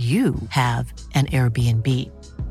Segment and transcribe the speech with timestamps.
[0.00, 1.86] you have an Airbnb.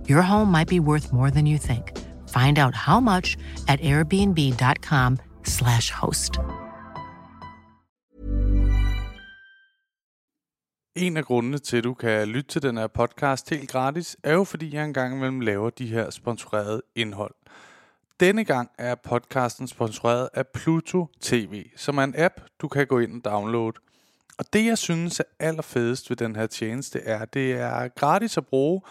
[0.09, 1.97] Your home might be worth more than you think.
[2.29, 6.39] Find out how much at airbnb.com/slash host.
[10.95, 14.33] En af grundene til, at du kan lytte til den her podcast helt gratis, er
[14.33, 17.35] jo fordi, jeg engang imellem laver de her sponsorerede indhold.
[18.19, 22.99] Denne gang er podcasten sponsoreret af Pluto TV, som er en app, du kan gå
[22.99, 23.73] ind og downloade.
[24.39, 28.37] Og det, jeg synes er allerfedest ved den her tjeneste, er, at det er gratis
[28.37, 28.81] at bruge,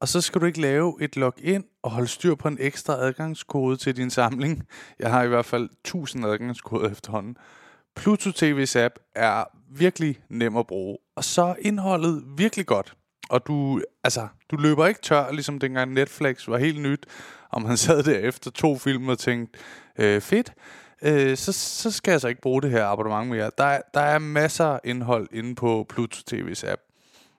[0.00, 3.76] og så skal du ikke lave et login og holde styr på en ekstra adgangskode
[3.76, 4.66] til din samling.
[4.98, 7.36] Jeg har i hvert fald 1000 adgangskoder efterhånden.
[7.96, 12.94] Pluto TV's app er virkelig nem at bruge, og så er indholdet virkelig godt.
[13.30, 17.06] Og du, altså, du løber ikke tør, ligesom dengang Netflix var helt nyt,
[17.50, 19.58] og man sad der efter to film og tænkte,
[19.98, 20.52] øh, fedt
[21.02, 23.50] øh, så, så skal jeg så ikke bruge det her abonnement mere.
[23.58, 26.80] Der er, der er masser af indhold inde på Pluto TV's app.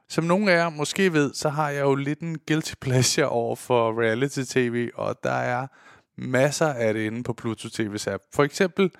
[0.09, 3.55] Som nogle af jer måske ved, så har jeg jo lidt en guilty pleasure over
[3.55, 5.67] for reality tv, og der er
[6.17, 8.23] masser af det inde på Pluto TV's app.
[8.33, 8.91] For eksempel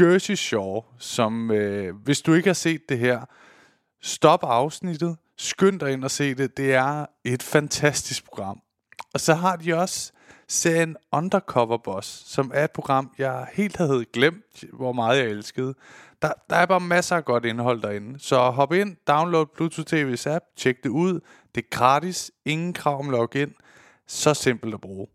[0.00, 3.20] Jersey Shore, som øh, hvis du ikke har set det her,
[4.02, 6.56] stop afsnittet, skynd dig ind og se det.
[6.56, 8.60] Det er et fantastisk program.
[9.14, 10.12] Og så har de også
[10.48, 15.74] serien Undercover Boss, som er et program, jeg helt havde glemt, hvor meget jeg elskede.
[16.22, 18.20] Der, der er bare masser af godt indhold derinde.
[18.20, 21.20] Så hop ind, download Bluetooth TV's app, tjek det ud.
[21.54, 23.52] Det er gratis, ingen krav om login.
[24.06, 25.06] Så simpelt at bruge.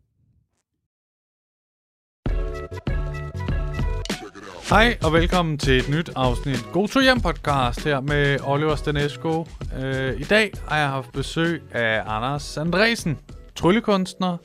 [4.69, 9.45] Hej og velkommen til et nyt afsnit God to hjem podcast her med Oliver Stanesco.
[9.77, 13.19] Øh, I dag har jeg haft besøg af Anders Andresen,
[13.55, 14.37] tryllekunstner,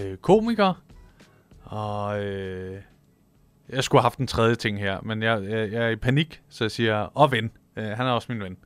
[0.00, 0.82] øh, komiker,
[1.64, 2.82] og øh,
[3.68, 6.42] jeg skulle have haft en tredje ting her, men jeg, jeg, jeg er i panik,
[6.48, 7.50] så jeg siger, og ven.
[7.76, 8.56] Øh, han er også min ven.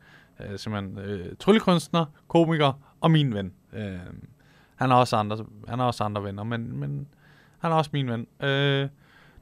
[0.40, 3.52] Øh, simpelthen øh, tryllekunstner, komiker og min ven.
[3.72, 3.98] Øh,
[4.76, 7.08] han har også andre, han har også andre venner, men, men
[7.58, 8.26] han er også min ven.
[8.42, 8.88] Øh,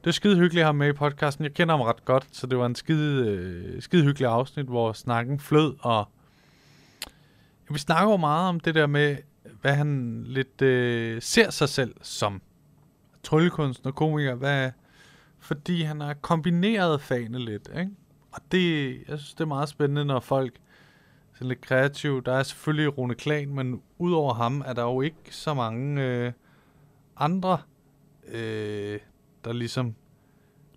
[0.03, 1.43] det er skide hyggeligt at have med i podcasten.
[1.43, 4.93] Jeg kender ham ret godt, så det var en skide, øh, skide hyggelig afsnit, hvor
[4.93, 6.07] snakken flød, og
[7.69, 9.17] vi snakker jo meget om det der med,
[9.61, 12.41] hvad han lidt øh, ser sig selv som
[13.23, 14.71] tryllekunstner, komiker, hvad,
[15.39, 17.91] fordi han har kombineret fagene lidt, ikke?
[18.31, 20.53] Og det, jeg synes, det er meget spændende, når folk
[21.39, 22.21] er lidt kreative.
[22.25, 26.31] Der er selvfølgelig Rune Klan, men udover ham er der jo ikke så mange øh,
[27.17, 27.57] andre,
[28.27, 28.99] øh,
[29.45, 29.95] der ligesom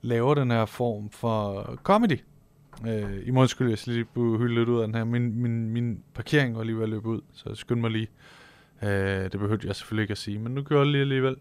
[0.02, 2.20] laver den her form for comedy.
[2.86, 5.04] Øh, I morgen skulle jeg lige hylde lidt ud af den her.
[5.04, 8.08] Min, min, min parkering var lige ved at løbe ud, så skynd mig lige
[8.82, 11.36] Øh, det behøvede jeg selvfølgelig ikke at sige, men nu gjorde jeg det lige alligevel.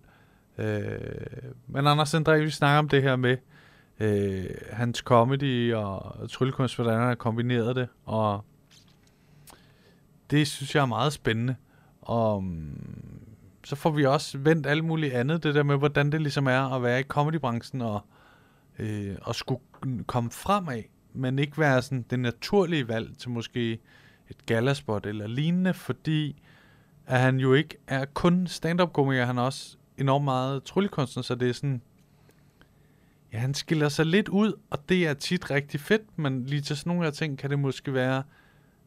[0.57, 3.37] Øh, men Anders André, vi snakker om det her med
[3.99, 8.45] øh, hans comedy og tryllekunst, hvordan han har kombineret det, og
[10.31, 11.55] det synes jeg er meget spændende.
[12.01, 13.19] Og mm,
[13.63, 16.75] så får vi også vendt alt muligt andet, det der med, hvordan det ligesom er
[16.75, 18.01] at være i comedybranchen og,
[18.79, 19.61] øh, og skulle
[20.07, 20.83] komme fremad,
[21.13, 23.79] men ikke være sådan det naturlige valg til måske
[24.29, 26.41] et galaspot eller lignende, fordi
[27.07, 31.49] at han jo ikke er kun stand-up-komiker, han er også enormt meget tryllekunstner, så det
[31.49, 31.81] er sådan,
[33.33, 36.77] ja, han skiller sig lidt ud, og det er tit rigtig fedt, men lige til
[36.77, 38.23] sådan nogle af ting kan det måske være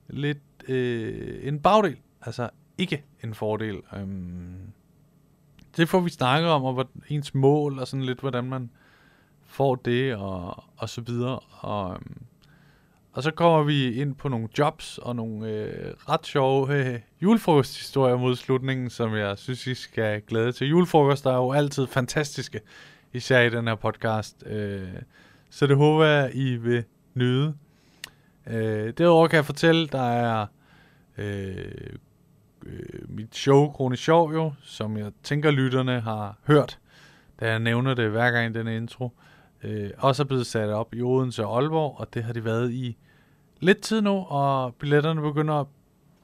[0.09, 3.83] lidt øh, en bagdel, altså ikke en fordel.
[3.97, 4.73] Øhm,
[5.77, 8.71] det får vi snakket om, og hvad, ens mål, og sådan lidt, hvordan man
[9.45, 11.39] får det, og, og så videre.
[11.39, 12.23] Og, øhm,
[13.17, 18.17] og så kommer vi ind på nogle jobs og nogle øh, ret sjove øh, julefrokosthistorier
[18.17, 20.69] mod slutningen, som jeg synes, I skal glæde til.
[20.69, 22.61] Julefrokoster er jo altid fantastiske,
[23.13, 24.45] især i den her podcast.
[24.47, 24.89] Øh,
[25.51, 26.85] så det håber jeg, I vil
[27.15, 27.55] nyde.
[28.47, 30.47] Øh, derudover kan jeg fortælle, der er
[31.19, 31.57] øh,
[32.67, 36.79] øh, mit show Krone Sjov jo, som jeg tænker lytterne har hørt,
[37.41, 39.11] da jeg nævner det hver gang i denne intro,
[39.63, 42.73] øh, også er blevet sat op i Odense og Aalborg, og det har de været
[42.73, 42.97] i
[43.61, 45.67] lidt tid nu, og billetterne begynder at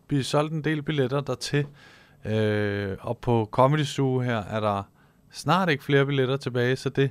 [0.06, 1.67] blive solgt en del billetter dertil.
[2.25, 4.82] Øh, og på Comedy Zoo her er der
[5.31, 7.11] snart ikke flere billetter tilbage, så det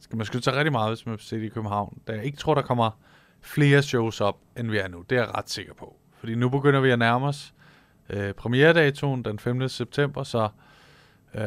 [0.00, 1.98] skal man skulle tage rigtig meget, hvis man vil se det i København.
[2.06, 2.90] Da jeg ikke tror, der kommer
[3.40, 5.04] flere shows op, end vi er nu.
[5.10, 5.96] Det er jeg ret sikker på.
[6.18, 7.54] Fordi nu begynder vi at nærme os
[8.10, 9.68] øh, premieredatoen den 5.
[9.68, 10.48] september, så
[11.34, 11.40] øh,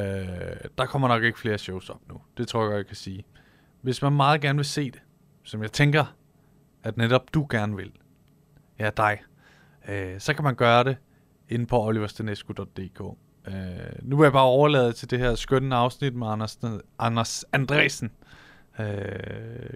[0.77, 2.21] der kommer nok ikke flere shows op nu.
[2.37, 3.25] Det tror jeg godt, jeg kan sige.
[3.81, 5.01] Hvis man meget gerne vil se det,
[5.43, 6.05] som jeg tænker,
[6.83, 7.91] at netop du gerne vil,
[8.79, 9.21] ja dig,
[9.89, 10.97] øh, så kan man gøre det
[11.49, 13.01] inde på oliverstenesco.dk.
[13.47, 13.53] Øh,
[14.01, 16.59] nu vil jeg bare overlade til det her skønne afsnit med Anders,
[16.99, 18.11] Anders Andresen.
[18.79, 18.85] Øh,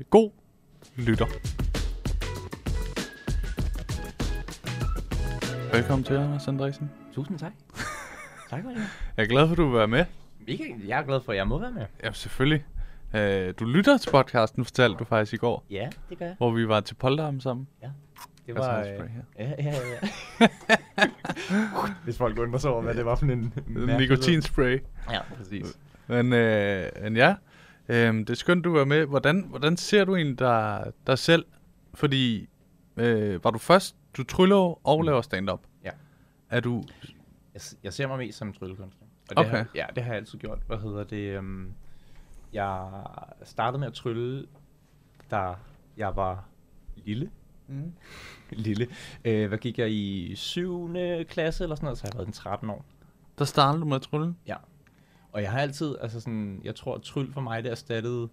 [0.09, 0.31] god
[0.95, 1.25] lytter.
[5.73, 6.91] Velkommen til, Anders Andresen.
[7.13, 7.51] Tusind tak.
[8.49, 8.77] tak for det.
[9.17, 10.05] Jeg er glad for, at du vil være med.
[10.47, 11.85] Mega, jeg er glad for, at jeg må være med.
[12.03, 12.65] Ja, selvfølgelig.
[13.15, 16.35] Øh, du lytter til podcasten, fortalte du faktisk i går, Ja, det gør jeg.
[16.37, 17.67] hvor vi var til Polterabend sammen.
[17.83, 17.89] Ja.
[18.47, 18.83] Det var...
[18.83, 19.21] en Øh, her.
[19.39, 19.75] ja, ja,
[20.39, 20.47] ja.
[22.03, 23.53] Hvis folk undrer sig over, hvad det var for en...
[23.99, 24.79] Nikotinspray.
[25.11, 25.79] Ja, præcis.
[26.07, 27.35] Men, øh, men ja,
[27.89, 29.05] øh, det er skønt, du var med.
[29.05, 31.45] Hvordan, hvordan ser du egentlig dig, dig selv?
[31.93, 32.49] Fordi
[32.97, 35.59] øh, var du først, du tryller og laver stand-up.
[35.83, 35.89] Ja.
[36.49, 36.83] Er du...
[37.53, 39.07] Jeg, jeg ser mig mest som en tryllekunstner.
[39.29, 39.57] Og det Okay.
[39.57, 40.59] Har, ja, det har jeg altid gjort.
[40.67, 41.37] Hvad hedder det?
[41.39, 41.73] Um,
[42.53, 43.03] jeg
[43.43, 44.47] startede med at trylle,
[45.31, 45.53] da
[45.97, 46.45] jeg var
[46.95, 47.31] lille.
[47.67, 47.93] Mm.
[48.51, 48.87] lille.
[49.25, 50.93] Øh, hvad gik jeg i 7.
[51.29, 52.85] klasse eller sådan noget, så har jeg været en 13 år.
[53.39, 54.35] Der startede du med at trylle?
[54.47, 54.55] Ja.
[55.31, 58.29] Og jeg har altid, altså sådan, jeg tror, at tryl for mig, det erstattede,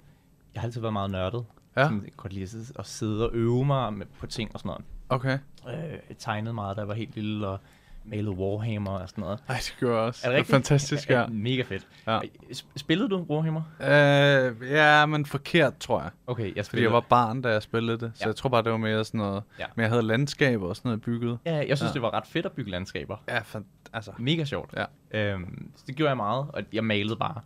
[0.55, 1.45] jeg har altid været meget nørdet.
[1.77, 1.85] Ja.
[1.85, 4.51] Sådan, jeg kan godt lide at sidde, at sidde og øve mig med, på ting
[4.55, 4.85] og sådan noget.
[5.09, 5.39] Okay.
[5.69, 7.61] Øh, jeg tegnede meget, da jeg var helt lille, og
[8.05, 9.39] malede Warhammer og sådan noget.
[9.49, 10.27] Ej, det gjorde jeg også.
[10.29, 11.27] Er det det er fantastisk, ja.
[11.27, 11.89] Mega fedt.
[12.07, 12.21] Ja.
[12.53, 13.63] Sp- Spillede du Warhammer?
[13.81, 16.11] Øh, ja, men forkert, tror jeg.
[16.27, 16.85] Okay, jeg Fordi spillede.
[16.85, 18.13] jeg var barn, da jeg spillede det.
[18.15, 18.27] Så Ja.
[18.27, 19.43] jeg tror bare, det var mere sådan noget...
[19.59, 19.65] Ja.
[19.77, 21.39] Men jeg havde landskaber og sådan noget bygget.
[21.47, 21.93] Ja, jeg synes, Ja.
[21.95, 23.17] det var ret fedt at bygge landskaber.
[23.29, 24.13] Ja, fan, altså...
[24.19, 24.75] Mega sjovt.
[24.77, 24.85] Ja.
[25.33, 27.41] Øhm, så det gjorde jeg meget, og jeg malede bare.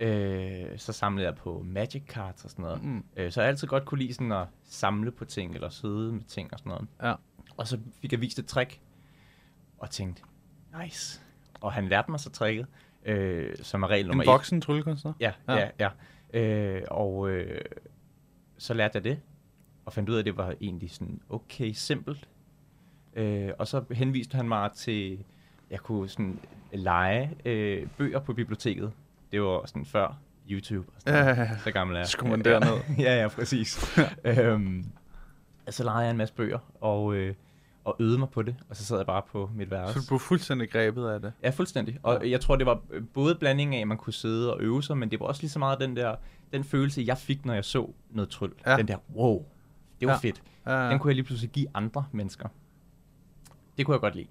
[0.00, 2.82] Øh, så samlede jeg på magic cards og sådan noget.
[2.84, 3.04] Mm.
[3.16, 6.20] Øh, så jeg altid godt kunne lide sådan at samle på ting, eller sidde med
[6.28, 6.86] ting og sådan noget.
[7.02, 7.14] Ja.
[7.56, 8.80] Og så fik jeg vist et trick,
[9.80, 10.22] og tænkte,
[10.82, 11.20] nice.
[11.60, 12.66] Og han lærte mig så tricket,
[13.04, 14.32] øh, som er regel nummer En et.
[14.32, 15.12] voksen tryllekunstner?
[15.20, 15.56] Ja, Ja.
[15.56, 15.68] ja,
[16.34, 16.40] ja.
[16.40, 17.60] Øh, og øh,
[18.58, 19.20] så lærte jeg det,
[19.86, 22.28] og fandt ud af, at det var egentlig sådan okay simpelt.
[23.14, 25.24] Øh, og så henviste han mig til,
[25.70, 26.40] jeg kunne sådan
[26.72, 28.92] lege øh, bøger på biblioteket.
[29.32, 30.18] Det var sådan før
[30.50, 30.88] YouTube.
[30.96, 31.58] Og sådan Ja, ja, ja.
[31.58, 32.06] Så gammel er jeg.
[32.08, 32.80] Skulle man Ja, derned.
[32.98, 33.98] ja, ja, præcis.
[34.24, 34.84] øhm,
[35.66, 37.34] og så legede jeg en masse bøger, og, øh,
[37.84, 38.56] og øvede mig på det.
[38.68, 39.94] Og så sad jeg bare på mit værelse.
[39.94, 41.32] Så du blev fuldstændig grebet af det?
[41.42, 41.98] Ja, fuldstændig.
[42.02, 44.82] Og jeg tror, det var øh, både blandingen af, at man kunne sidde og øve
[44.82, 46.16] sig, men det var også lige så meget den der
[46.52, 48.52] den følelse, jeg fik, når jeg så noget tryl.
[48.66, 48.76] Ja.
[48.76, 49.44] Den der, wow,
[50.00, 50.18] det var Ja.
[50.22, 50.28] ja.
[50.28, 50.42] fedt.
[50.66, 52.48] Ja, Den kunne jeg lige pludselig give andre mennesker.
[53.78, 54.26] Det kunne jeg godt lide.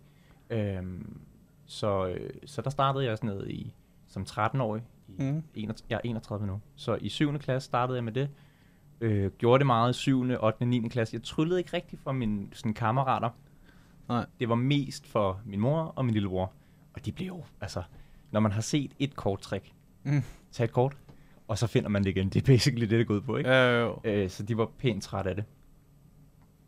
[0.50, 1.20] Øhm,
[1.66, 3.74] så, øh, så der startede jeg sådan noget i,
[4.08, 4.82] som 13-årig.
[5.08, 5.44] I Mm.
[5.56, 6.62] 31, jeg er 31 nu.
[6.76, 7.40] Så i 7.
[7.40, 8.30] klasse startede jeg med det.
[9.02, 10.88] Øh, gjorde det meget i 7., 8., og 9.
[10.90, 11.16] klasse.
[11.16, 13.30] Jeg tryllede ikke rigtig for mine sådan, kammerater.
[14.10, 14.26] Nej.
[14.40, 16.54] Det var mest for min mor og min lillebror.
[16.94, 17.84] Og de blev jo, altså,
[18.32, 19.74] når man har set et korttrik,
[20.04, 20.22] Mm.
[20.52, 20.98] tag et kort,
[21.48, 22.30] og så finder man det igen.
[22.30, 23.50] Det er basically det, det går ud på, ikke?
[23.50, 24.00] Ja, jo.
[24.04, 25.44] Øh, så de var pænt træt af det.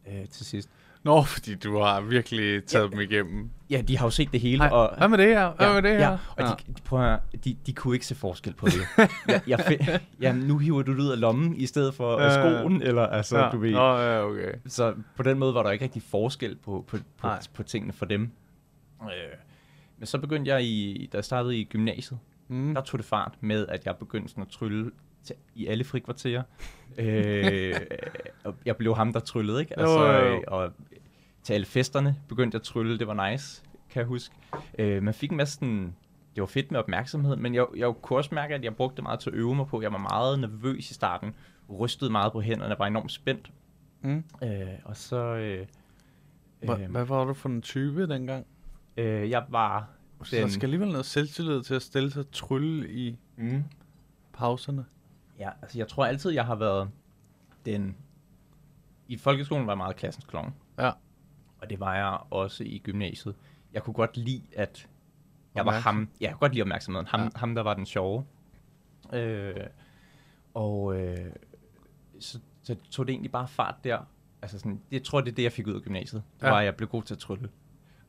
[0.08, 0.70] Øh, til sidst.
[1.04, 2.90] Nå, fordi du har virkelig taget ja.
[2.90, 3.50] dem igennem.
[3.70, 4.58] Ja, de har jo set det hele.
[4.58, 5.52] Hej, og, hvad med det her?
[5.52, 6.10] Hvad med det her?
[6.12, 8.82] Ja, og de, de, prøv at, de, de kunne ikke se forskel på det.
[9.28, 12.34] jeg, jeg ja, nu hiver du det ud af lommen i stedet for Ja, øh,
[12.34, 12.60] ja, ja.
[12.60, 13.50] skoen, eller altså, ja.
[13.50, 13.72] du ved.
[13.72, 14.52] Nå, ja, okay.
[14.68, 17.40] Så på den måde var der ikke rigtig forskel på, på, på, Nej.
[17.54, 18.32] på tingene for dem.
[19.02, 19.08] Øh,
[19.98, 22.74] men så begyndte jeg, i, da jeg startede i gymnasiet, Mm.
[22.74, 24.92] der tog det fart med, at jeg begyndte sådan at trylle
[25.24, 26.44] til, i alle frikvarterer.
[26.98, 27.74] øh,
[28.66, 29.74] jeg blev ham, der tryllede, ikke?
[29.78, 30.36] Jo, Altså, jo, jo.
[30.36, 30.72] øh, og
[31.44, 34.36] til alle festerne begyndte at trylle, det var nice, kan jeg huske.
[34.80, 35.96] Øh, man fik en masse sådan,
[36.36, 39.04] det var fedt med opmærksomhed, men jeg, jeg kunne også mærke, at jeg brugte det
[39.04, 39.82] meget til at øve mig på.
[39.82, 41.36] Jeg var meget nervøs i starten,
[41.70, 43.52] rystede meget på hænderne, var enormt spændt.
[44.02, 44.24] Mm.
[44.44, 45.18] Øh, og så...
[45.36, 45.66] Øh,
[46.64, 48.46] Hva, øh, hvad var du for en type dengang?
[48.98, 49.90] øh, jeg var...
[50.24, 53.64] Så der skal alligevel noget selvtillid til at stille sig trylle i Mm.
[54.34, 54.86] pauserne.
[55.40, 56.90] Ja, altså jeg tror altid, jeg har været
[57.66, 57.98] den
[59.08, 60.54] i folkeskolen var jeg meget klassens klovn.
[60.80, 60.92] Ja.
[61.62, 63.36] Og det var jeg også i gymnasiet.
[63.74, 64.88] Jeg kunne godt lide, at
[65.56, 66.10] jeg var ham.
[66.22, 67.08] Ja, jeg kunne godt lide opmærksomheden.
[67.08, 67.24] Ham, Ja.
[67.26, 67.30] ja.
[67.36, 68.26] ham der var den sjove.
[69.14, 69.56] Øh,
[70.54, 71.32] og øh,
[72.20, 74.00] så, så tog det egentlig bare fart der.
[74.42, 76.24] Altså sådan, det, jeg tror, det er det, jeg fik ud af gymnasiet.
[76.36, 76.48] Det Ja.
[76.48, 76.54] ja.
[76.54, 77.50] var, at jeg blev god til at trylle.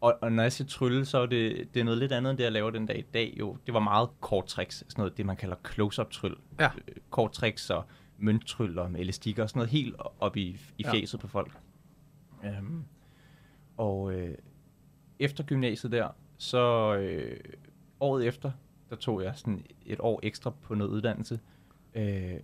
[0.00, 2.38] Og, og når jeg siger trylle, så er det, det er noget lidt andet, end
[2.38, 3.35] det, jeg laver den dag i dag.
[3.38, 4.76] Jo, det var meget kort tricks.
[4.76, 6.35] Sådan noget, det man kalder close-up tryl.
[6.61, 6.66] Ja.
[6.88, 7.85] Øh, Kort tricks og
[8.18, 10.42] mønttryl og med elastikker og sådan noget helt op i,
[10.78, 10.92] i Ja.
[10.92, 11.59] fjeset på folk.
[12.59, 12.85] Um,
[13.82, 14.34] og øh,
[15.18, 16.08] efter gymnasiet der,
[16.38, 17.40] så øh,
[18.00, 18.50] året efter,
[18.90, 21.40] der tog jeg sådan et år ekstra på noget uddannelse.
[21.94, 22.34] Øh,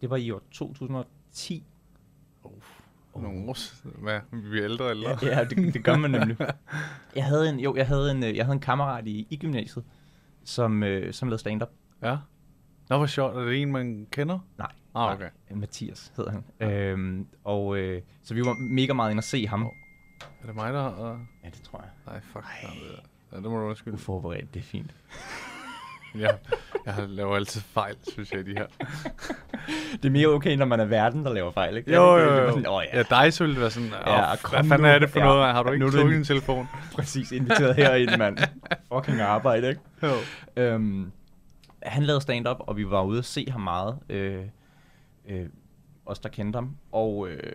[0.00, 1.64] det var i år 2010.
[3.16, 4.20] Nogle år s- Hvad?
[4.32, 5.18] Vi bliver ældre ældre.
[5.22, 6.36] Ja, ja det, det gør man nemlig.
[7.16, 9.84] Jeg havde en, jo, jeg havde en, øh, jeg havde en kammerat i, i gymnasiet,
[10.44, 11.70] som, øh, som lavede stand-up.
[12.02, 12.16] ja.
[12.88, 13.36] Nå, hvor sjovt.
[13.36, 14.38] Er det en, man kender?
[14.58, 14.72] Nej.
[14.94, 15.28] Ah, nej, okay.
[15.50, 16.44] øh, Mathias hed han.
[16.60, 16.70] Ja.
[16.82, 19.70] Øhm, og øh, så vi var mega meget inde at se ham.
[20.42, 21.12] Er det mig, der...
[21.12, 21.18] Uh...
[21.44, 21.90] Ja, det tror jeg.
[22.12, 22.44] Nej, fuck.
[22.62, 22.72] Nej.
[23.32, 23.94] Ja, det må du undskylde.
[23.94, 24.90] Uforberedt, det er fint.
[26.18, 26.28] Ja,
[26.86, 28.66] jeg laver altid fejl, synes jeg, de her.
[29.92, 31.94] Det er mere okay, når man er verden, der laver fejl, ikke?
[31.94, 32.48] Jo, jo, jo.
[32.50, 34.86] sådan, Åh, ja, Ja, dig så ville det være sådan, Ja, hvad fanden nu.
[34.86, 35.24] er det for Ja.
[35.24, 35.52] noget?
[35.52, 36.68] Har du ikke en- din telefon?
[36.96, 38.38] præcis inviteret herind, mand.
[38.94, 39.80] Fucking arbejde, ikke?
[40.02, 40.12] Jo.
[40.56, 41.12] Øhm,
[41.82, 43.98] han lavede stand-up, og vi var ude at se ham meget.
[44.08, 44.44] Øh,
[45.28, 45.46] øh,
[46.06, 46.76] os, der kendte ham.
[46.92, 47.52] Og øh,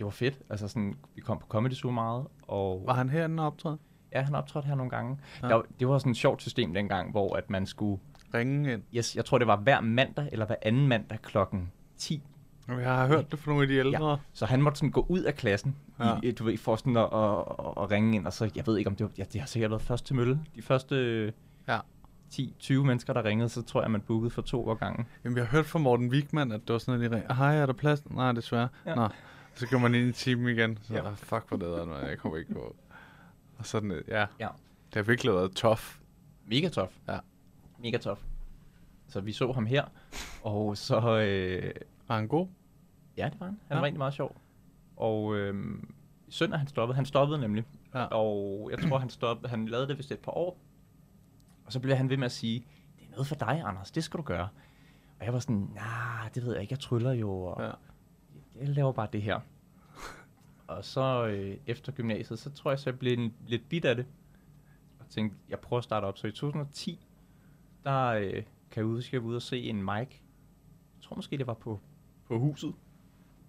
[0.00, 0.38] det var fedt.
[0.50, 2.26] Altså sådan, vi kom på Comedy Zoo meget.
[2.42, 3.78] Og Var han herinde og optræde?
[4.12, 5.18] ja, han optrådte her nogle gange.
[5.42, 5.48] Ja.
[5.48, 5.54] Ja.
[5.54, 8.00] Der, det var sådan et sjovt system dengang, hvor at man skulle...
[8.34, 8.82] Ringe ind.
[8.94, 12.22] Yes, jeg tror, det var hver mandag, eller hver anden mandag klokken 10.
[12.68, 14.18] Jeg har hørt det fra nogle af de ældre.
[14.32, 16.06] Så han måtte sådan gå ud af klassen, Ja.
[16.08, 16.14] ja.
[16.22, 18.78] i, du ved, for sådan at, at, at, at ringe ind, og så, jeg ved
[18.78, 20.40] ikke om det var, ja, det har sikkert været først til mølle.
[20.56, 21.32] De første
[21.68, 21.78] Ja.
[22.32, 25.06] 10-20 mennesker, der ringede, så tror jeg, man bookede for to år gangen.
[25.24, 27.56] Jamen, jeg har hørt fra Morten Wigman, at det var sådan, at de ringede, hej,
[27.56, 28.10] er der plads?
[28.10, 28.68] Nej, desværre.
[28.86, 28.90] Ja.
[28.90, 28.96] Ja.
[28.96, 29.08] Nå.
[29.54, 30.78] Så går man ind i timen igen.
[30.82, 31.02] Så, ja.
[31.08, 31.10] Ja.
[31.14, 32.06] fuck, hvor det er, man.
[32.08, 32.76] Jeg kommer ikke på.
[33.58, 34.26] Og sådan, ja.
[34.40, 34.48] Ja.
[34.86, 35.80] Det har virkelig været tough.
[36.46, 36.98] Mega tof.
[37.08, 37.18] Ja.
[37.78, 38.22] Mega tof.
[39.08, 39.84] Så vi så ham her,
[40.42, 40.96] og så...
[41.20, 41.72] Øh,
[42.08, 42.48] Var han god?
[43.16, 43.58] ja, det var han.
[43.68, 43.74] Han Ja.
[43.80, 44.36] var rigtig meget sjov.
[44.96, 45.74] Og øh,
[46.28, 46.96] søndag han stoppede.
[46.96, 47.64] Han stoppede nemlig.
[47.94, 48.04] Ja.
[48.04, 49.48] Og jeg tror, han stoppede.
[49.48, 50.58] Han lavede det vist et par år.
[51.66, 52.64] Og så blev han ved med at sige,
[52.98, 53.90] det er noget for dig, Anders.
[53.90, 54.48] Det skal du gøre.
[55.18, 56.72] Og jeg var sådan, nej, det ved jeg ikke.
[56.72, 57.32] Jeg tryller jo.
[57.42, 57.70] Og Ja.
[58.60, 59.40] Jeg laver bare det her.
[60.68, 63.96] og så øh, efter gymnasiet, så tror jeg, så jeg blev en, lidt bit af
[63.96, 64.06] det.
[65.00, 66.18] Og tænkte, jeg prøver at starte op.
[66.18, 67.06] Så i 2010,
[67.84, 70.08] der øh, kan jeg skal jeg ud og se en mic.
[70.96, 71.80] Jeg tror måske, det var på,
[72.28, 72.74] på huset.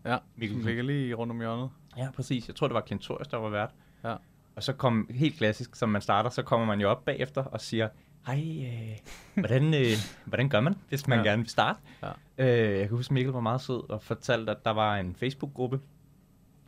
[0.06, 1.70] Ja, Mikkel ligger lige rundt om hjørnet.
[1.98, 2.48] Ja, præcis.
[2.48, 3.70] Jeg tror, det var Klintorius, der var vært.
[4.04, 4.16] Ja.
[4.56, 7.62] Og så kom, helt klassisk, som man starter, så kommer man jo op bagefter og
[7.62, 7.90] siger,
[8.26, 8.98] hej, øh,
[9.36, 9.88] hvordan, øh,
[10.26, 11.24] hvordan gør man, hvis man Ja.
[11.26, 11.80] gerne vil starte?
[12.04, 12.12] Ja.
[12.38, 15.80] Øh, jeg kan huske, Mikkel var meget sød og fortalte, at der var en Facebook-gruppe,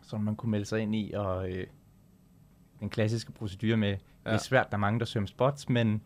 [0.03, 1.67] som man kunne melde sig ind i, og øh,
[2.79, 3.95] den klassiske procedure med, ja.
[3.95, 6.05] det er svært, der er mange, der søger spots, men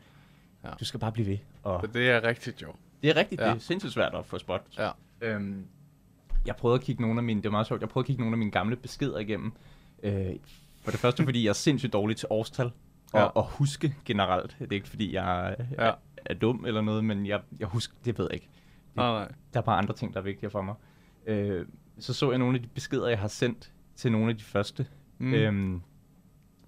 [0.63, 0.69] Ja.
[0.79, 1.37] du skal bare blive ved.
[1.63, 2.67] Og Så det er rigtigt jo.
[3.01, 3.47] det er rigtigt, Ja.
[3.49, 4.61] det er sindssygt svært at få spot.
[4.77, 4.89] Ja.
[5.21, 5.65] Øhm,
[6.45, 8.21] jeg prøvede at kigge nogle af mine, det var meget sjovt, jeg prøvede at kigge
[8.21, 9.51] nogle af mine gamle beskeder igennem.
[10.03, 10.25] Øh,
[10.83, 12.71] for det første, fordi jeg er sindssygt dårlig til årstal,
[13.13, 13.25] og, Ja.
[13.25, 14.55] og huske generelt.
[14.59, 15.75] Det er ikke, fordi jeg er, Ja.
[15.77, 15.93] er,
[16.25, 18.49] er dum eller noget, men jeg, jeg husker, det ved jeg ikke.
[18.87, 19.31] Det, Nej, nej.
[19.53, 20.75] Der er bare andre ting, der er vigtigere for mig.
[21.27, 21.65] Øh,
[21.99, 24.87] så så jeg nogle af de beskeder, jeg har sendt til nogle af de første,
[25.19, 25.33] Mm.
[25.33, 25.81] øhm,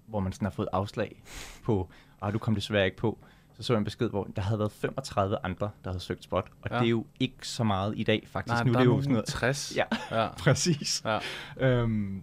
[0.06, 1.22] hvor man sådan har fået afslag
[1.64, 3.18] på, og du kom desværre ikke på.
[3.54, 6.50] Så så jeg en besked, hvor der havde været 35 andre, der havde søgt spot,
[6.62, 6.76] og Ja.
[6.78, 8.54] det er jo ikke så meget i dag, faktisk.
[8.54, 9.26] Nej, nu der er det er jo sådan noget...
[9.26, 9.76] 60.
[9.76, 10.28] Ja, ja.
[10.44, 11.02] præcis.
[11.04, 11.18] ja.
[11.66, 12.22] Øhm,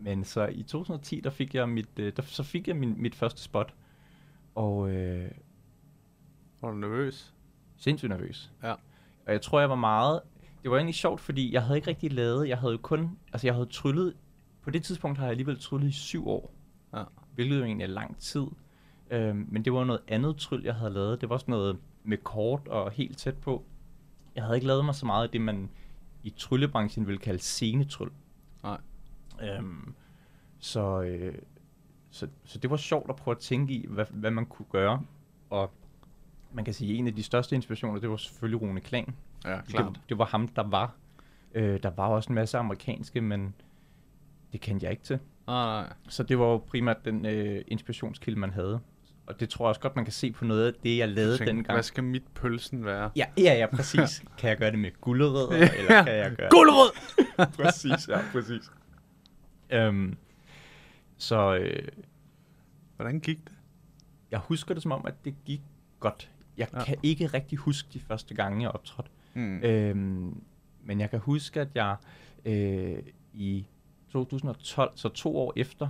[0.00, 3.14] men så i 2010, der fik jeg mit, øh, der, så fik jeg min, mit
[3.14, 3.74] første spot,
[4.54, 5.30] og øh,
[6.60, 7.34] Var du nervøs?
[7.76, 8.52] sindssygt nervøs.
[8.62, 8.72] Ja.
[9.26, 10.20] Og jeg tror, jeg var meget...
[10.62, 12.48] Det var egentlig sjovt, fordi jeg havde ikke rigtig lavet...
[12.48, 13.18] Jeg havde jo kun...
[13.32, 14.16] Altså, jeg havde tryllet...
[14.62, 16.54] På det tidspunkt har jeg alligevel tryllet i syv år.
[16.94, 17.02] Ja.
[17.34, 18.46] Hvilket jo egentlig er lang tid.
[19.10, 21.20] Øhm, men det var noget andet tryl, jeg havde lavet.
[21.20, 23.64] Det var sådan noget med kort og helt tæt på.
[24.34, 25.70] Jeg havde ikke lavet mig så meget af det, man
[26.22, 28.10] i tryllebranchen vil kalde scenetryl.
[28.62, 28.80] Nej.
[29.42, 29.94] Øhm,
[30.58, 31.34] så, øh,
[32.10, 35.02] så, så det var sjovt at prøve at tænke i, hvad, hvad man kunne gøre.
[35.50, 35.70] Og
[36.52, 39.14] man kan sige, at en af de største inspirationer, det var selvfølgelig Rune Klan.
[39.44, 39.94] Ja, klart.
[39.94, 40.94] Det, det var ham, der var.
[41.54, 43.54] Øh, der var også en masse amerikanske, men
[44.52, 45.18] det kendte jeg ikke til.
[45.46, 45.92] Nej.
[46.08, 48.80] Så det var jo primært den øh, inspirationskilde, man havde.
[49.26, 51.38] Og det tror jeg også godt, man kan se på noget af det, jeg lavede
[51.38, 51.76] Tænk, dengang.
[51.76, 53.10] Hvad skal mit pølsen være?
[53.16, 54.24] Ja, ja, ja, præcis.
[54.38, 56.90] kan jeg gøre det med gulerødder, eller kan jeg gøre Gulerod!
[57.62, 58.70] præcis, ja, præcis.
[59.72, 60.16] Øhm,
[61.16, 61.88] så øh,
[62.96, 63.52] Hvordan gik det?
[64.30, 65.60] jeg husker det som om, at det gik
[66.00, 66.30] godt.
[66.56, 66.84] Jeg Ja.
[66.84, 69.10] kan ikke rigtig huske de første gange, jeg optrådte.
[69.34, 69.58] Mm.
[69.62, 70.42] Øhm,
[70.84, 71.96] men jeg kan huske, at jeg...
[72.44, 72.98] øh,
[73.34, 73.66] i
[74.12, 75.88] 2012, så to år efter,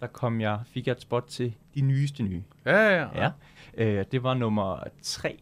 [0.00, 2.42] der kom jeg, fik jeg et spot til de nyeste nye.
[2.64, 3.30] Ja, ja, ja.
[3.76, 3.84] Ja.
[4.00, 5.38] Øh, det var nummer tre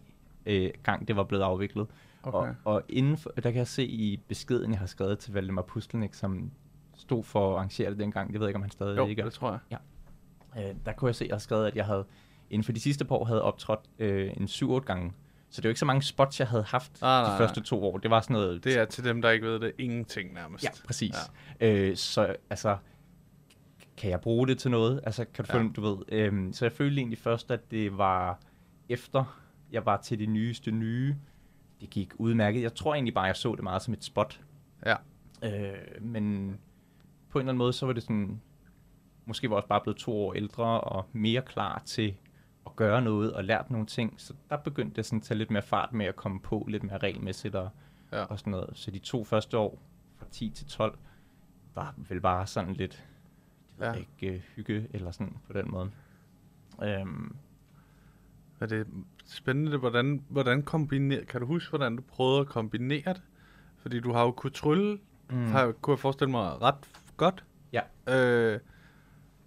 [0.46, 1.86] øh, gang, det var blevet afviklet.
[2.22, 2.38] Okay.
[2.38, 5.62] Og, og inden for, der kan jeg se i beskeden, jeg har skrevet til Valdemar
[5.62, 6.50] Pustelnik, som
[7.02, 8.32] stod for at arrangere det dengang.
[8.32, 9.24] Det ved jeg ikke, om han stadig Jo, ikke er.
[9.26, 9.78] det tror jeg.
[10.58, 12.04] Øh, der kunne jeg se, at jeg havde skrevet, at jeg havde
[12.50, 15.12] inden for de sidste par år havde optrådt øh, en 7-8 gange.
[15.50, 17.84] Så det jo ikke så mange spots, jeg havde haft Nej, de nej, første to
[17.84, 17.98] år.
[17.98, 18.64] Det var sådan noget...
[18.64, 20.64] Det er til dem, der ikke ved det, ingenting nærmest.
[20.64, 21.14] Ja, præcis.
[21.60, 21.72] Ja.
[21.72, 22.76] Øh, så altså,
[23.96, 25.00] kan jeg bruge det til noget?
[25.04, 25.56] Altså, kan du Ja.
[25.58, 25.62] ja.
[25.62, 25.96] følge, du ved?
[26.08, 28.38] Øhm, så jeg følte egentlig først, at det var
[28.88, 29.38] efter,
[29.72, 31.16] jeg var til de nyeste nye.
[31.80, 32.62] Det gik udmærket.
[32.62, 34.40] Jeg tror egentlig bare, jeg så det meget som et spot.
[34.86, 34.96] Ja.
[35.44, 36.58] Øh, men
[37.32, 38.40] på en eller anden måde, så var det sådan,
[39.26, 42.14] måske var jeg også bare blevet to år ældre og mere klar til
[42.66, 44.14] at gøre noget og lært nogle ting.
[44.20, 46.82] Så der begyndte det sådan at tage lidt mere fart med at komme på, lidt
[46.82, 47.70] mere regelmæssigt og,
[48.12, 48.24] Ja.
[48.24, 48.70] og sådan noget.
[48.74, 49.78] Så de to første år,
[50.16, 50.98] fra 10 til 12,
[51.74, 53.04] var vel bare sådan lidt,
[53.80, 53.90] Ja.
[53.90, 55.90] jeg ikke, øh, hygge eller sådan på den måde.
[56.82, 57.36] Øhm,
[58.60, 58.86] Er det
[59.26, 63.22] spændende, hvordan, hvordan kombinere, kan du huske, hvordan du prøvede at kombinere det?
[63.78, 64.98] Fordi du har jo kunnet trylle,
[65.30, 65.46] mm.
[65.46, 67.44] har, kunne jeg forestille mig, ret godt.
[67.72, 67.80] Ja.
[68.08, 68.60] Øh,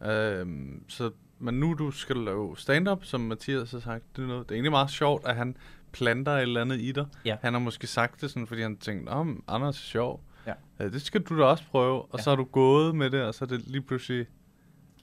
[0.02, 0.48] øh,
[0.88, 4.52] så, men nu du skal lave stand-up, som Mathias har sagt, det er, noget, det
[4.52, 5.58] er egentlig meget sjovt, at han
[5.92, 7.06] planter et eller andet i dig.
[7.26, 7.38] Ja.
[7.42, 10.24] Han har måske sagt det sådan, fordi han tænkte, men Anders er sjov.
[10.48, 10.54] Ja.
[10.80, 12.02] Øh, det skal du da også prøve.
[12.02, 12.24] Og Ja.
[12.24, 14.26] så har du gået med det, og så er det lige pludselig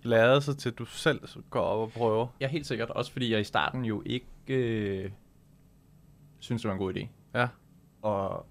[0.02, 2.26] lavet sig til, at du selv går op og prøver.
[2.40, 2.90] Ja, helt sikkert.
[2.90, 5.10] Også fordi jeg i starten jo ikke øh,
[6.38, 7.06] synes, det var en god idé.
[7.34, 7.48] Ja.
[8.02, 8.46] Og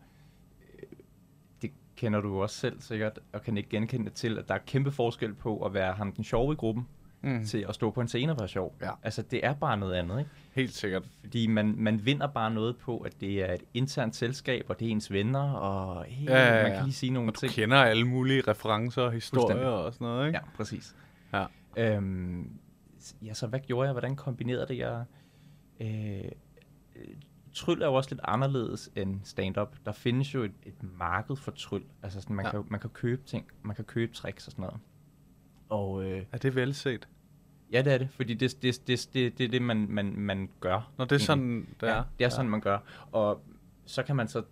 [2.01, 4.91] kender du også selv sikkert, og kan ikke genkende det til, at der er kæmpe
[4.91, 6.88] forskel på at være ham den sjove i gruppen,
[7.24, 7.46] Mm.
[7.46, 8.75] til at stå på en scene og være sjov.
[8.81, 8.89] Ja.
[9.03, 10.31] Altså, det er bare noget andet, ikke?
[10.53, 11.03] Helt sikkert.
[11.20, 14.88] Fordi man, man vinder bare noget på, at det er et internt selskab, og det
[14.88, 16.63] er ens venner, og hey, Ja, ja, ja.
[16.63, 17.51] man kan lige sige nogle Og du ting.
[17.53, 20.39] kender alle mulige referencer og historier og sådan noget, ikke?
[20.39, 20.96] Ja, præcis.
[21.34, 21.46] Ja.
[21.77, 22.51] Øhm,
[23.22, 23.91] ja, så hvad gjorde jeg?
[23.93, 24.77] Hvordan kombinerede det?
[24.77, 25.03] Jeg,
[25.81, 26.31] øh,
[27.53, 29.75] tryl er jo også lidt anderledes end stand-up.
[29.86, 31.84] Der findes jo et, et marked for tryl.
[32.04, 32.49] Altså sådan, man, Ja.
[32.49, 32.62] ja.
[32.62, 34.80] kan, man kan købe ting, man kan købe tricks og sådan noget.
[35.69, 37.08] Og øh, Er det velset?
[37.71, 40.49] ja, det er det, fordi det, det, det, det, det er det, man, man, man
[40.60, 40.91] gør.
[40.97, 42.04] Når det er sådan, det ja, er?
[42.19, 42.78] det er sådan, man gør.
[43.12, 43.43] Og
[43.86, 44.43] så kan man så,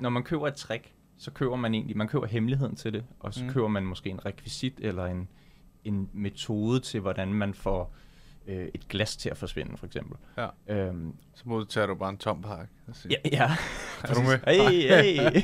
[0.00, 3.34] når man køber et trick, så køber man egentlig, man køber hemmeligheden til det, og
[3.34, 3.50] så mm.
[3.50, 5.28] køber man måske en rekvisit eller en,
[5.84, 7.94] en metode til, hvordan man får
[8.48, 10.16] øh, et glas til at forsvinde, for eksempel.
[10.36, 10.48] Ja.
[10.68, 12.68] Øhm, Så modtager du bare en tom pakke.
[13.10, 13.50] ja, ja.
[14.04, 14.38] Er du med?
[14.46, 15.42] Hey, hey.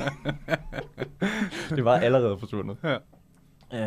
[1.75, 2.77] det var allerede forsvundet.
[2.83, 2.97] Ja.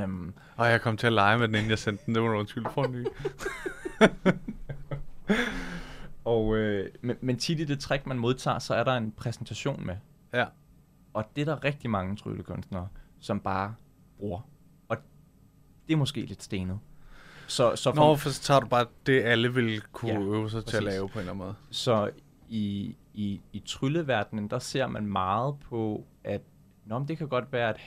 [0.02, 2.14] Øhm, Og jeg kom til at lege med den, inden jeg sendte den.
[2.14, 3.06] Det var undskyld for en ny.
[6.24, 9.86] og, øh, men, men tit i det trick, man modtager, så er der en præsentation
[9.86, 9.96] med.
[10.34, 10.44] Ja.
[11.14, 12.88] Og det er der rigtig mange tryllekunstnere,
[13.20, 13.74] som bare
[14.18, 14.40] bruger.
[14.88, 14.96] Og
[15.86, 16.78] det er måske lidt stenet.
[17.48, 20.64] Så, så, Nå, for så tager du bare det, alle ville kunne Ja, øve sig
[20.64, 20.94] til at præcis.
[20.94, 21.54] lave på en eller anden måde.
[21.70, 22.10] så
[22.48, 26.40] i, i, i trylleverdenen, der ser man meget på, at
[26.86, 27.80] Nå, men det kan godt være, at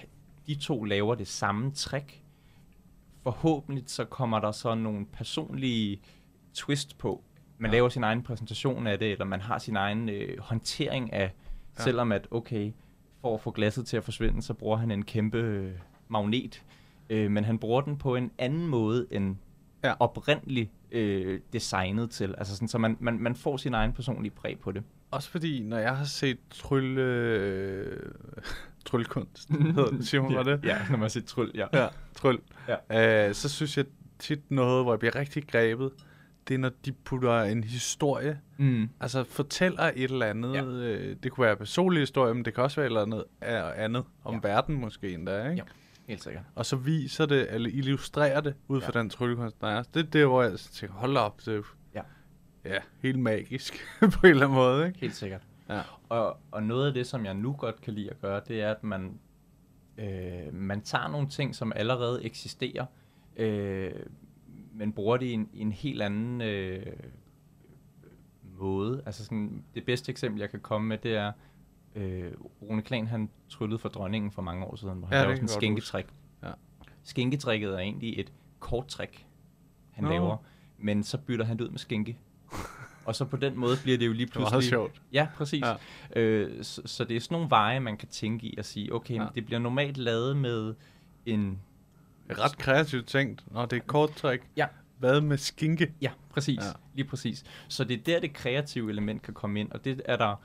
[0.47, 2.21] de to laver det samme trick.
[3.24, 6.02] Forhåbentlig så kommer der så nogle personlige
[6.54, 7.24] twist på.
[7.58, 7.76] Man Ja.
[7.78, 11.34] laver sin egen præsentation af det, eller man har sin egen øh, håndtering af,
[11.80, 11.84] ja.
[11.84, 12.71] selvom at, okay,
[13.21, 15.71] for at få glasset til at forsvinde, så bruger han en kæmpe øh,
[16.08, 16.63] magnet.
[17.10, 19.36] Øh, men han bruger den på en anden måde end
[19.84, 19.94] Ja.
[20.00, 22.36] oprindeligt øh, designet til.
[22.38, 24.84] Altså sådan, så man, man, man får sin egen personlige præg på det.
[25.12, 27.02] Også fordi, når jeg har set trylle...
[27.02, 27.98] Øh,
[28.86, 30.65] tryllekunst, det, siger man ja, det?
[30.65, 31.65] Ja, når man siger tryl, ja.
[31.74, 32.38] Ja, tryl.
[32.89, 33.28] Ja.
[33.28, 33.86] Øh, så synes jeg
[34.20, 35.91] tit noget, hvor jeg bliver rigtig grebet,
[36.48, 38.89] det er, når de putter en historie, Mm.
[39.00, 40.54] altså fortæller et eller andet.
[40.54, 40.63] Ja.
[40.63, 43.24] Øh, det kunne være personlig historie, men det kan også være et eller andet
[43.76, 44.39] andet om Ja.
[44.50, 45.56] verden måske endda, ikke?
[45.56, 45.63] Ja.
[46.12, 46.43] Helt sikkert.
[46.56, 49.00] Og så viser det, eller illustrerer det ud fra Ja.
[49.00, 49.84] den tryllekunst, der er.
[49.84, 51.62] Det er det, hvor jeg tænker, hold op, det er
[51.95, 52.02] Ja.
[52.65, 53.74] ja, helt magisk
[54.13, 55.00] på en eller anden måde, ikke?
[55.00, 55.41] Helt sikkert.
[55.69, 55.82] Ja.
[56.10, 58.71] Og, og noget af det, som jeg nu godt kan lide at gøre, det er,
[58.71, 59.19] at man,
[59.97, 62.86] øh, man tager nogle ting, som allerede eksisterer,
[63.38, 63.91] øh,
[64.74, 66.86] men bruger det i en, i en helt anden øh,
[68.60, 69.04] måde.
[69.06, 71.32] Altså sådan, det bedste eksempel, jeg kan komme med, det er,
[71.95, 75.27] øh, Rune Klan, han tryllede for dronningen for mange år siden, hvor han Ja, det
[75.27, 76.06] lavede sådan en skænketrik.
[76.43, 76.51] Ja.
[77.04, 79.25] Skænketrækket er egentlig et kort trick,
[79.91, 80.10] han Nå.
[80.10, 80.38] laver,
[80.77, 82.17] men så bytter han det ud med skænke.
[83.06, 84.58] Og så på den måde bliver det jo lige Det var pludselig...
[84.58, 85.01] meget sjovt.
[85.13, 85.63] Ja, præcis.
[86.15, 86.21] Ja.
[86.21, 89.15] Øh, så, så det er sådan nogle veje, man kan tænke i at sige, okay,
[89.15, 89.21] Ja.
[89.23, 89.27] ja.
[89.36, 90.73] det bliver normalt lavet med
[91.25, 91.60] en...
[92.30, 93.43] Det ret kreativt tænkt.
[93.51, 94.43] Nå, det er et kort trick.
[94.58, 94.67] Ja.
[94.99, 95.93] Hvad med skinke?
[96.01, 96.58] Ja, præcis.
[96.58, 96.71] Ja.
[96.93, 97.43] Lige præcis.
[97.67, 100.36] Så det er der, det kreative element kan komme ind, og det er der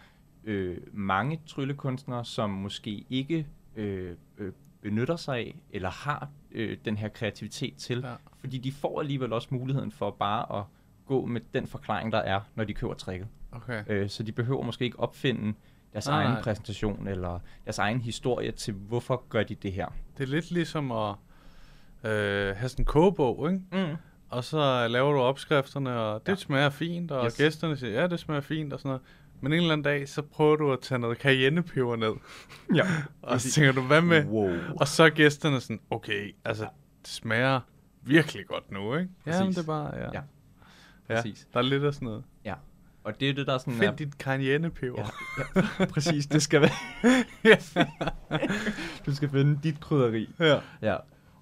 [0.46, 6.96] øh, mange tryllekunstnere, som måske ikke øh, øh, benytter sig af, eller har øh, den
[6.96, 8.00] her kreativitet til.
[8.04, 8.14] Ja.
[8.40, 10.64] Fordi de får alligevel også muligheden for bare at
[11.06, 13.28] gå med den forklaring, der er, når de køber tricket.
[13.52, 13.84] Okay.
[13.88, 15.54] Øh, så de behøver måske ikke opfinde
[15.92, 16.42] deres Nej, egen nej.
[16.42, 19.86] præsentation, eller deres egen historie til, hvorfor gør de det her.
[20.18, 21.14] Det er lidt ligesom at
[22.04, 23.62] øh, have sådan en kogebog, ikke?
[23.90, 23.96] Mm.
[24.28, 26.36] Og så laver du opskrifterne, og det Ja.
[26.36, 27.36] smager fint, og yes.
[27.36, 29.02] gæsterne siger, ja, det smager fint, og sådan noget.
[29.40, 32.12] Men en eller anden dag, så prøver du at tage noget cayennepeber ned.
[32.74, 32.86] Ja.
[33.22, 34.24] Og så tænker du, hvad med?
[34.24, 34.50] Wow.
[34.80, 36.68] Og så er gæsterne sådan, okay, altså,
[37.02, 37.60] det smager
[38.02, 39.10] virkelig godt nu, ikke?
[39.26, 40.02] Ja, men det er bare, ja.
[40.12, 40.20] Ja,
[41.08, 41.14] ja.
[41.14, 41.48] præcis.
[41.52, 42.24] Der er lidt af sådan noget.
[42.44, 42.54] Ja.
[43.04, 45.10] Og det er det, der sådan Find dit cayennepeber.
[45.38, 46.26] Ja, ja, præcis.
[46.26, 47.58] Det skal være...
[49.06, 50.30] du skal finde dit krydderi.
[50.40, 50.60] ja.
[50.82, 50.96] Ja.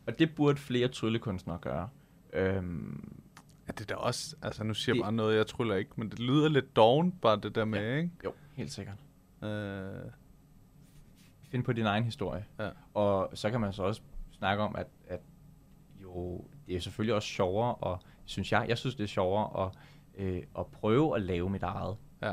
[0.07, 1.89] Og det burde flere tryllekunstnere gøre.
[2.33, 3.13] Øhm,
[3.67, 6.11] Ja, det er da også, altså nu siger jeg bare noget, jeg tryller ikke, men
[6.11, 7.97] det lyder lidt dovent, bare det der med, Ja.
[7.97, 8.11] ikke?
[8.25, 8.97] jo, helt sikkert.
[9.45, 10.11] Øh,
[11.51, 12.45] Find på din egen historie.
[12.59, 12.69] Ja.
[12.95, 14.01] Og så kan man så også
[14.33, 15.21] snakke om, at, at
[16.03, 19.73] jo, det er selvfølgelig også sjovere, og synes jeg, jeg synes det er sjovere at,
[20.25, 21.97] øh, at prøve at lave mit eget.
[22.23, 22.33] ja.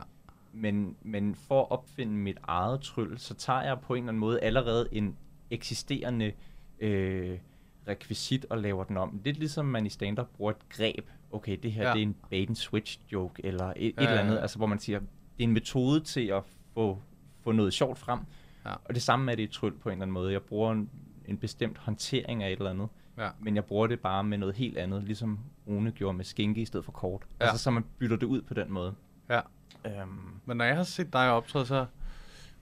[0.54, 4.20] Men, men for at opfinde mit eget tryl, så tager jeg på en eller anden
[4.20, 5.18] måde allerede en
[5.50, 6.32] eksisterende
[6.80, 7.40] øh,
[7.88, 9.22] rekvisit og laver den om.
[9.26, 11.10] Lidt ligesom man i stand-up bruger et greb.
[11.32, 11.94] Okay, det her Ja.
[11.94, 14.42] det er en bait and switch joke, eller et, et Ja, eller ja, andet, ja.
[14.42, 15.08] altså hvor man siger, det
[15.40, 17.00] er en metode til at få,
[17.44, 18.20] få noget sjovt frem.
[18.66, 18.74] Ja.
[18.86, 20.32] Og det samme er det i tryl på en eller anden måde.
[20.34, 20.90] Jeg bruger en,
[21.26, 23.30] en bestemt håndtering af et eller andet, Ja.
[23.40, 26.66] men jeg bruger det bare med noget helt andet, ligesom Rune gjorde med skinke i
[26.66, 27.22] stedet for kort.
[27.40, 27.46] Ja.
[27.46, 28.94] Altså så man bytter det ud på den måde.
[29.30, 29.40] Ja.
[29.86, 31.86] Øhm, Men når jeg har set dig optræde, så...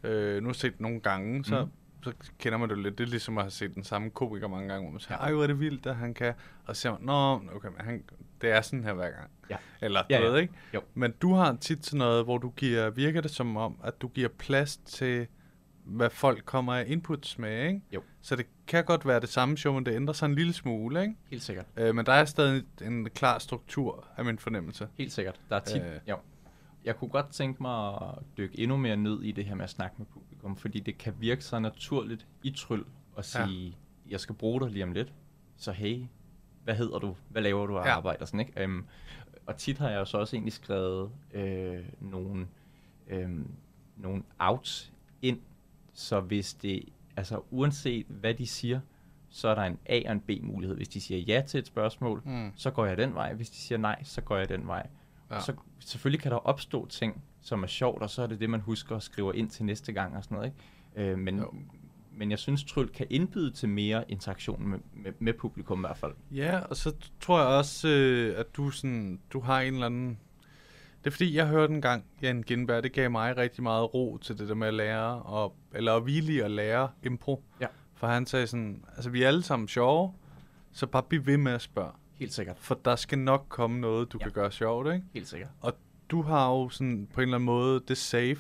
[0.03, 1.71] Øh, nu har jeg set nogle gange, så, Mhm.
[2.03, 2.97] Så kender man det lidt.
[2.97, 5.31] Det er ligesom at have set den samme komiker mange gange, hvor man siger, ej,
[5.33, 6.33] hvor er det vildt, at han kan.
[6.65, 8.03] Og så siger man, nå, okay, men han,
[8.41, 9.29] det er sådan her hver gang.
[9.49, 9.55] Ja.
[9.81, 10.29] Eller, Ja, du ja.
[10.29, 10.53] ved, ikke?
[10.73, 10.81] Jo.
[10.93, 14.07] Men du har tit sådan noget, hvor du giver, virker det som om, at du
[14.07, 15.27] giver plads til,
[15.83, 17.81] hvad folk kommer af inputs med, ikke?
[17.91, 18.01] Jo.
[18.21, 21.01] Så det kan godt være det samme show, men det ændrer sig en lille smule,
[21.01, 21.15] ikke?
[21.29, 21.65] helt sikkert.
[21.77, 24.87] Øh, men der er stadig en klar struktur af min fornemmelse.
[24.97, 25.39] Helt sikkert.
[25.49, 25.99] Der er tit, øh.
[26.09, 26.17] jo.
[26.83, 29.69] Jeg kunne godt tænke mig at dykke endnu mere ned i det her med at
[29.69, 32.83] snakke med publikum, fordi det kan virke så naturligt i tryl
[33.17, 33.73] at sige, ja.
[34.11, 35.13] jeg skal bruge dig lige om lidt,
[35.57, 36.03] så hey,
[36.63, 37.15] hvad hedder du?
[37.29, 37.91] Hvad laver du af Ja.
[37.95, 38.21] arbejde?
[38.21, 38.65] Og, sådan, ikke?
[38.65, 38.85] Um,
[39.45, 42.47] og tit har jeg jo så også egentlig skrevet øh, nogle,
[43.07, 43.29] øh,
[43.97, 45.39] nogle outs ind,
[45.93, 46.83] så hvis det,
[47.15, 48.79] altså uanset hvad de siger,
[49.29, 50.75] så er der en A og en B mulighed.
[50.77, 52.51] Hvis de siger ja til et spørgsmål, Mm.
[52.55, 53.33] så går jeg den vej.
[53.33, 54.87] Hvis de siger nej, så går jeg den vej.
[55.31, 55.39] Ja.
[55.39, 58.59] Så selvfølgelig kan der opstå ting, som er sjovt, og så er det det, man
[58.59, 60.53] husker og skriver ind til næste gang og sådan noget.
[60.95, 61.11] Ikke?
[61.11, 61.53] Øh, men, Jo.
[62.11, 65.97] men jeg synes, Tryl kan indbyde til mere interaktion med, med, med publikum i hvert
[65.97, 66.13] fald.
[66.31, 70.19] Ja, og så tror jeg også, øh, at du, sådan, du har en eller anden...
[71.03, 74.17] Det er fordi, jeg hørte en gang, Jan Gindberg, det gav mig rigtig meget ro
[74.17, 77.43] til det der med at lære, og, eller at hvile at lære impro.
[77.61, 77.67] Ja.
[77.95, 80.13] For han sagde sådan, altså vi er alle sammen sjove,
[80.71, 81.91] så bare bliv ved med at spørge.
[82.19, 82.55] Helt sikkert.
[82.59, 84.23] For der skal nok komme noget, du Ja.
[84.25, 85.05] kan gøre sjovt, ikke?
[85.13, 85.49] Helt sikkert.
[85.61, 85.73] Og
[86.11, 88.37] du har jo sådan på en eller anden måde det safe,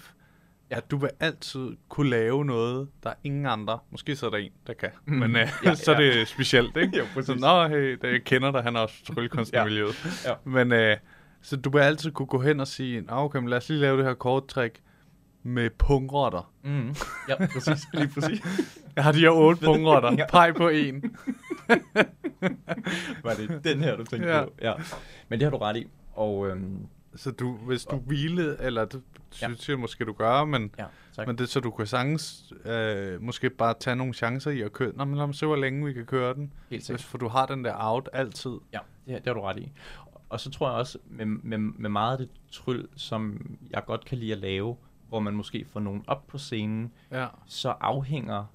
[0.71, 0.77] ja.
[0.77, 3.79] at du vil altid kunne lave noget, der er ingen andre.
[3.91, 4.89] Måske så er der en, der kan.
[5.05, 5.13] Mm.
[5.15, 6.07] Men øh, Ja, så er ja.
[6.19, 6.97] det specielt, ikke?
[6.99, 7.25] Jo, præcis.
[7.27, 9.85] så, Nå, hey, det, jeg kender dig, han er også tryllekunstner i Ja.
[10.25, 10.33] Ja.
[10.43, 10.97] Men øh,
[11.41, 13.81] så du vil altid kunne gå hen og sige, "Nå, okay, men lad os lige
[13.81, 14.71] lave det her korttrik
[15.43, 16.51] med pungrotter.
[16.63, 16.95] Mm.
[17.29, 17.87] Ja, præcis.
[17.93, 18.41] Lige præcis.
[18.95, 20.11] Jeg har de her otte pungrotter.
[20.17, 20.25] Ja.
[20.31, 21.15] Peg på en.
[23.23, 24.43] Var det den her, du tænkte Ja.
[24.45, 24.51] på?
[24.61, 24.73] Ja.
[25.29, 25.87] Men det har du ret i.
[26.13, 29.01] Og øhm, Så du, hvis du hvilede, eller det
[29.41, 29.47] Ja.
[29.47, 31.27] synes jeg måske, du gør, men ja, tak.
[31.27, 34.91] Men det så du kan sagtens øh, måske bare tage nogle chancer i at køre.
[34.95, 36.53] Nå, men lad mig se, hvor længe vi kan køre den.
[36.69, 36.99] Helt sikkert.
[37.01, 38.51] Hvis, for du har den der out altid.
[38.73, 39.71] Ja, det, det har du ret i.
[40.29, 44.05] Og så tror jeg også, med, med, med meget af det tryl, som jeg godt
[44.05, 44.75] kan lide at lave,
[45.07, 47.27] hvor man måske får nogen op på scenen, Ja.
[47.45, 48.45] så afhænger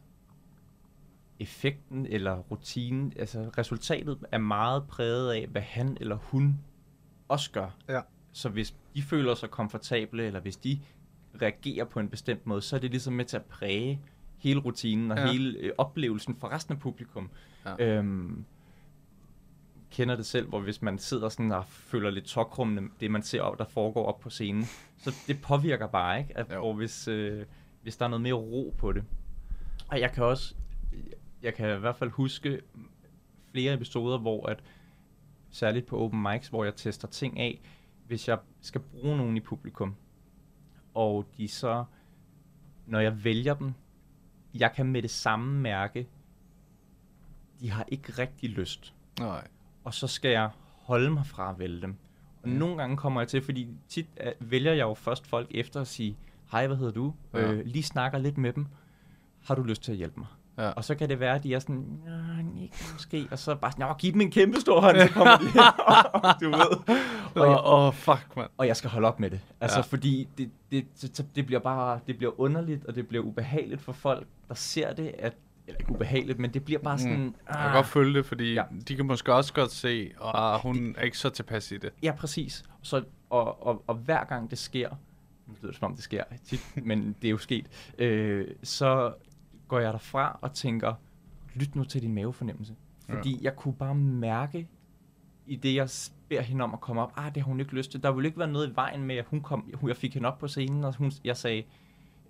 [1.41, 6.59] effekten eller rutinen, altså resultatet er meget præget af, hvad han eller hun
[7.29, 7.77] også gør.
[7.89, 8.01] Ja.
[8.33, 10.81] Så hvis de føler sig komfortable, eller hvis de
[11.43, 14.01] reagerer på en bestemt måde, så er det ligesom med til at præge
[14.39, 15.33] hele rutinen og Ja.
[15.33, 17.31] hele øh, oplevelsen for resten af publikum.
[17.67, 17.85] Ja.
[17.99, 18.45] Øhm,
[19.91, 23.41] kender det selv, hvor hvis man sidder sådan og føler lidt tokrummende, det man ser,
[23.43, 24.65] op, der foregår op på scenen,
[24.99, 26.39] så det påvirker bare, ikke?
[26.39, 26.59] At, Jo.
[26.59, 27.47] hvor hvis, øh,
[27.83, 29.05] hvis der er noget mere ro på det.
[29.89, 30.55] Og jeg kan også,
[31.45, 32.61] jeg kan i hvert fald huske
[33.51, 34.63] flere episoder, hvor at,
[35.51, 37.61] særligt på open mics, hvor jeg tester ting af,
[38.07, 39.95] hvis jeg skal bruge nogen i publikum,
[40.95, 41.85] og de så,
[42.87, 43.73] når jeg vælger dem,
[44.55, 46.09] jeg kan med det samme mærke,
[47.61, 48.95] de har ikke rigtig lyst.
[49.21, 49.47] Nej.
[49.85, 51.97] Og så skal jeg holde mig fra at vælge dem.
[52.43, 52.55] Og Ja.
[52.55, 54.07] nogle gange kommer jeg til, fordi tit
[54.41, 56.17] uh, vælger jeg jo først folk efter at sige,
[56.51, 57.15] hej, hvad hedder du?
[57.35, 57.53] Ja.
[57.53, 58.67] Øh, lige snakker lidt med dem.
[59.45, 60.29] har du lyst til at hjælpe mig?
[60.59, 60.69] Ja.
[60.71, 63.73] Og så kan det være, at de er sådan, "Nå, ikke måske, og så bare
[63.73, 65.45] sådan, "Nå, giv dem en kæmpe stor hånd, så kommer de
[66.45, 66.95] du ved.
[67.35, 68.49] Og, jeg, oh, fuck, mand.
[68.57, 69.41] og jeg skal holde op med det.
[69.61, 69.83] Altså, Ja.
[69.83, 73.93] fordi det, det, det, det bliver bare, det bliver underligt, og det bliver ubehageligt for
[73.93, 75.35] folk, der ser det, at,
[75.67, 77.25] eller ikke ubehageligt, men det bliver bare sådan, Mm.
[77.49, 78.63] Jeg kan ah, godt følge det, fordi ja.
[78.89, 81.91] De kan måske også godt se, og hun er ikke så tilpas i det.
[82.03, 82.65] Ja, præcis.
[82.83, 84.89] Så, og, og, og hver gang det sker,
[85.47, 87.67] nu lyder det som om det sker tit, men det er jo sket,
[87.99, 89.13] øh, så
[89.75, 90.95] går jeg derfra og tænker,
[91.55, 92.75] lyt nu til din mavefornemmelse.
[93.09, 93.39] Fordi ja.
[93.43, 94.69] jeg kunne bare mærke,
[95.47, 95.89] i det jeg
[96.29, 98.03] beder hende om at komme op, ah, det har hun ikke lyst til.
[98.03, 100.39] Der ville ikke være noget i vejen med, at hun kom, jeg fik hende op
[100.39, 101.63] på scenen, og hun, jeg sagde,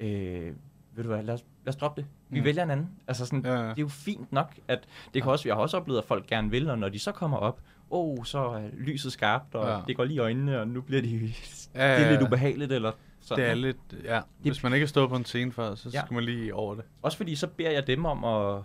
[0.01, 0.53] øh,
[0.97, 2.09] ved du hvad, lad os, lad os droppe det.
[2.31, 2.45] Vi Mm.
[2.45, 2.91] vælger en anden.
[3.09, 3.69] Altså sådan, Ja, ja.
[3.69, 6.27] det er jo fint nok, at det kan også, jeg har også oplevet, at folk
[6.27, 9.67] gerne vil, og når de så kommer op, åh, oh, så er lyset skarpt, og
[9.69, 9.75] Ja.
[9.77, 9.81] ja.
[9.89, 11.33] det går lige i øjnene, og nu bliver det, Ja, det
[11.75, 12.27] er ja, lidt ja.
[12.27, 12.93] ubehageligt, eller
[13.25, 13.45] sådan.
[13.45, 14.21] Det er lidt, ja.
[14.41, 16.03] Hvis man ikke har stået på en scene før, så Ja.
[16.05, 16.85] skal man lige over det.
[17.03, 18.63] Også fordi, så beder jeg dem om at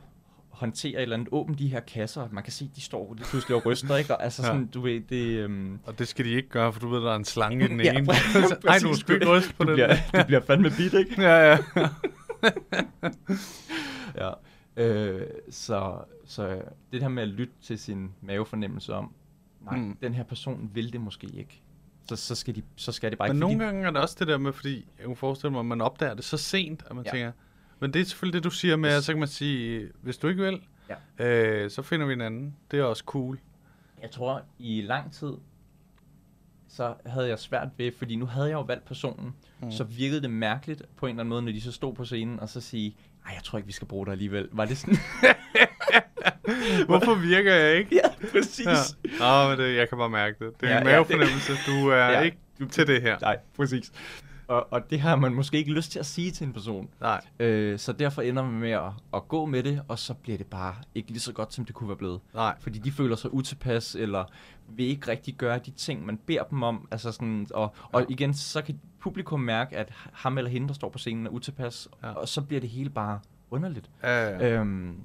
[0.50, 2.28] håndtere et eller andet, åbne de her kasser.
[2.32, 4.16] Man kan se, de står lige pludselig og ryster, ikke?
[4.16, 4.48] Og altså Ja.
[4.48, 5.26] sådan, du ved, det...
[5.38, 7.68] Øhm, Og det skal de ikke gøre, for du ved, der er en slange i
[7.68, 8.14] den Ja, ene.
[8.14, 9.74] præ- Ej, du skal ikke ryste på den.
[9.74, 9.96] bliver,
[10.28, 11.22] bliver fandme bit, ikke?
[11.22, 11.58] Ja, ja.
[14.16, 14.32] Ja.
[14.78, 15.94] Øh, så,
[16.26, 19.12] så det her med at lytte til sin mavefornemmelse om,
[19.62, 19.98] nej, mm.
[20.02, 21.62] den her person vil det måske ikke.
[22.10, 23.40] Så, så, skal, de, så skal det bare Men ikke.
[23.40, 25.66] nogle fordi- gange er det også det der med, fordi jeg kan forestille mig, at
[25.66, 27.12] man opdager det så sent, at man ja.
[27.12, 27.32] Tænker,
[27.80, 30.28] men det er selvfølgelig det, du siger med, at så kan man sige, hvis du
[30.28, 30.62] ikke vil,
[31.20, 31.64] Ja.
[31.64, 32.56] øh, så finder vi en anden.
[32.72, 33.40] Det er også cool.
[34.02, 35.34] Jeg tror, i lang tid,
[36.68, 39.72] så havde jeg svært ved, fordi nu havde jeg jo valgt personen, mm.
[39.72, 42.40] så virkede det mærkeligt på en eller anden måde, når de så stod på scenen,
[42.40, 42.96] og så sige,
[43.26, 44.50] ej, jeg tror ikke, vi skal bruge dig alligevel.
[44.52, 44.96] Var det sådan?
[46.88, 47.96] Hvorfor virker jeg ikke?
[47.96, 48.66] ja, præcis.
[48.66, 48.74] Ja.
[49.20, 50.62] Nå, men det, jeg kan bare mærke det.
[50.62, 51.52] Det er Ja, en ja, mavefornemmelse.
[51.68, 52.20] Du er ja, Ja.
[52.22, 52.38] ikke
[52.72, 53.18] til det her.
[53.22, 53.92] Nej, præcis.
[54.48, 56.90] Og, og det har man måske ikke lyst til at sige til en person.
[57.02, 57.22] Nej.
[57.40, 58.82] Øh, så derfor ender man med at,
[59.14, 61.76] at gå med det, og så bliver det bare ikke lige så godt, som det
[61.76, 62.20] kunne være blevet.
[62.34, 62.56] Nej.
[62.60, 64.24] Fordi de føler sig utilpas, eller
[64.68, 66.88] vil ikke rigtig gøre de ting, man beder dem om.
[66.92, 70.90] Altså sådan, og, og igen, så kan publikum mærke, at ham eller hende, der står
[70.90, 72.08] på scenen, er utilpas, Ja.
[72.08, 72.14] ja.
[72.14, 73.20] og så bliver det hele bare
[73.52, 73.90] underligt.
[74.04, 74.50] Ja, ja.
[74.60, 74.96] Øhm,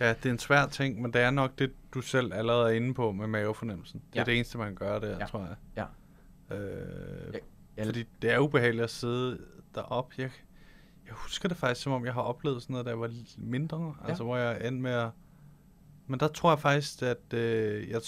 [0.00, 2.76] ja, det er en svær ting, men det er nok det, du selv allerede er
[2.76, 4.02] inde på med mavefornemmelsen.
[4.12, 4.24] Det er Ja.
[4.24, 5.26] det eneste, man gøre der, Ja.
[5.26, 5.56] tror jeg.
[5.76, 5.84] ja.
[6.56, 7.34] Øh,
[7.76, 9.38] jeg- fordi det er ubehageligt at sidde
[9.74, 10.14] deroppe.
[10.18, 10.30] Jeg,
[11.06, 13.38] jeg husker det faktisk, som om jeg har oplevet sådan noget, da jeg var lidt
[13.38, 13.94] mindre.
[14.02, 14.08] Ja.
[14.08, 15.10] Altså, hvor jeg endte med at...
[16.06, 18.00] Men der tror jeg faktisk, at øh, jeg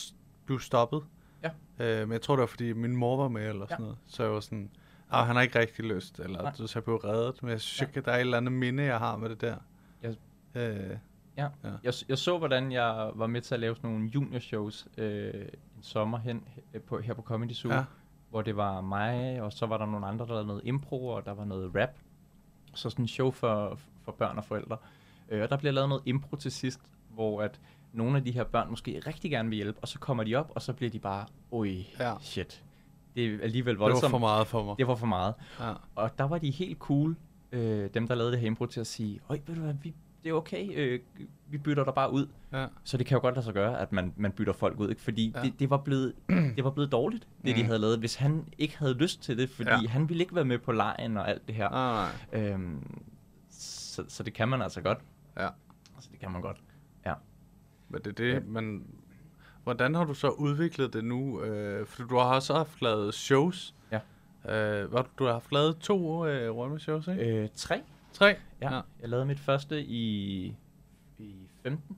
[0.46, 1.02] blev stoppet.
[1.42, 1.50] Ja.
[1.84, 3.74] Øh, men jeg tror, det var, fordi min mor var med, eller Ja.
[3.74, 3.98] sådan noget.
[4.06, 4.70] Så jeg var sådan...
[5.10, 6.52] Ah, han har ikke rigtig lyst, eller Nej.
[6.54, 7.42] så jeg blev reddet.
[7.42, 7.86] Men jeg synes Ja.
[7.86, 9.56] ikke, at der er et eller andet minde, jeg har med det der.
[10.02, 10.16] Jeg-
[10.54, 10.96] Øh,
[11.36, 11.48] Ja.
[11.64, 11.70] Ja.
[11.84, 15.34] Jeg, jeg så, hvordan jeg var med til at lave sådan nogle juniorshows øh,
[15.76, 16.42] en sommer hen
[16.74, 17.84] øh, på, her på Comedy Zoo, Ja.
[18.30, 21.24] hvor det var mig, og så var der nogle andre, der lavede noget impro, og
[21.24, 21.90] der var noget rap.
[22.74, 24.76] Så sådan en show for, for børn og forældre.
[25.28, 27.60] Øh, og der bliver lavet noget impro til sidst, hvor at
[27.92, 30.52] nogle af de her børn måske rigtig gerne vil hjælpe, og så kommer de op,
[30.54, 31.68] og så bliver de bare, oj,
[32.00, 32.14] Ja.
[32.20, 32.64] shit.
[33.14, 34.10] Det er alligevel det var voldsomt.
[34.10, 34.78] for meget for mig.
[34.78, 35.34] Det var for meget.
[35.60, 35.72] Ja.
[35.94, 37.16] Og der var de helt cool,
[37.52, 39.94] øh, dem der lavede det her impro, til at sige, øj, ved du hvad, vi,
[40.24, 41.00] det er okay, øh,
[41.48, 42.26] vi bytter dig bare ud.
[42.52, 42.66] Ja.
[42.84, 45.02] Så det kan jo godt lade sig gøre, at man, man bytter folk ud, ikke?
[45.02, 45.42] fordi Ja.
[45.42, 46.14] det, det, var blevet,
[46.56, 47.66] det var blevet dårligt, det de Mm.
[47.66, 49.76] havde lavet, hvis han ikke havde lyst til det, fordi Ja.
[49.88, 51.68] han ville ikke være med på lejen og alt det her.
[51.68, 52.42] Ah, nej.
[52.50, 53.00] Øhm,
[53.50, 54.98] så, så det kan man altså godt.
[55.36, 55.48] Ja.
[55.94, 56.60] Altså, det kan man godt.
[57.06, 57.14] Ja.
[57.88, 58.40] Men det er det, Ja.
[58.40, 58.86] men
[59.64, 61.42] hvordan har du så udviklet det nu?
[61.42, 63.74] Øh, for du har også haft lavet shows.
[63.92, 64.00] Ja.
[64.82, 67.42] Øh, du har haft lavet to øh, shows, ikke?
[67.42, 67.82] Øh, tre.
[68.14, 68.26] Tre?
[68.60, 68.74] Ja.
[68.74, 68.80] Ja.
[69.00, 70.44] Jeg lavede mit første i,
[71.18, 71.96] i 15.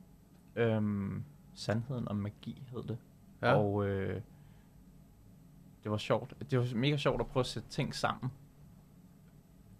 [0.56, 1.22] Øhm,
[1.54, 2.98] Sandheden om magi hed det.
[3.42, 3.54] Ja.
[3.54, 4.20] Og øh,
[5.82, 6.34] det var sjovt.
[6.50, 8.30] Det var mega sjovt at prøve at sætte ting sammen.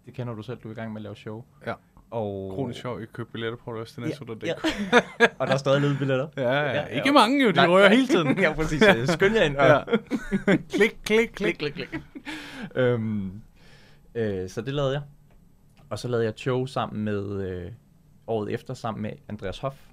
[0.05, 1.43] Det kender du selv, du er i gang med at lave show.
[1.65, 1.73] Ja.
[2.11, 4.05] Og, Kronisk sjov, I købte billetter på det, Ja,
[4.47, 4.53] ja,
[5.19, 5.25] ja.
[5.39, 6.27] og der er stadig lidt billetter.
[6.37, 7.11] ja, ja, Ja, Ikke ja.
[7.13, 8.39] mange jo, de Nej, rører hele tiden.
[8.43, 8.83] ja, præcis.
[9.09, 9.55] Skynd jer ind.
[9.55, 9.83] Ja.
[10.77, 11.55] klik, klik, klik.
[11.55, 12.01] klik, klik, klik.
[12.75, 13.41] øhm,
[14.15, 15.01] øh, så det lavede jeg.
[15.89, 17.71] Og så lavede jeg et show sammen med, øh,
[18.27, 19.87] året efter, sammen med Andreas Hoff,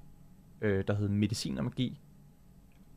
[0.61, 2.01] øh, der hed Medicin og Magi.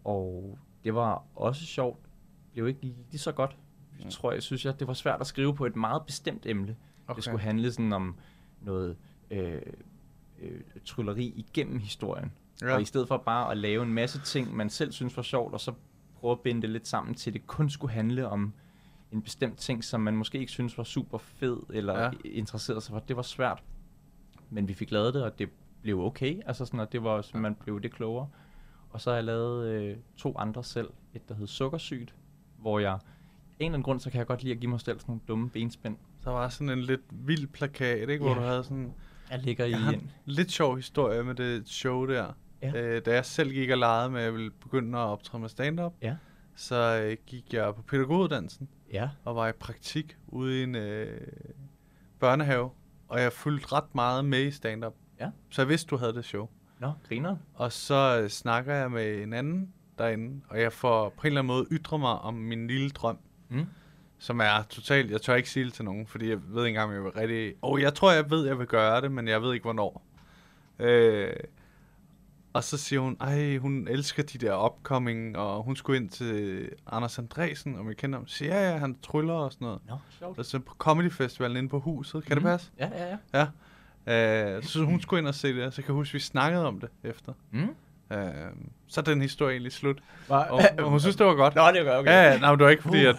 [0.03, 1.99] Og det var også sjovt.
[2.45, 3.57] Det blev ikke lige så godt.
[3.99, 4.11] Jeg Mm.
[4.11, 6.75] tror, jeg synes, jeg, det var svært at skrive på et meget bestemt emne.
[7.07, 7.15] Okay.
[7.15, 8.15] Det skulle handle sådan om
[8.61, 8.97] noget
[9.31, 9.61] øh,
[10.39, 12.31] øh, trylleri igennem historien.
[12.61, 12.73] Ja.
[12.75, 15.53] Og i stedet for bare at lave en masse ting, man selv synes var sjovt,
[15.53, 15.73] og så
[16.15, 18.53] prøve at binde det lidt sammen til, det kun skulle handle om
[19.11, 22.11] en bestemt ting, som man måske ikke synes var super fed, eller Ja.
[22.25, 22.99] interesserede sig for.
[22.99, 23.63] Det var svært.
[24.49, 25.49] Men vi fik lavet det, og det
[25.81, 26.39] blev okay.
[26.45, 28.29] Altså sådan, at det var, så man blev det klogere.
[28.89, 30.89] Og så har jeg lavet øh, to andre selv.
[31.13, 32.15] Et, der hed Sukkersygt,
[32.57, 32.93] hvor jeg...
[32.93, 32.99] En
[33.59, 35.49] eller anden grund, så kan jeg godt lide at give mig selv sådan nogle dumme
[35.49, 35.97] benspænd.
[36.23, 38.23] Der var sådan en lidt vild plakat, ikke?
[38.23, 38.35] Hvor Ja.
[38.35, 38.93] du havde sådan...
[39.31, 42.33] Jeg ligger i Jeg har en lidt sjov historie med det show der.
[42.61, 42.81] Ja.
[42.95, 45.49] Øh, da jeg selv gik og legede med, at jeg ville begynde at optræde med
[45.49, 46.15] stand-up, Ja.
[46.55, 49.09] så øh, gik jeg på pædagoguddannelsen Ja.
[49.25, 51.21] og var i praktik ude i en øh,
[52.19, 52.69] børnehave.
[53.07, 54.93] Og jeg fulgte ret meget med i stand-up.
[55.19, 55.29] Ja.
[55.49, 56.49] Så jeg vidste, du havde det show.
[56.79, 57.37] Nå, griner.
[57.53, 61.41] Og så øh, snakker jeg med en anden derinde, og jeg får på en eller
[61.41, 63.17] anden måde ytre mig om min lille drøm,
[63.49, 63.65] Mm.
[64.17, 66.89] som er totalt, jeg tør ikke sige det til nogen, fordi jeg ved ikke engang,
[66.89, 67.53] om jeg vil rigtig...
[67.61, 70.05] Og jeg tror, jeg ved, jeg vil gøre det, men jeg ved ikke, hvornår.
[70.79, 71.33] Øh,
[72.57, 76.69] og så siger hun, ej, hun elsker de der upcoming, og hun skulle ind til
[76.91, 78.27] Anders Andresen, om jeg kender ham.
[78.27, 79.79] Så siger jeg, ja, han tryller og sådan noget.
[79.89, 80.37] Nå, sjovt.
[80.37, 82.43] Altså på Comedy Festivalen inde på huset, kan mm.
[82.43, 82.51] det Mhm.
[82.51, 82.71] passe?
[82.79, 83.47] Ja, ja, ja.
[84.05, 84.55] Ja.
[84.55, 86.79] Øh, så hun skulle ind og se det, så jeg kan huske, vi snakkede om
[86.79, 87.33] det efter.
[87.51, 87.69] Mm.
[88.11, 88.27] Øh,
[88.87, 89.99] så er den historie egentlig slut.
[90.29, 91.55] Var, Og, og hun synes, det var godt.
[91.55, 92.11] Nå, det var okay.
[92.11, 93.15] Ja, ja, nej, det var ikke fordi, at...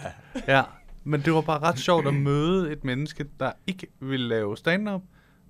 [0.49, 0.63] Ja,
[1.05, 5.03] men det var bare ret sjovt at møde et menneske, der ikke ville lave stand-up,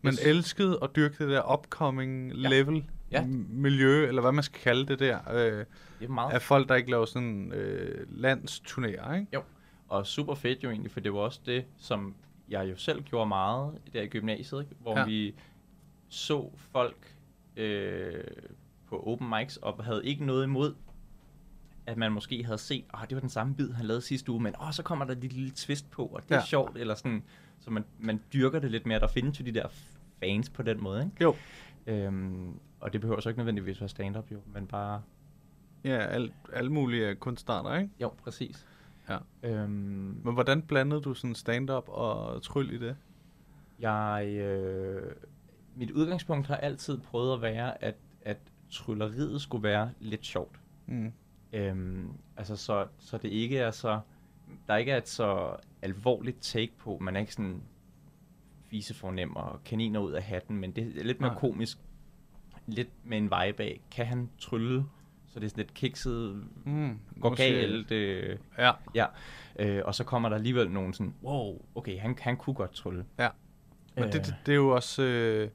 [0.03, 0.20] men Yes.
[0.20, 2.48] elskede at dyrke det der upcoming Ja.
[2.48, 3.25] level Ja.
[3.49, 5.53] miljø, eller hvad man skal kalde det der, øh,
[6.01, 9.27] Det er meget af folk, der ikke laver sådan øh, landsturnéer, ikke?
[9.35, 9.42] Jo,
[9.88, 12.14] og super fedt jo egentlig, for det var også det, som
[12.49, 14.75] jeg jo selv gjorde meget der i gymnasiet, ikke?
[14.81, 15.05] hvor Ja.
[15.05, 15.35] vi
[16.09, 17.14] så folk
[17.57, 18.14] øh,
[18.88, 20.75] på open mics, og havde ikke noget imod,
[21.87, 24.42] at man måske havde set, at det var den samme bid, han lavede sidste uge,
[24.42, 26.40] men åh, så kommer der et lille twist på, og det er Ja.
[26.40, 26.47] ja.
[26.47, 27.23] sjovt, eller sådan,
[27.61, 29.01] så man, man dyrker det lidt mere.
[29.01, 29.66] Der findes jo de der
[30.21, 31.16] fans på den måde, ikke?
[31.25, 31.35] Jo.
[31.88, 35.03] Øhm, og det behøver så ikke nødvendigvis være stand-up, jo, men bare,
[35.85, 37.90] Ja, al, alle mulige kunstarter, ikke?
[38.01, 38.66] jo, præcis.
[39.09, 39.18] Ja.
[39.42, 39.70] Øhm,
[40.24, 42.96] Men hvordan blandede du sådan stand-up og tryl i det?
[43.81, 45.12] Jeg, øh,
[45.77, 48.38] mit udgangspunkt har altid prøvet at være, at, at
[48.70, 50.61] trylleriet skulle være lidt sjovt.
[50.87, 51.12] Mm.
[51.53, 54.01] Øhm, altså så, så det ikke er så,
[54.66, 57.62] der ikke er et så alvorligt take på, man er ikke sådan
[58.70, 61.40] fisefornem og kaniner ud af hatten, men det er lidt mere Nej.
[61.40, 61.78] komisk,
[62.66, 64.85] lidt med en vibe af, kan han trylle,
[65.26, 66.98] så det er sådan lidt kikset, Mm.
[67.20, 68.72] går galt, øh, Ja.
[68.94, 69.07] ja,
[69.59, 73.04] øh, og så kommer der alligevel nogen sådan, wow, okay, han, han kunne godt trylle.
[73.18, 73.28] Ja.
[73.94, 75.48] Men det, det, det er jo også øh,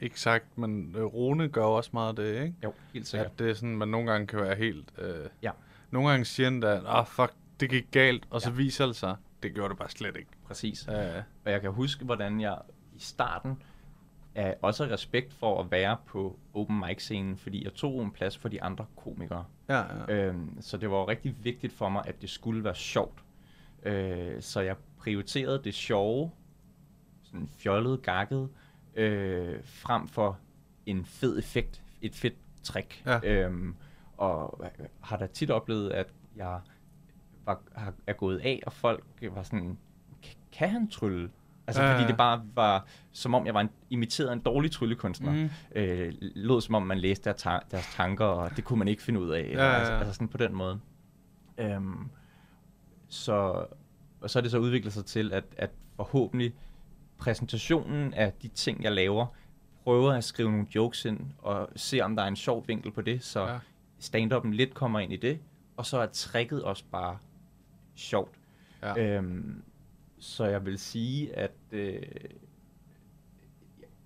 [0.00, 2.54] ikke sagt, men øh, Rune gør også meget af det, ikke?
[2.64, 3.26] Jo, helt sikkert.
[3.32, 4.92] At det er sådan, man nogle gange kan være helt...
[4.98, 5.50] Øh, Ja.
[5.90, 8.56] Nogle gange siger han da, ah fuck, det gik galt, og så Ja.
[8.56, 10.30] viser det sig, det gjorde det bare slet ikke.
[10.44, 10.88] Præcis.
[10.88, 12.58] Øh, Og jeg kan huske, hvordan jeg
[12.94, 13.62] i starten
[14.34, 18.36] er også respekt for at være på open mic scenen, fordi jeg tog en plads
[18.38, 19.44] for de andre komikere.
[19.68, 19.78] ja,
[20.08, 20.14] ja.
[20.14, 23.24] Øhm, så det var rigtig vigtigt for mig, at det skulle være sjovt.
[23.82, 26.30] Øh, så jeg prioriterede det sjove,
[27.22, 28.48] sådan fjollet, gakket,
[28.94, 30.38] øh, frem for
[30.86, 33.02] en fed effekt, et fedt trick.
[33.06, 33.20] Ja.
[33.24, 33.76] Øhm,
[34.16, 34.64] og
[35.00, 36.60] har da tit oplevet, at jeg
[37.44, 39.83] var, har, er gået af, og folk var sådan, "K-
[40.58, 41.30] kan han trylle?
[41.66, 41.94] Altså ja.
[41.94, 45.32] fordi det bare var, som om jeg var en, imiteret en dårlig tryllekunstner.
[45.32, 45.50] Mm.
[45.74, 49.02] Øh, lød som om man læste deres, ta- deres tanker, og det kunne man ikke
[49.02, 49.40] finde ud af.
[49.40, 49.78] Eller, ja, ja.
[49.78, 50.80] Altså, altså sådan på den måde.
[51.58, 52.08] Øhm,
[53.08, 53.66] så,
[54.20, 56.54] og så er det så udviklet sig til, at, at forhåbentlig
[57.18, 59.26] præsentationen af de ting, jeg laver,
[59.84, 63.00] prøver at skrive nogle jokes ind, og se om der er en sjov vinkel på
[63.00, 63.58] det, så ja.
[64.00, 65.38] stand-up'en lidt kommer ind i det,
[65.76, 67.18] og så er tricket også bare
[67.94, 68.34] sjovt.
[68.82, 68.98] Ja.
[68.98, 69.62] Øhm,
[70.24, 72.02] så jeg vil sige, at øh,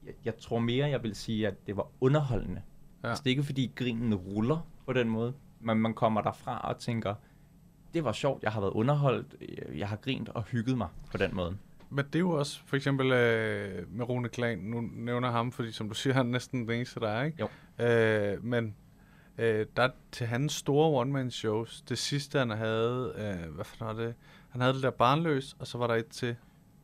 [0.07, 2.62] jeg, jeg tror mere, jeg vil sige, at det var underholdende.
[3.02, 3.09] Ja.
[3.09, 6.78] Altså, det er ikke fordi grinen ruller på den måde, men man kommer derfra og
[6.78, 7.14] tænker,
[7.94, 11.16] det var sjovt, jeg har været underholdt, øh, jeg har grint og hygget mig på
[11.16, 11.57] den måde.
[11.90, 15.72] Men det er jo også, for eksempel øh, med Rune Klan, nu nævner ham, fordi
[15.72, 17.48] som du siger, han er næsten den eneste, der er, ikke?
[17.78, 17.85] Jo.
[17.85, 18.76] Øh, men
[19.38, 24.14] øh, der til hans store one-man-shows, det sidste han havde, øh, hvad for noget det?
[24.48, 26.37] Han havde det der barnløs, og så var der et til.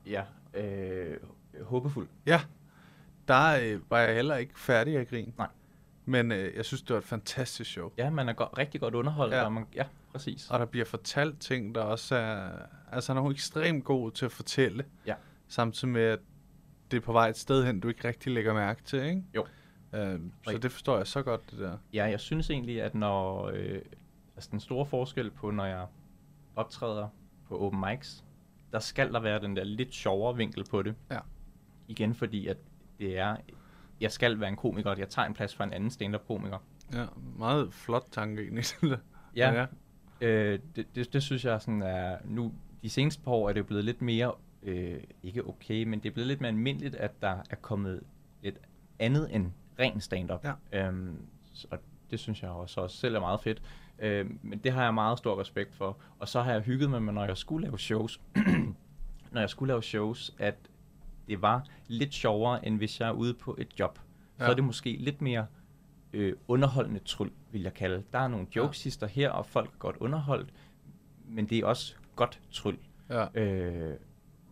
[0.06, 0.22] Ja,
[0.54, 1.16] øh,
[1.62, 2.08] håbefuld.
[2.26, 2.40] Ja,
[3.28, 5.32] der øh, var jeg heller ikke færdig at grine.
[5.38, 5.48] Nej.
[6.04, 7.90] Men øh, jeg synes, det var et fantastisk show.
[7.98, 9.44] Ja, man er go- rigtig godt underholdt, Ja.
[9.44, 10.50] og man, ja, præcis.
[10.50, 12.50] Og der bliver fortalt ting, der også er...
[12.92, 14.84] Altså, han er jo ekstremt god til at fortælle.
[15.06, 15.14] Ja.
[15.48, 16.18] Samtidig med, at
[16.90, 19.22] det er på vej et sted hen, du ikke rigtig lægger mærke til, ikke?
[19.34, 19.46] Jo.
[19.92, 21.78] Øhm, så det forstår jeg så godt, det der.
[21.92, 23.46] Ja, jeg synes egentlig, at når...
[23.54, 23.80] Øh,
[24.36, 25.86] altså den store forskel på, når jeg
[26.56, 27.08] optræder
[27.54, 28.24] på open mics,
[28.72, 30.94] der skal der være den der lidt sjovere vinkel på det.
[31.10, 31.18] Ja.
[31.88, 32.56] Igen fordi, at
[32.98, 33.36] det er...
[34.00, 36.58] Jeg skal være en komiker, og jeg tager en plads for en anden stand-up-komiker.
[36.92, 37.06] Ja,
[37.38, 38.64] meget flot tanke egentlig.
[39.36, 39.66] Ja, ja.
[40.20, 42.18] Øh, det, det, det synes jeg sådan er...
[42.24, 42.52] Nu,
[42.82, 44.32] de seneste par år er det blevet lidt mere...
[44.62, 48.02] Øh, ikke okay, men det er blevet lidt mere almindeligt, at der er kommet
[48.42, 48.58] lidt
[48.98, 50.44] andet end ren stand-up.
[50.44, 50.86] Ja.
[50.86, 51.26] Øhm,
[51.70, 51.78] og
[52.10, 53.62] det synes jeg også, også selv er meget fedt.
[53.98, 55.96] Øh, men det har jeg meget stor respekt for.
[56.18, 58.20] Og så har jeg hygget med mig, når jeg skulle lave shows.
[59.32, 60.54] når jeg skulle lave shows, at
[61.28, 63.98] det var lidt sjovere, end hvis jeg er ude på et job.
[64.38, 64.50] Så Ja.
[64.50, 65.46] er det måske lidt mere
[66.12, 68.02] øh, underholdende tryl, vil jeg kalde.
[68.12, 69.06] Der er nogle jokes ja.
[69.06, 70.48] her, og folk er godt underholdt,
[71.28, 72.76] men det er også godt tryl.
[73.10, 73.40] Ja.
[73.42, 73.94] Øh,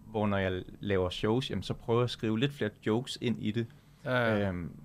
[0.07, 3.43] hvor når jeg laver shows, jamen, så prøver jeg at skrive lidt flere jokes ind
[3.43, 3.67] i det.
[4.05, 4.49] Ja, ja.
[4.49, 4.77] Øhm,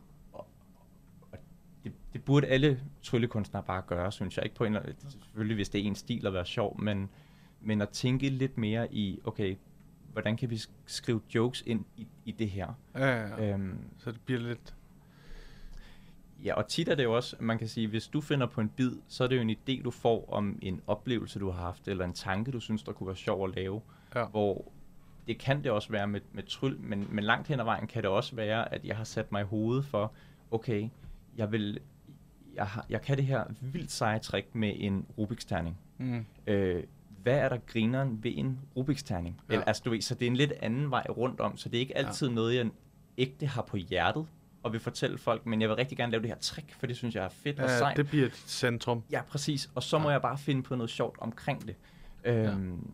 [2.13, 4.45] det, burde alle tryllekunstnere bare gøre, synes jeg.
[4.45, 7.09] Ikke på en, eller anden- selvfølgelig, hvis det er en stil at være sjov, men,
[7.61, 9.55] men at tænke lidt mere i, okay,
[10.13, 12.67] hvordan kan vi sk- skrive jokes ind i, i det her?
[12.95, 13.53] ja, ja, ja.
[13.53, 14.75] Øhm, Så det bliver lidt...
[16.43, 18.69] ja, og tit er det jo også, man kan sige, hvis du finder på en
[18.69, 21.87] bid, så er det jo en idé, du får om en oplevelse, du har haft,
[21.87, 23.81] eller en tanke, du synes, der kunne være sjov at lave.
[24.15, 24.25] Ja.
[24.25, 24.71] Hvor
[25.27, 28.03] det kan det også være med, med tryl, men, men langt hen ad vejen kan
[28.03, 30.13] det også være, at jeg har sat mig i hovedet for,
[30.51, 30.89] okay,
[31.37, 31.79] jeg vil,
[32.57, 35.77] jeg, har, jeg kan det her vildt seje trick med en Rubik's terning.
[35.97, 36.25] Mm.
[36.47, 36.83] Øh,
[37.23, 39.35] hvad er der grineren ved en Rubik's terning?
[39.49, 39.53] Ja.
[39.53, 39.53] Ja.
[39.53, 41.77] Eller, altså, du ved, så det er en lidt anden vej rundt om, så det
[41.77, 42.33] er ikke altid ja.
[42.33, 42.69] noget, jeg
[43.17, 44.27] ægte har på hjertet
[44.63, 46.97] og vil fortælle folk, men jeg vil rigtig gerne lave det her trick, for det
[46.97, 47.97] synes jeg er fedt og Ja, sejt.
[47.97, 49.03] det bliver dit centrum.
[49.11, 49.69] Ja, præcis.
[49.75, 50.11] Og så må Ja.
[50.11, 51.75] jeg bare finde på noget sjovt omkring det.
[52.23, 52.91] Øhm,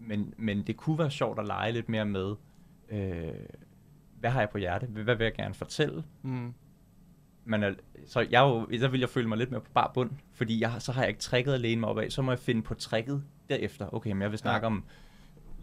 [0.00, 2.34] men, men det kunne være sjovt at lege lidt mere med,
[2.88, 3.32] øh,
[4.20, 4.86] hvad har jeg på hjerte?
[4.86, 6.04] Hvad vil jeg gerne fortælle?
[6.22, 6.54] Mm.
[7.44, 7.74] Men er,
[8.06, 10.72] så, jeg jo, så vil jeg føle mig lidt mere på bar bund, fordi jeg,
[10.78, 12.12] så har jeg ikke tricket at læne mig op af.
[12.12, 13.94] Så må jeg finde på tricket derefter.
[13.94, 14.72] Okay, men jeg vil snakke Ja.
[14.72, 14.84] om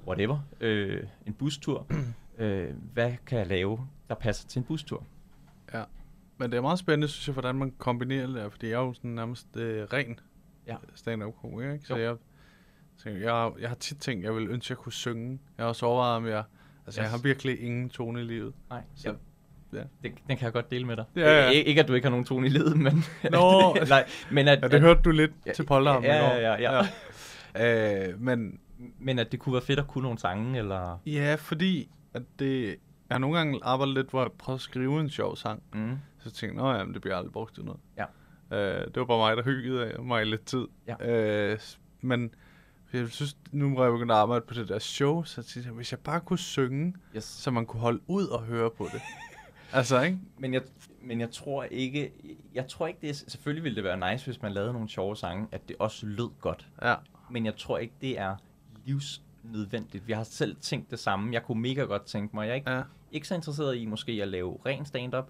[0.07, 1.87] whatever, øh, en bustur.
[2.37, 5.03] øh, hvad kan jeg lave, der passer til en bustur?
[5.73, 5.83] Ja.
[6.37, 8.79] Men det er meget spændende, synes jeg, hvordan man kombinerer det der, fordi jeg er
[8.85, 10.19] jo sådan nærmest øh, ren
[10.67, 10.75] Ja.
[10.95, 11.85] stand-up komiker, ikke?
[11.85, 12.01] Så Jo.
[12.03, 12.15] jeg,
[13.03, 15.39] tænker, jeg, jeg har tit tænkt, jeg vil ønske, jeg kunne synge.
[15.57, 16.43] Jeg har også overvejet, om jeg...
[16.85, 17.03] Altså, yes.
[17.03, 18.53] jeg har virkelig ingen tone i livet.
[18.69, 19.15] Nej, Så- så,
[19.73, 19.77] ja.
[19.77, 19.83] ja.
[20.03, 21.05] det, den kan jeg godt dele med dig.
[21.15, 21.49] Ja, ja.
[21.49, 23.03] Ik- ikke, at du ikke har nogen tone i livet, men...
[23.31, 23.73] Nå.
[23.89, 26.35] nej, men at, Ja, det at, hørte du lidt Ja, til Polterhamn ja, går.
[26.35, 26.87] ja, ja, ja.
[28.09, 28.59] Øh, men
[28.99, 31.01] men at det kunne være fedt at kunne nogle sange, eller...
[31.05, 32.75] ja, fordi at det, jeg
[33.11, 35.63] har nogle gange arbejdet lidt, hvor jeg prøvede at skrive en sjov sang.
[35.73, 37.79] Mm, Så tænkte jeg, at det bliver aldrig brugt til noget.
[37.97, 38.05] Ja.
[38.57, 40.67] Øh, det var bare mig, der hyggede af mig lidt tid.
[40.87, 41.09] Ja.
[41.51, 41.59] Øh,
[42.01, 42.33] men
[42.93, 45.75] jeg synes, nu hvor jeg begyndt at arbejde på det der show, så tænkte jeg,
[45.75, 47.23] hvis jeg bare kunne synge, yes.
[47.23, 49.01] så man kunne holde ud og høre på det.
[49.73, 50.19] altså, ikke?
[50.37, 50.61] Men jeg,
[51.01, 52.11] men jeg tror ikke,
[52.53, 55.15] jeg tror ikke det er, selvfølgelig ville det være nice, hvis man lavede nogle sjove
[55.17, 56.67] sange, at det også lød godt.
[56.81, 56.95] Ja.
[57.31, 58.35] Men jeg tror ikke, det er
[58.85, 60.07] livsnødvendigt.
[60.07, 61.33] Vi har selv tænkt det samme.
[61.33, 62.81] Jeg kunne mega godt tænke mig, jeg er ikke, Ja.
[63.11, 65.27] ikke så interesseret i måske at lave ren stand-up,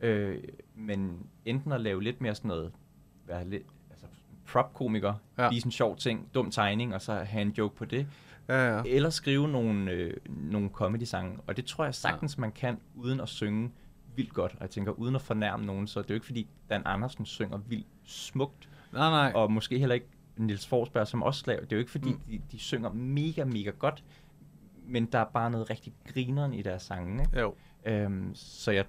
[0.00, 0.38] øh,
[0.74, 2.72] men enten at lave lidt mere sådan noget,
[3.26, 4.06] være lidt, altså
[4.46, 5.42] prop-komiker, Ja.
[5.42, 5.50] ja.
[5.50, 8.06] vise en sjov ting, dum tegning, og så have en joke på det,
[8.48, 8.82] Ja, ja.
[8.86, 11.38] eller skrive nogle, øh, nogle comedy-sange.
[11.46, 12.40] Og det tror jeg sagtens, ja.
[12.40, 13.70] man kan, uden at synge
[14.16, 14.52] vildt godt.
[14.52, 17.26] Og jeg tænker, uden at fornærme nogen, så det er jo ikke fordi, Dan Andersen
[17.26, 19.32] synger vildt smukt, Nej, nej.
[19.34, 20.06] og måske heller ikke
[20.36, 21.60] Nils Forsberg, som også laver.
[21.60, 22.20] Det er jo ikke fordi, Mm.
[22.30, 24.04] de, de synger mega, mega godt,
[24.86, 27.22] men der er bare noget rigtig grineren i deres sange.
[27.22, 27.40] Ikke?
[27.40, 27.54] Jo.
[27.86, 28.84] Øhm, så jeg,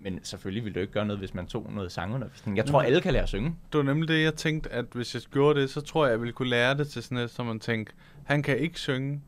[0.00, 2.56] men selvfølgelig ville det jo ikke gøre noget, hvis man tog noget sangundervisning.
[2.56, 3.48] Jeg tror, alle kan lære at synge.
[3.72, 6.20] Det var nemlig det, jeg tænkte, at hvis jeg gjorde det, så tror jeg, jeg
[6.20, 7.92] ville kunne lære det til sådan et, så man tænker,
[8.24, 9.20] han kan ikke synge,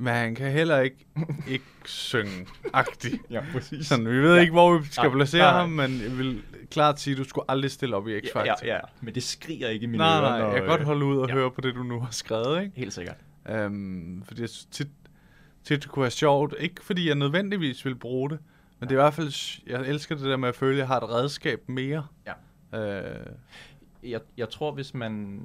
[0.00, 1.06] men han kan heller ikke
[1.48, 3.16] ikke synge agtigt.
[3.30, 3.86] Ja, præcis.
[3.86, 4.40] Sådan, vi ved Ja.
[4.40, 5.60] ikke, hvor vi skal Nej, placere nej.
[5.60, 8.38] ham, men jeg vil klart sige, at du skulle aldrig stille op i X-Factor.
[8.44, 10.20] ja, ja, ja, men det skriger ikke i mine Nej, ører.
[10.30, 11.34] nej, når, jeg kan godt øh, holde ud og ja.
[11.34, 12.72] høre på det, du nu har skrevet, ikke?
[12.76, 13.16] Helt sikkert.
[13.48, 14.88] Øhm, fordi jeg tit,
[15.64, 16.54] tit det kunne være sjovt.
[16.58, 18.38] Ikke fordi jeg nødvendigvis vil bruge det,
[18.80, 20.86] men det er i hvert fald, jeg elsker det der med at føle, at jeg
[20.86, 22.06] har et redskab mere.
[22.72, 22.78] Ja.
[22.80, 23.26] Øh,
[24.02, 25.40] Jeg, jeg tror, hvis man...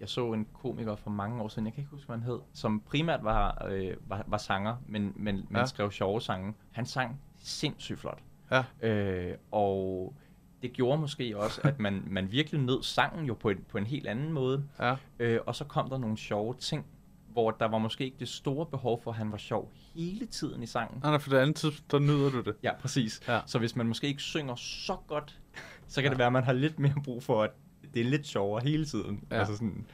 [0.00, 2.38] Jeg så en komiker for mange år siden, jeg kan ikke huske, hvad han hed,
[2.52, 5.66] som primært var, øh, var, var sanger, men, men, men Ja.
[5.66, 6.54] skrev sjove sange.
[6.72, 8.18] Han sang sindssygt flot.
[8.50, 10.14] ja, Øh, og
[10.62, 13.86] det gjorde måske også, at man, man virkelig nød sangen jo på en, på en
[13.86, 14.64] helt anden måde.
[14.80, 16.86] ja, Øh, og så kom der nogle sjove ting,
[17.32, 20.62] hvor der var måske ikke det store behov for, at han var sjov hele tiden
[20.62, 21.00] i sangen.
[21.02, 22.54] nej, for det andet tidspunkt, der nyder du det.
[22.62, 23.20] Ja, præcis.
[23.28, 23.40] Ja.
[23.46, 25.40] Så hvis man måske ikke synger så godt,
[25.86, 26.10] så kan Ja.
[26.10, 27.50] det være, at man har lidt mere brug for, at
[27.94, 29.24] det er lidt sjovere hele tiden.
[29.30, 29.38] Ja.
[29.38, 29.86] Altså sådan,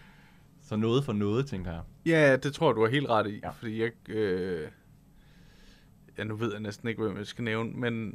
[0.62, 1.80] så noget for noget, tænker jeg.
[2.06, 3.30] Ja, det tror jeg, du har helt ret i.
[3.30, 3.38] Ja.
[3.44, 3.50] Ja.
[3.50, 3.90] Fordi jeg...
[4.08, 4.68] Øh,
[6.18, 8.14] ja, nu ved jeg næsten ikke, hvem jeg skal nævne, men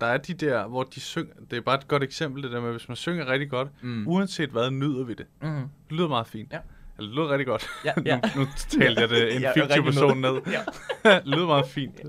[0.00, 1.34] der er de der, hvor de synger...
[1.50, 4.08] Det er bare et godt eksempel, det der med, hvis man synger rigtig godt, Mm.
[4.08, 5.26] uanset hvad, nyder vi det.
[5.42, 5.48] Mm.
[5.88, 6.52] Det lyder meget fint.
[6.52, 6.58] Ja.
[6.98, 7.66] Eller det lyder rigtig godt.
[7.84, 8.20] Ja, ja.
[8.36, 10.20] nu, nu talte jeg det en Ja, fiktiv person ned.
[10.20, 10.42] noget.
[10.46, 10.60] Ja.
[11.18, 12.00] det lyder meget fint.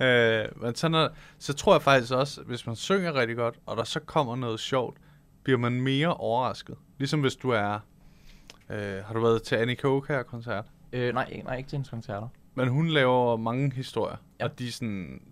[0.00, 3.76] øh, men så, når, så tror jeg faktisk også, hvis man synger rigtig godt, og
[3.76, 4.96] der så kommer noget sjovt,
[5.44, 6.76] bliver man mere overrasket.
[6.98, 7.78] Ligesom hvis du er...
[8.70, 10.64] Øh, har du været til Annie Coker-koncert?
[10.92, 12.28] Øh, nej, nej, ikke til hendes koncerter.
[12.54, 14.16] Men hun laver mange historier.
[14.40, 14.44] Ja.
[14.44, 15.22] og de er sådan,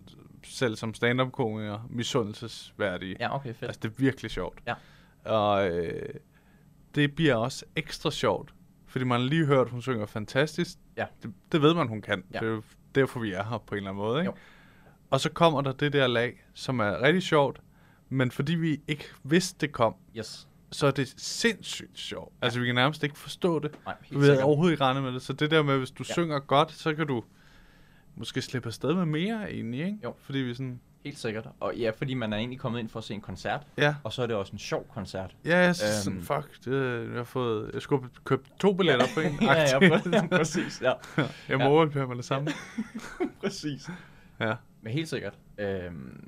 [0.43, 3.15] selv som stand-up-komikere, misundelsesværdige.
[3.19, 3.63] Ja, okay, fedt.
[3.63, 4.59] Altså, det er virkelig sjovt.
[4.67, 4.73] Ja.
[5.25, 6.09] Og øh,
[6.95, 8.53] det bliver også ekstra sjovt,
[8.87, 10.77] fordi man har lige hørt, hun synger fantastisk.
[10.97, 11.05] Ja.
[11.23, 12.23] Det, det ved man, hun kan.
[12.33, 12.39] Ja.
[12.39, 12.61] Det er jo
[12.95, 14.19] derfor, vi er her på en eller anden måde.
[14.19, 14.31] Ikke?
[14.31, 14.35] Jo.
[15.09, 17.61] Og så kommer der det der lag, som er rigtig sjovt,
[18.13, 20.47] men fordi vi ikke vidste, det kom, Yes.
[20.71, 22.33] så er det sindssygt sjovt.
[22.41, 23.71] Altså, vi kan nærmest ikke forstå det.
[23.85, 24.43] Nej, Vi helt sikkert.
[24.43, 25.21] overhovedet ikke regne med det.
[25.21, 26.13] Så det der med, hvis du Ja.
[26.13, 27.23] synger godt, så kan du
[28.15, 29.97] måske slippe afsted med mere egentlig, ikke?
[30.03, 30.13] Jo.
[30.21, 31.47] Fordi vi sådan, Helt sikkert.
[31.59, 34.13] Og ja, fordi man er egentlig kommet ind for at se en koncert, ja, og
[34.13, 35.35] så er det også en sjov koncert.
[35.45, 36.25] ja, jeg synes sådan, Øhm.
[36.25, 39.31] fuck, det, jeg har fået, jeg skulle have købt to billetter på en.
[39.41, 40.81] ja, ja, præ- præcis.
[40.81, 40.93] Ja.
[41.49, 41.69] jeg må Ja.
[41.69, 42.47] overhøre mig det samme.
[43.41, 43.89] præcis.
[44.39, 44.53] Ja.
[44.81, 45.33] Men helt sikkert.
[45.57, 46.27] Øhm,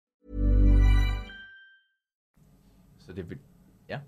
[3.11, 3.37] Så det vil...
[3.89, 3.99] Ja.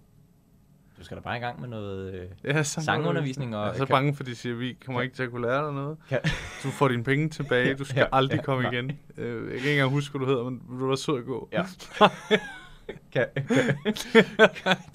[0.99, 2.14] Du skal da bare i gang med noget...
[2.14, 5.16] Øh, Ja, Sangundervisning og- Jeg er så kan- bange, for de siger, vi kommer ikke
[5.16, 5.97] til at kunne lære dig noget.
[6.10, 6.20] kan,
[6.64, 8.72] Du får dine penge tilbage, du skal Ja, aldrig ja, komme nej.
[8.72, 8.91] igen.
[9.18, 11.49] Øh, Jeg kan ikke engang huske, hvad du hedder, men du var sød at gå.
[11.51, 11.66] Ja.
[13.14, 13.45] kan, kan,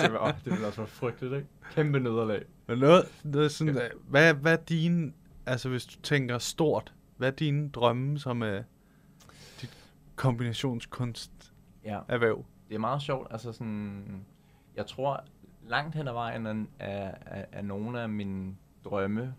[0.00, 1.46] det, åh, det vil også være frygteligt, ikke?
[1.74, 2.42] Kæmpe nederlag.
[2.66, 5.12] Men noget, noget sådan, øh, hvad, hvad er dine,
[5.46, 8.62] altså hvis du tænker stort, hvad er dine drømme som er
[9.60, 9.70] dit
[10.16, 11.30] kombinationskunst
[11.84, 11.98] Ja.
[12.08, 12.44] erhverv?
[12.68, 13.28] Det er meget sjovt.
[13.30, 14.24] Altså sådan,
[14.76, 15.24] jeg tror
[15.66, 19.34] langt hen ad vejen er, er, er, nogle af mine drømme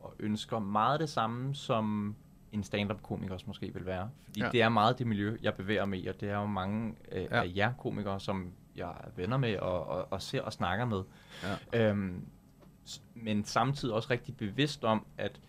[0.00, 2.16] og ønsker meget det samme, som
[2.52, 4.10] en stand-up-komiker også måske vil være.
[4.24, 4.48] Fordi Ja.
[4.52, 7.22] det er meget det miljø, jeg bevæger mig i, og det er jo mange øh,
[7.22, 7.42] Ja.
[7.42, 11.02] af jer komikere, som jeg er venner med og, og, og ser og snakker med.
[11.72, 11.90] Ja.
[11.90, 12.24] Øhm,
[13.14, 15.40] men samtidig også rigtig bevidst om, at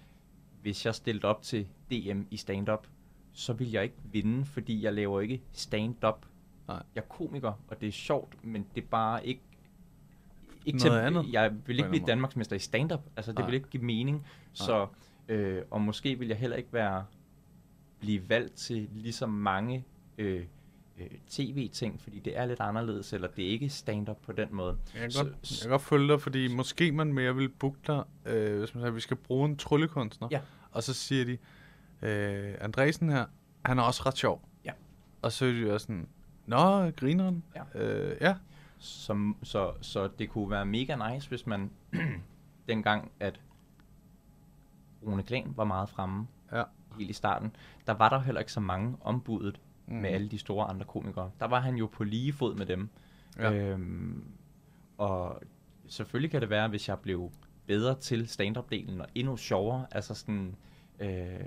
[0.62, 2.88] hvis jeg stillede op til DM i stand-up,
[3.34, 6.26] så vil jeg ikke vinde, fordi jeg laver ikke stand-up.
[6.68, 6.84] Nej.
[6.96, 9.42] Jeg er komiker, og det er sjovt, men det er bare ikke...
[10.66, 13.02] ikke Noget til, andet, Jeg vil ikke blive Danmarksmester i stand-up.
[13.16, 13.46] Altså, det Nej.
[13.48, 14.28] vil ikke give mening.
[14.54, 14.88] Så,
[15.28, 17.06] øh, og måske vil jeg heller ikke være
[18.00, 19.86] blive valgt til lige så mange
[20.18, 20.46] øh,
[21.00, 24.78] øh, tv-ting, fordi det er lidt anderledes, eller det er ikke stand-up på den måde.
[24.94, 27.80] Jeg kan, Så- godt, jeg kan godt følge dig, fordi måske man mere vil booke
[27.88, 30.28] dig, øh, hvis man siger, at vi skal bruge en tryllekunstner.
[30.32, 30.40] Ja.
[30.72, 31.38] Og så siger de,
[32.02, 33.26] øh, Andresen her,
[33.66, 34.50] han er også ret sjov.
[34.66, 34.72] Ja.
[35.22, 36.08] Og så er de jo sådan,
[36.52, 37.44] Nå, grineren.
[37.56, 37.80] Ja.
[37.82, 38.36] Øh, ja.
[38.78, 41.72] Som, så, så det kunne være mega nice, hvis man
[42.70, 43.42] dengang, at
[45.08, 46.64] Rune Klan var meget fremme Ja.
[46.98, 47.56] helt i starten,
[47.88, 49.96] der var der heller ikke så mange ombudet mm.
[49.96, 51.32] Med alle de store andre komikere.
[51.40, 52.90] Der var han jo på lige fod med dem.
[53.38, 53.54] Ja.
[53.54, 54.24] Øhm,
[54.98, 55.42] og
[55.88, 57.32] selvfølgelig kan det være, hvis jeg blev
[57.66, 60.56] bedre til stand-up-delen og endnu sjovere, altså sådan,
[61.00, 61.40] øh,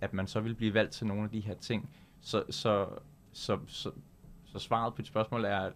[0.00, 1.90] at, man så ville blive valgt til nogle af de her ting.
[2.20, 2.88] Så, så,
[3.32, 3.90] så, så,
[4.60, 5.72] så svaret på dit spørgsmål er, at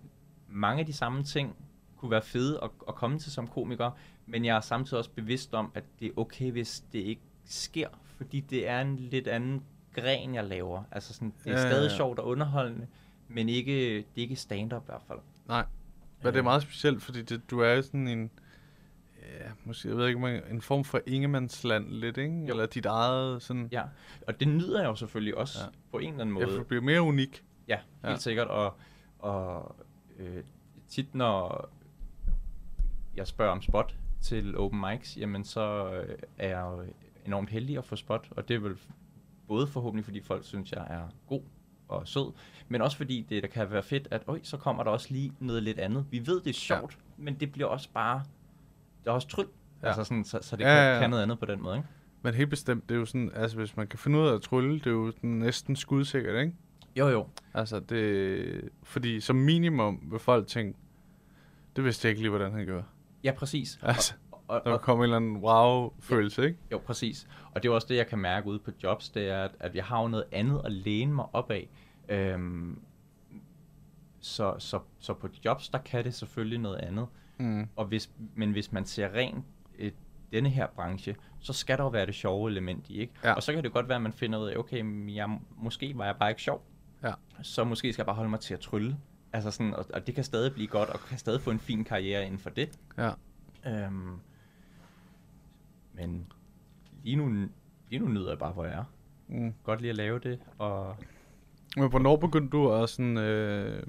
[0.49, 1.57] mange af de samme ting
[1.97, 3.91] kunne være fede at, at komme til som komiker,
[4.27, 7.89] men jeg er samtidig også bevidst om, at det er okay, hvis det ikke sker,
[8.17, 9.63] fordi det er en lidt anden
[9.95, 10.83] gren, jeg laver.
[10.93, 11.97] Altså sådan, det er Ja, ja, stadig ja.
[11.97, 12.87] sjovt og underholdende,
[13.29, 15.19] men ikke, det er ikke stand-up i hvert fald.
[15.49, 15.65] Nej.
[16.23, 18.31] Men det er meget specielt, fordi det, du er sådan en,
[19.23, 22.41] ja, måske, jeg ved ikke, en form for ingemandsland lidt, ikke?
[22.41, 22.47] Jo.
[22.49, 23.83] Eller dit eget sådan, Ja,
[24.27, 25.65] og det nyder jeg jo selvfølgelig også Ja.
[25.65, 25.71] ja.
[25.91, 26.59] på en eller anden ja, måde.
[26.59, 27.45] det bliver mere unik.
[27.71, 28.17] Ja, helt Ja.
[28.17, 28.49] sikkert.
[28.49, 28.75] Og,
[29.19, 29.77] og
[30.19, 30.45] øh,
[30.89, 31.69] tit når
[33.17, 36.85] jeg spørger om spot til open mics, jamen så øh, er jeg jo
[37.27, 38.77] enormt heldig at få spot, og det er vel
[39.49, 41.43] både forhåbentlig, fordi folk synes, jeg er god
[41.89, 42.33] og sød,
[42.69, 45.33] men også fordi det der kan være fedt, at øj, så kommer der også lige
[45.41, 46.07] noget lidt andet.
[46.11, 47.23] Vi ved, det er sjovt, ja.
[47.25, 48.23] men det bliver også bare,
[49.05, 49.47] det er også tryl.
[49.83, 49.87] Ja.
[49.87, 51.01] Altså sådan, så, så det Ja, kan, ja, ja.
[51.01, 51.89] kan noget andet på den måde, ikke?
[52.23, 54.43] Men helt bestemt, det er jo sådan, altså hvis man kan finde ud af at
[54.43, 56.55] trylle, det er jo næsten skudsikkert, ikke?
[56.97, 57.27] Jo, jo.
[57.55, 60.79] Altså det, fordi som minimum vil folk tænke,
[61.77, 62.85] det vidste jeg ikke lige, hvordan han gjorde.
[63.25, 63.79] Ja, præcis.
[63.83, 66.59] Altså, og, og, Der vil komme en eller anden wow-følelse, ikke?
[66.73, 67.29] Jo, præcis.
[67.55, 69.75] Og det er også det, jeg kan mærke ude på jobs, det er, at, at
[69.75, 71.69] jeg har jo noget andet at læne mig op af.
[72.09, 72.79] Øhm,
[74.21, 77.07] så, så, så på jobs, der kan det selvfølgelig noget andet.
[77.39, 77.69] Mm.
[77.77, 79.45] Og hvis, men hvis man ser rent
[79.79, 79.95] et,
[80.33, 83.13] denne her branche, så skal der jo være det sjove element i, ikke?
[83.25, 83.33] Ja.
[83.33, 84.85] Og så kan det godt være, at man finder ud af, okay,
[85.15, 86.65] jeg, måske var jeg bare ikke sjov,
[87.03, 87.13] Ja.
[87.43, 88.97] så måske skal jeg bare holde mig til at trylle.
[89.33, 91.85] Altså sådan, og, og det kan stadig blive godt, og kan stadig få en fin
[91.85, 92.79] karriere inden for det.
[92.99, 93.11] Ja.
[93.67, 94.11] Øhm,
[95.95, 96.27] men
[97.05, 97.49] lige nu,
[97.91, 98.85] lige nu nyder jeg bare, hvor jeg er.
[99.29, 99.55] Mm.
[99.65, 100.97] Godt lige at lave det, og
[101.77, 103.17] Men hvornår begyndte du at sådan...
[103.19, 103.83] Øh,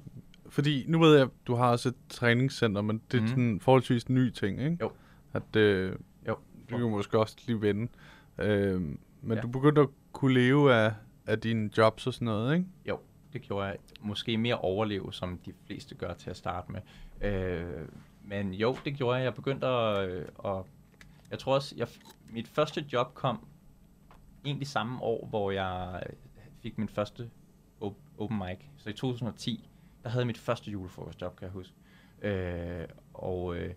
[0.48, 3.28] fordi nu ved jeg, du har også et træningscenter, men det er Mhm.
[3.28, 4.76] sådan en forholdsvis ny ting, ikke?
[4.80, 4.90] Jo.
[5.32, 5.96] At, øh,
[6.28, 6.36] jo,
[6.70, 7.88] du kan måske også lige vende.
[8.38, 8.80] Øh,
[9.22, 9.40] men Ja.
[9.40, 10.92] du begyndte at kunne leve af,
[11.26, 12.66] af dine jobs og sådan noget, ikke?
[12.88, 12.98] Jo,
[13.32, 13.76] det gjorde jeg.
[14.00, 16.80] Måske mere overleve, som de fleste gør til at starte med.
[17.30, 17.88] Øh,
[18.24, 19.24] men jo, det gjorde jeg.
[19.24, 20.08] Jeg begyndte at...
[20.08, 20.64] Øh, at
[21.30, 21.88] jeg tror også, jeg,
[22.30, 23.46] mit første job kom
[24.44, 26.02] egentlig samme år, hvor jeg
[26.62, 27.30] fik min første
[27.80, 28.58] op- open mic.
[28.76, 29.68] Så i 2010,
[30.02, 31.74] der havde jeg mit første julefrokostjob, kan jeg huske.
[32.22, 33.74] Øh, og, øh,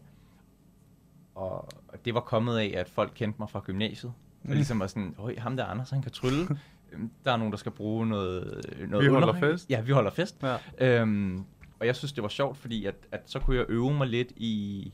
[1.35, 1.67] og
[2.05, 4.13] det var kommet af, at folk kendte mig fra gymnasiet.
[4.43, 4.53] Og Mm.
[4.55, 6.47] ligesom var sådan, Øj, ham der Anders, han kan trylle.
[6.91, 9.69] Øhm, der er nogen, der skal bruge noget, noget Vi holder underholdning." fest.
[9.69, 10.43] Ja, vi holder fest.
[10.79, 11.01] Ja.
[11.01, 11.45] Øhm,
[11.79, 14.31] og jeg synes, det var sjovt, fordi at, at så kunne jeg øve mig lidt
[14.35, 14.93] i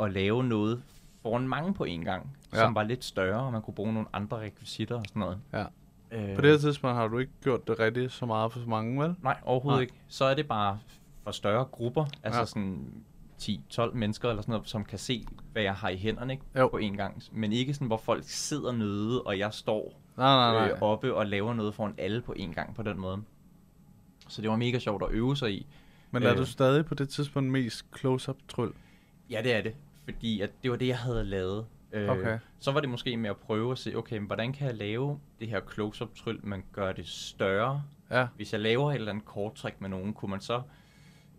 [0.00, 0.82] at lave noget
[1.22, 2.58] foran mange på en gang, Ja.
[2.58, 5.38] som var lidt større, og man kunne bruge nogle andre rekvisitter og sådan noget.
[5.52, 5.64] Ja.
[6.10, 8.66] Øh, På det her tidspunkt har du ikke gjort det rigtig så meget for så
[8.68, 9.14] mange, vel?
[9.22, 9.82] Nej, overhovedet Nej.
[9.82, 9.94] ikke.
[10.08, 10.78] Så er det bare
[11.24, 12.46] for større grupper, altså ja.
[12.46, 13.04] sådan
[13.42, 16.44] 10-12 mennesker eller sådan noget, som kan se, hvad jeg har i hænderne ikke?
[16.58, 16.68] Jo.
[16.68, 17.22] på en gang.
[17.32, 20.70] Men ikke sådan, hvor folk sidder nede, og jeg står Nej, nej, nej.
[20.76, 23.22] Øh, oppe og laver noget foran alle på en gang på den måde.
[24.28, 25.66] Så det var mega sjovt at øve sig i.
[26.10, 26.38] Men er Øh.
[26.38, 28.72] du stadig på det tidspunkt mest close-up tryl?
[29.30, 29.74] Ja, det er det.
[30.04, 31.66] Fordi at det var det, jeg havde lavet.
[31.92, 32.38] Øh, Okay.
[32.58, 35.18] Så var det måske med at prøve at se, okay, men hvordan kan jeg lave
[35.40, 37.82] det her close-up tryl, men gøre det større?
[38.10, 38.26] Ja.
[38.36, 40.62] Hvis jeg laver et eller andet korttræk med nogen, kunne man så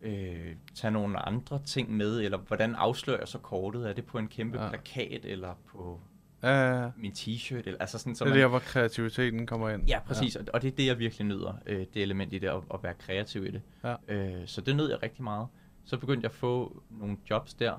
[0.02, 3.90] øh, tage nogle andre ting med, eller hvordan afslører jeg så kortet?
[3.90, 4.70] Er det på en kæmpe ja.
[4.70, 6.00] plakat, eller på
[6.44, 7.66] Ja, min t-shirt?
[7.66, 9.88] Eller, altså sådan, så Det er man, der, hvor kreativiteten kommer ind.
[9.88, 10.36] Ja, præcis.
[10.36, 10.42] Ja.
[10.54, 12.94] Og det er det, jeg virkelig nyder, øh, det element i det, at, at være
[12.94, 13.62] kreativ i det.
[13.84, 13.96] Ja.
[14.08, 15.48] Øh, så det nød jeg rigtig meget.
[15.86, 17.72] Så begyndte jeg at få nogle jobs der,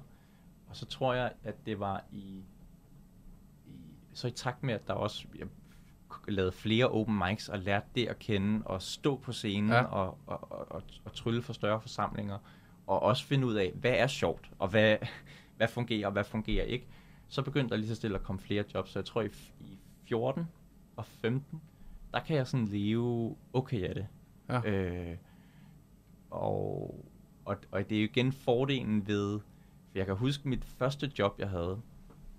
[0.68, 2.42] og så tror jeg, at det var i,
[3.66, 3.72] i
[4.12, 5.46] så i takt med, at der også, jeg
[6.28, 9.82] lavede flere open mics og lærte det at kende, og stå på scenen ja.
[9.82, 12.38] og, og, og, og, og trylle for større forsamlinger,
[12.86, 14.96] og også finde ud af, hvad er sjovt, og hvad,
[15.56, 16.86] hvad fungerer, og hvad fungerer ikke.
[17.34, 19.26] Så begyndte der lige så stille at komme flere jobs, så jeg tror i,
[19.60, 19.78] i
[20.08, 20.44] 14
[20.96, 21.60] og 15,
[22.12, 24.06] der kan jeg sådan leve okay af det.
[24.48, 24.70] Ja.
[24.70, 25.16] Øh,
[26.30, 27.04] og,
[27.44, 29.40] og, og det er jo igen fordelen ved,
[29.90, 31.80] for jeg kan huske mit første job, jeg havde,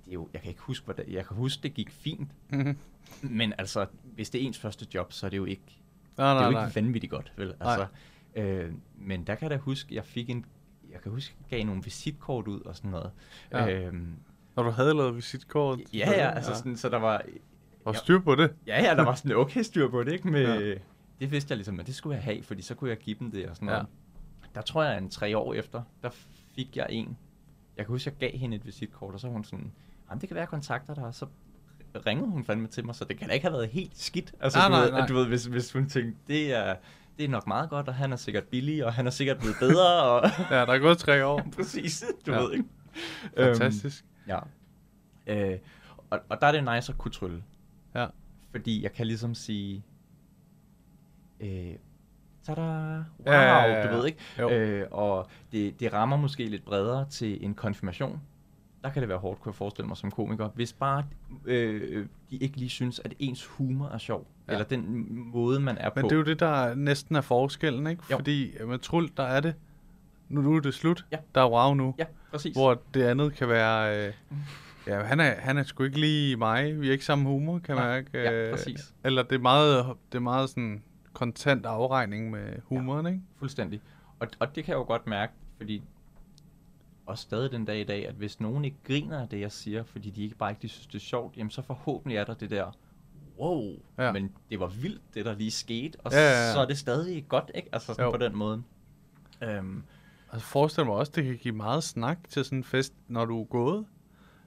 [0.05, 2.77] det er jo, jeg kan ikke huske, hvordan, jeg kan huske, det gik fint, Mhm.
[3.21, 5.81] men altså, hvis det er ens første job, så er det jo ikke,
[6.17, 6.65] Nej, det er nej, jo nej.
[6.65, 7.53] ikke vanvittigt godt, vel?
[7.59, 7.71] Nej.
[7.71, 7.87] Altså,
[8.35, 10.45] øh, men der kan jeg da huske, jeg fik en,
[10.91, 13.11] jeg kan huske, jeg gav nogle visitkort ud og sådan noget.
[13.51, 13.71] Ja.
[13.85, 14.15] Øhm,
[14.55, 15.79] Når du havde lavet visitkort?
[15.93, 17.21] ja, ja, altså sådan, så der var,
[17.85, 18.53] Og styr på det?
[18.67, 20.27] Ja, ja, der var sådan okay styr på det, ikke?
[20.27, 20.65] Med, Ja.
[20.69, 20.75] ja.
[21.19, 23.31] Det vidste jeg ligesom, at det skulle jeg have, fordi så kunne jeg give dem
[23.31, 23.73] det og sådan Ja.
[23.73, 23.87] noget.
[24.55, 26.09] Der tror jeg, en tre år efter, der
[26.55, 27.17] fik jeg en.
[27.77, 29.71] Jeg kan huske, jeg gav hende et visitkort, og så var hun sådan,
[30.09, 31.25] jamen det kan være, jeg kontakter dig, og så
[32.05, 34.33] ringede hun fandme til mig, så det kan da ikke have været helt skidt.
[34.39, 35.01] Altså, Nej, du, nej, ved, nej.
[35.01, 36.75] At, du ved, hvis, hvis hun tænkte, det er,
[37.17, 39.55] det er nok meget godt, og han er sikkert billig, og han er sikkert blevet
[39.59, 41.41] bedre, og Ja, der er gået tre år.
[41.57, 42.39] præcis, du Ja.
[42.41, 42.65] ved ikke.
[43.37, 44.03] Fantastisk.
[44.03, 44.39] Øhm, ja.
[45.27, 45.59] Øh,
[46.09, 47.43] og, og der er det nice at kunne trylle.
[47.95, 48.07] Ja.
[48.51, 49.83] Fordi jeg kan ligesom sige,
[51.39, 51.73] øh,
[52.43, 53.91] tada, wow, Ja, ja, ja, ja.
[53.91, 54.19] du ved ikke?
[54.39, 54.49] Jo.
[54.49, 58.21] Øh, og det, det rammer måske lidt bredere til en konfirmation.
[58.83, 60.49] Der kan det være hårdt, kunne jeg forestille mig som komiker.
[60.49, 61.05] Hvis bare
[61.45, 64.27] øh, de ikke lige synes, at ens humor er sjov.
[64.47, 64.51] Ja.
[64.53, 66.07] Eller den måde, man er Men på.
[66.07, 68.03] det er jo det, der næsten er forskellen, ikke?
[68.11, 68.15] Jo.
[68.17, 69.55] Fordi med tryl, der er det,
[70.29, 71.05] nu, nu er det slut.
[71.11, 71.17] Ja.
[71.35, 71.95] Der er wow nu.
[71.97, 72.55] Ja, præcis.
[72.55, 74.13] Hvor det andet kan være, øh,
[74.87, 76.81] ja, han er, han er sgu ikke lige mig.
[76.81, 78.11] Vi er ikke samme humor, kan man ikke?
[78.13, 78.93] Ja, øh, præcis.
[79.03, 83.21] Eller det er meget, det er meget sådan kontant afregning med humoren, ikke?
[83.39, 83.81] Fuldstændig.
[84.19, 85.83] Og, og det kan jeg jo godt mærke, fordi
[87.05, 89.83] også stadig den dag i dag, at hvis nogen ikke griner af det, jeg siger,
[89.83, 92.33] fordi de ikke bare ikke de synes, det er sjovt, jamen så forhåbentlig er der
[92.33, 92.77] det der,
[93.39, 94.05] wow, Ja.
[94.05, 94.11] ja.
[94.11, 96.53] men det var vildt, det der lige skete, og Ja, ja, ja.
[96.53, 97.69] så er det stadig godt, ikke?
[97.71, 98.11] Altså sådan Jo.
[98.11, 98.63] på den måde.
[99.43, 99.83] Øhm,
[100.35, 103.41] Altså forestil mig også, det kan give meget snak til sådan en fest, når du
[103.41, 103.85] er gået.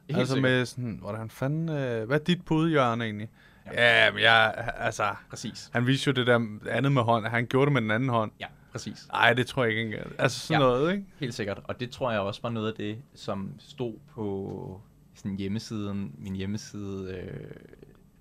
[0.08, 0.50] Helt altså sikkert.
[0.50, 3.28] med sådan, hvordan fanden, øh, hvad er dit pudehjørne egentlig?
[3.72, 5.70] Ja, ja men jeg, altså, præcis.
[5.72, 8.30] han viste jo det der andet med hånd, han gjorde det med den anden hånd.
[8.40, 9.08] Ja, præcis.
[9.12, 10.12] Nej, det tror jeg ikke engang.
[10.18, 10.66] Altså sådan Ja.
[10.68, 11.04] noget, ikke?
[11.18, 11.60] Helt sikkert.
[11.64, 14.80] Og det tror jeg også var noget af det, som stod på
[15.14, 17.50] sådan hjemmesiden, min hjemmeside øh,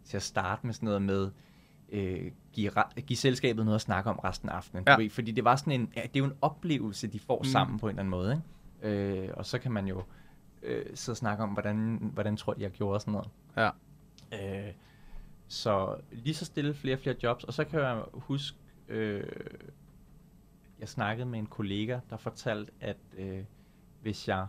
[0.06, 1.30] til at starte med sådan noget med,
[1.92, 2.72] øh, give,
[3.08, 4.84] give selskabet noget at snakke om resten af aftenen.
[4.88, 4.98] Ja.
[4.98, 7.40] Ved, fordi det var sådan en, ja, det er jo en oplevelse, de får Mm.
[7.48, 7.52] mm.
[7.52, 8.42] sammen på en eller anden måde.
[8.84, 8.98] Ikke?
[9.28, 10.04] Øh, og så kan man jo
[10.64, 13.30] øh, sidde og snakke om, hvordan, hvordan tror de, jeg gjorde og sådan noget.
[13.58, 13.70] Ja.
[14.68, 14.74] Øh,
[15.48, 19.24] så lige så stille flere og flere jobs, og så kan jeg huske, øh,
[20.80, 23.40] jeg snakkede med en kollega, der fortalte, at øh,
[24.02, 24.48] hvis jeg,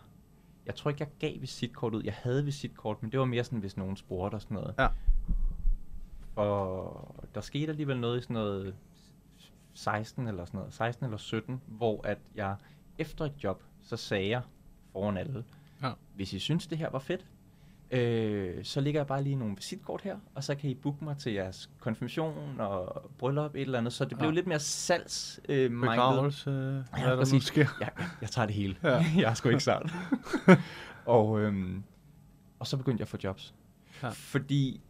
[0.67, 3.59] jeg tror ikke, jeg gav visitkort ud, jeg havde visitkort, men det var mere sådan,
[3.59, 4.75] hvis nogen spurgte og sådan noget.
[4.79, 4.89] Ja.
[6.39, 8.75] Og der skete alligevel noget i sådan noget
[9.75, 12.57] 16 eller sådan noget, 16 eller 17, hvor at jeg
[12.99, 14.43] efter et job, så sagde jeg
[14.93, 15.45] foran alle,
[15.83, 15.91] Ja.
[16.15, 17.27] hvis I synes, det her var fedt,
[17.91, 21.17] øh, så ligger jeg bare lige nogle visitkort her, og så kan I booke mig
[21.17, 23.93] til jeres konfirmation og bryllup, et eller andet.
[23.93, 24.35] Så det blev Ja.
[24.35, 25.71] lidt mere salgs øh.
[25.71, 27.67] Begravelse, hvad der nu sker.
[27.81, 28.77] Jeg, jeg, jeg tager det hele.
[28.83, 28.89] Ja.
[28.89, 29.05] Ja.
[29.23, 29.91] jeg er sgu ikke sart.
[31.07, 31.83] og, øhm,
[32.59, 33.55] og så begyndte jeg at få jobs.
[34.03, 34.07] Ja.
[34.07, 34.13] Ja.
[34.13, 34.81] Fordi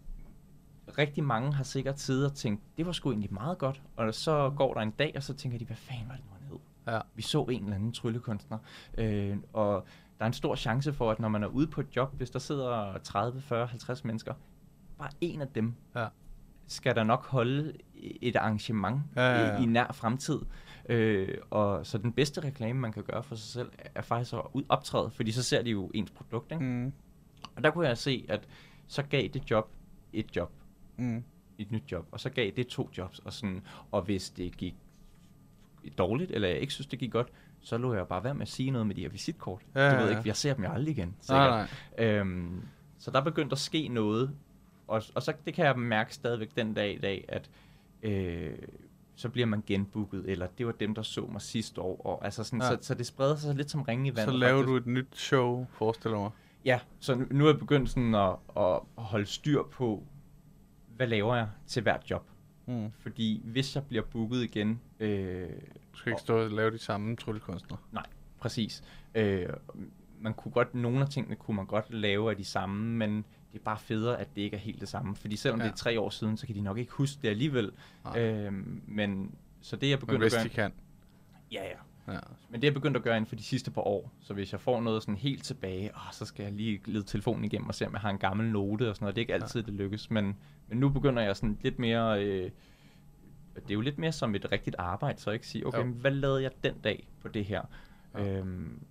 [0.99, 3.83] rigtig mange har sikkert siddet og tænkt, det var sgu egentlig meget godt.
[3.97, 6.31] Og så går der en dag, og så tænker de, hvad fanden var det nu,
[6.33, 6.59] han hed?
[6.95, 7.01] Ja.
[7.15, 8.59] Vi så en eller anden tryllekunstner.
[8.99, 9.85] Øh, og
[10.19, 12.31] der er en stor chance for, at når man er ude på et job, hvis
[12.31, 14.35] der sidder 30, 40, 50 mennesker,
[14.99, 16.07] bare en af dem Ja.
[16.67, 19.59] skal der nok holde et arrangement Ja, ja, ja.
[19.59, 20.39] i, i nær fremtid.
[20.89, 24.41] Øh, og så den bedste reklame, man kan gøre for sig selv, er faktisk at
[24.53, 26.53] ud- optræde, fordi så ser de jo ens produkt.
[26.53, 26.65] Ikke?
[26.65, 26.93] Mm.
[27.57, 28.49] Og der kunne jeg se, at
[28.87, 29.71] så gav det job
[30.13, 30.53] et job,
[30.99, 31.25] Mm.
[31.59, 33.19] et nyt job, og så gav det to jobs.
[33.19, 34.75] Og, sådan, og hvis det gik
[35.99, 37.29] dårligt, eller jeg ikke synes, det gik godt,
[37.61, 39.63] så lå jeg bare være med at sige noget med de her visitkort.
[39.75, 40.19] Ja, du ja, ved ja.
[40.19, 41.09] ikke, jeg ser dem jo aldrig igen.
[41.09, 41.71] Nej, sikkert.
[41.99, 42.07] nej.
[42.07, 42.63] Øhm,
[42.99, 44.31] så der begyndte at ske noget,
[44.89, 47.51] og, og så det kan jeg mærke stadigvæk den dag i dag, at
[48.03, 48.53] øh,
[49.15, 52.07] så bliver man genbooket, eller det var dem, der så mig sidste år.
[52.07, 52.69] Og, altså sådan, ja.
[52.69, 54.35] så, så det spreder sig lidt som ringe i vandet.
[54.35, 54.69] Så laver faktisk.
[54.69, 56.31] du et nyt show, forestiller mig.
[56.65, 60.03] Ja, så nu, nu er jeg begyndt sådan at, at holde styr på,
[60.99, 62.27] hvad laver jeg til hvert job.
[62.67, 62.91] Mm.
[62.99, 65.49] Fordi hvis jeg bliver booket igen, øh,
[65.93, 67.79] Du skal ikke stå og lave de samme tryllekunstnere.
[67.93, 68.07] Nej,
[68.39, 68.85] præcis.
[69.15, 69.47] Øh,
[70.21, 73.17] man kunne godt, nogle af tingene kunne man godt lave af de samme, men
[73.53, 75.17] det er bare federe, at det ikke er helt det samme.
[75.17, 75.67] Fordi selvom Ja.
[75.67, 77.73] det er tre år siden, så kan de nok ikke huske det alligevel.
[78.05, 78.21] Nej.
[78.21, 78.53] Øh,
[78.87, 80.71] men så det er jeg Men begyndt hvis at de gøre...
[80.71, 80.73] kan.
[81.53, 81.75] Ja, ja.
[82.13, 82.19] Ja.
[82.49, 84.13] Men det er jeg begyndt at gøre inden for de sidste par år.
[84.21, 87.45] Så hvis jeg får noget sådan helt tilbage, åh, så skal jeg lige lede telefonen
[87.45, 89.17] igennem og se, om jeg har en gammel note og sådan noget.
[89.17, 90.11] Det er ikke altid, det lykkes.
[90.11, 90.37] Men,
[90.69, 92.25] men nu begynder jeg sådan lidt mere...
[92.25, 92.51] Øh,
[93.55, 95.85] det er jo lidt mere som et rigtigt arbejde, så jeg ikke sige, okay, Jo.
[95.85, 97.63] men hvad lavede jeg den dag på det her?
[98.15, 98.25] Ja.
[98.25, 98.39] Ja.
[98.39, 98.83] Øhm,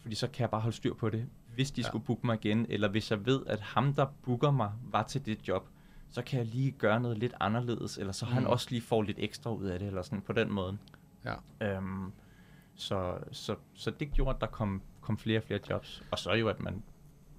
[0.00, 1.26] fordi så kan jeg bare holde styr på det.
[1.54, 1.84] Hvis de Ja.
[1.84, 1.88] ja.
[1.88, 5.26] skulle booke mig igen, eller hvis jeg ved, at ham, der booker mig, var til
[5.26, 5.68] det job,
[6.10, 8.48] så kan jeg lige gøre noget lidt anderledes, eller så han Mm.
[8.48, 10.78] også lige får lidt ekstra ud af det, eller sådan på den måde.
[11.24, 11.34] Ja.
[11.60, 12.12] Øhm,
[12.74, 16.02] så, så, så det gjorde, at der kom, kom flere og flere jobs.
[16.10, 16.82] Og så jo, at man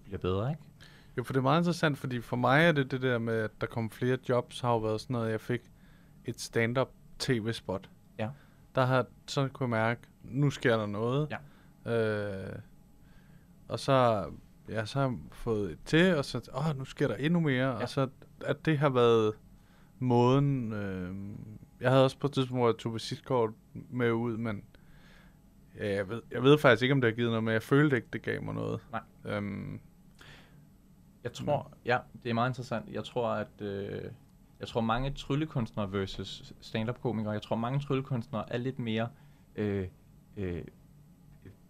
[0.04, 0.62] bliver bedre, ikke?
[1.18, 3.52] Jo, for det er meget interessant, fordi for mig er det det der med, at
[3.62, 5.62] der kom flere jobs, har jo været sådan noget, jeg fik
[6.26, 7.90] et stand-up tv-spot.
[8.20, 8.30] Ja.
[8.76, 11.38] Der har, så kunne jeg mærke, nu sker der noget.
[11.86, 11.92] Ja.
[11.92, 12.60] Øh,
[13.68, 14.26] og så,
[14.70, 17.68] ja, så har jeg fået et til, og så, åh, nu sker der endnu mere.
[17.68, 17.82] Ja.
[17.82, 18.08] Og så,
[18.46, 19.34] at det har været
[20.00, 21.16] måden, øh,
[21.82, 23.50] jeg havde også på et tidspunkt, hvor jeg tog visitkort
[23.90, 24.64] med ud, men
[25.78, 27.96] ja, jeg, ved, jeg ved faktisk ikke, om det har givet noget, men jeg følte
[27.96, 28.80] ikke, det gav mig noget.
[28.92, 29.02] Nej.
[29.26, 29.80] Øhm,
[31.24, 32.90] Jeg tror, ja, det er meget interessant.
[32.92, 34.02] Jeg tror, at øh,
[34.60, 39.10] jeg tror mange tryllekunstnere versus stand-up-komikere, jeg tror mange tryllekunstnere er lidt mere
[39.56, 39.88] øh,
[40.38, 40.62] øh,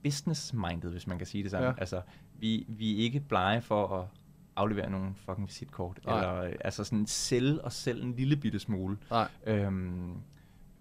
[0.03, 1.65] business-minded, hvis man kan sige det sådan.
[1.67, 1.73] Ja.
[1.77, 2.01] Altså,
[2.39, 4.07] vi, vi er ikke blege for at
[4.55, 6.17] aflevere nogle fucking visitkort, Nej.
[6.17, 8.97] eller øh, altså sådan sælge os selv en lille bitte smule.
[9.11, 10.13] nej, Øhm,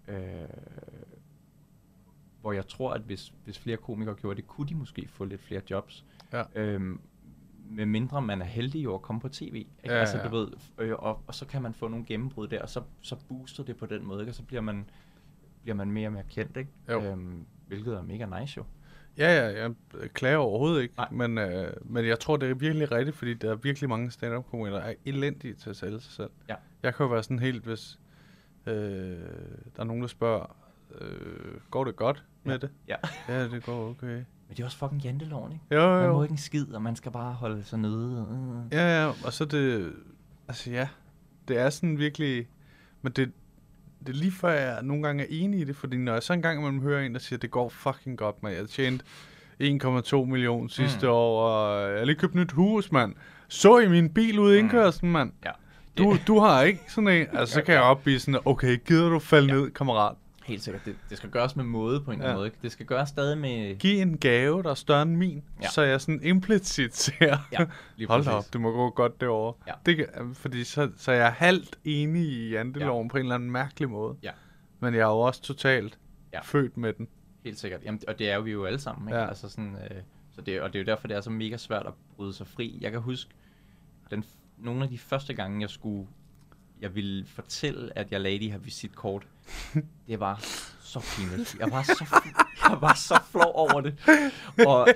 [0.07, 0.17] øh,
[2.41, 5.41] hvor jeg tror, at hvis, hvis flere komikere gjorde det, kunne de måske få lidt
[5.41, 6.05] flere jobs.
[6.33, 6.43] Ja.
[6.55, 7.01] Øhm,
[7.71, 9.43] med mindre man er heldig jo at komme på tv.
[9.43, 9.69] Ikke?
[9.85, 10.23] Ja, altså, ja.
[10.23, 13.15] du ved, øh, og, og så kan man få nogle gennembrud der, og så, så
[13.27, 14.31] booster det på den måde, ikke?
[14.31, 14.89] og så bliver man,
[15.61, 16.57] bliver man mere og mere kendt.
[16.57, 16.71] Ikke?
[16.89, 17.01] Jo.
[17.03, 18.63] Øhm, hvilket er mega nice jo.
[19.17, 19.73] Ja, ja, jeg
[20.13, 21.07] klager overhovedet ikke, Nej.
[21.11, 24.75] men, øh, men jeg tror, det er virkelig rigtigt, fordi der er virkelig mange stand-up-komikere,
[24.75, 26.29] der er elendige til at sælge sig selv.
[26.49, 26.55] Ja.
[26.83, 27.99] Jeg kan jo være sådan helt, hvis
[28.65, 28.73] øh,
[29.75, 30.55] der er nogen, der spørger,
[31.01, 32.57] øh, går det godt med Ja.
[32.57, 32.69] det?
[32.87, 32.95] Ja.
[33.29, 34.07] Ja, det går okay.
[34.07, 35.65] Men det er også fucking janteloven, ikke?
[35.75, 36.23] Jo, Man må jo.
[36.23, 38.27] ikke en skid, og man skal bare holde sig nede.
[38.71, 39.93] Ja, ja, og så det,
[40.47, 40.87] altså ja,
[41.47, 42.47] det er sådan virkelig,
[43.01, 43.31] men det,
[43.99, 46.33] det er lige før jeg nogle gange er enig i det, fordi når jeg så
[46.33, 48.51] engang imellem hører en, der siger, det går fucking godt, man.
[48.51, 49.03] Jeg har tjent
[49.63, 51.11] 1,2 millioner sidste Mm.
[51.13, 53.15] år, og jeg har lige købt nyt hus, mand.
[53.47, 55.31] Så i min bil ude i indkørslen, mand.
[55.45, 55.51] Ja.
[55.97, 59.19] Du, du har ikke sådan en, altså så kan jeg opbige sådan, okay, gider du
[59.19, 59.59] falde Ja.
[59.59, 60.15] ned, kammerat?
[60.49, 60.85] Helt sikkert.
[60.85, 62.31] Det, det skal gøres med måde på en eller Ja.
[62.31, 62.51] anden måde.
[62.61, 63.75] Det skal gøres stadig med...
[63.75, 65.67] Giv en gave, der er større end min, ja.
[65.69, 69.53] Så jeg sådan implicit ser, Ja, lige hold da op, det må gå godt derovre.
[69.67, 69.73] Ja.
[69.85, 73.11] Det kan, fordi så, så jeg er halvt enig i janteloven ja.
[73.11, 74.15] på en eller anden mærkelig måde.
[74.23, 74.31] Ja.
[74.79, 75.99] Men jeg er jo også totalt
[76.33, 76.39] ja.
[76.41, 77.07] Født med den.
[77.43, 77.83] Helt sikkert.
[77.83, 79.07] Jamen, og det er jo vi jo alle sammen.
[79.09, 79.17] Ikke?
[79.19, 79.27] Ja.
[79.27, 79.97] Altså sådan, øh,
[80.31, 82.47] så det, og det er jo derfor, det er så mega svært at bryde sig
[82.47, 82.77] fri.
[82.81, 83.31] Jeg kan huske,
[84.11, 84.23] den,
[84.57, 86.07] nogle af de første gange, jeg skulle,
[86.81, 89.23] jeg ville fortælle, at jeg lagde de her visitkort,
[90.07, 90.39] det var
[90.81, 91.55] så pinligt.
[91.59, 92.05] Jeg var så,
[92.69, 93.95] jeg var så flov over det.
[94.67, 94.87] Og,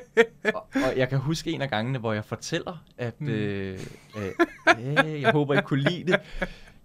[0.55, 3.79] og, og jeg kan huske en af gangene, hvor jeg fortæller, at øh,
[4.17, 4.31] øh,
[4.79, 6.19] øh, jeg håber, I kunne lide det.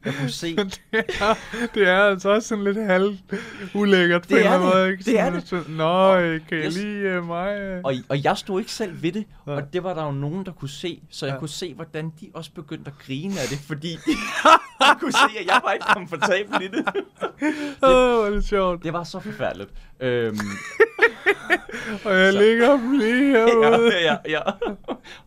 [0.05, 1.35] Jeg kunne se, det, er,
[1.75, 3.19] det er altså også sådan lidt halv
[3.75, 4.77] ulækkert på Det en er eller anden det.
[4.77, 4.91] måde.
[4.93, 5.05] Ikke?
[5.05, 5.77] Det er Sådan, det.
[5.77, 6.15] Nå,
[6.49, 7.81] kan I jeg- lide uh, mig?
[7.85, 10.53] Og, og jeg stod ikke selv ved det, og det var der jo nogen, der
[10.53, 11.39] kunne se, så jeg Ja.
[11.39, 13.89] kunne se, hvordan de også begyndte at grine af det, fordi
[14.81, 16.85] de kunne se, at jeg var ikke komfortabel i det.
[17.83, 18.85] Åh, oh, hvor er det sjovt.
[18.85, 19.71] Det var så forfærdeligt.
[20.01, 20.39] Øhm,
[22.05, 23.93] Og jeg Så- ligger lige herude.
[23.95, 24.41] ja, ja, ja.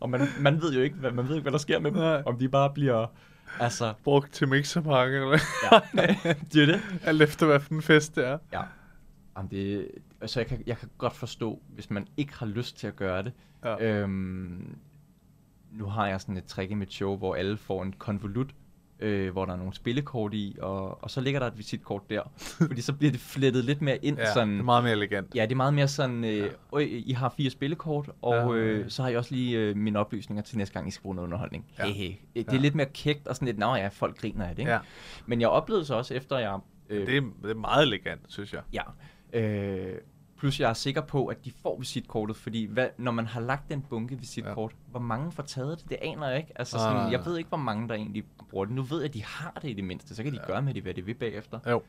[0.00, 1.98] Og man, man ved jo ikke, hvad, man ved ikke, hvad der sker med dem.
[2.00, 2.22] Nej.
[2.26, 3.06] Om de bare bliver...
[3.60, 5.38] Altså, Brugt til mixerpakke, eller
[5.72, 5.80] ja,
[6.52, 6.80] det er det.
[7.04, 8.38] alt efter, hvad for en fest det er.
[8.52, 8.62] Ja.
[9.36, 9.88] Jamen, det,
[10.20, 13.22] altså, jeg kan, jeg kan godt forstå, hvis man ikke har lyst til at gøre
[13.22, 13.32] det.
[13.64, 13.76] Ja.
[13.84, 14.76] Øhm,
[15.72, 18.50] nu har jeg sådan et trick i mit show, hvor alle får en konvolut,
[19.02, 22.22] øh, hvor der er nogle spillekort i, og, og så ligger der et visitkort der.
[22.68, 24.18] fordi så bliver det flettet lidt mere ind.
[24.18, 25.34] Ja, sådan, det er meget mere elegant.
[25.34, 26.78] Ja, det er meget mere sådan, øh, ja.
[26.80, 28.62] I har fire spillekort, og Ja.
[28.62, 31.14] øh, så har I også lige øh, mine oplysninger til næste gang, I skal bruge
[31.16, 31.66] noget underholdning.
[31.78, 31.86] Ja.
[31.86, 31.92] Ja.
[31.92, 32.14] Hey, hey.
[32.34, 32.58] Det er Ja.
[32.58, 34.58] lidt mere kægt og sådan lidt, nå ja, folk griner af det.
[34.62, 34.72] Ikke?
[34.72, 34.78] Ja.
[35.26, 36.58] Men jeg oplevede så også, efter jeg...
[36.90, 38.60] Øh, Det er, det er meget elegant, synes jeg.
[38.72, 38.82] Ja.
[39.40, 39.94] Øh,
[40.42, 43.68] plus jeg er sikker på, at de får visitkortet, fordi hvad, når man har lagt
[43.68, 44.90] den bunke visitkort, ja.
[44.90, 46.52] hvor mange får taget det, det aner jeg ikke.
[46.56, 48.74] Altså sådan, nej, jeg ved ikke, hvor mange der egentlig bruger det.
[48.74, 50.46] Nu ved jeg, at de har det i det mindste, så kan de ja.
[50.46, 51.60] gøre med det, hvad de vil bagefter.
[51.70, 51.82] Jo.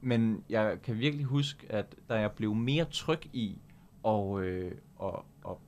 [0.00, 3.58] Men jeg kan virkelig huske, at da jeg blev mere tryg i
[4.02, 5.60] og, øh, og, og,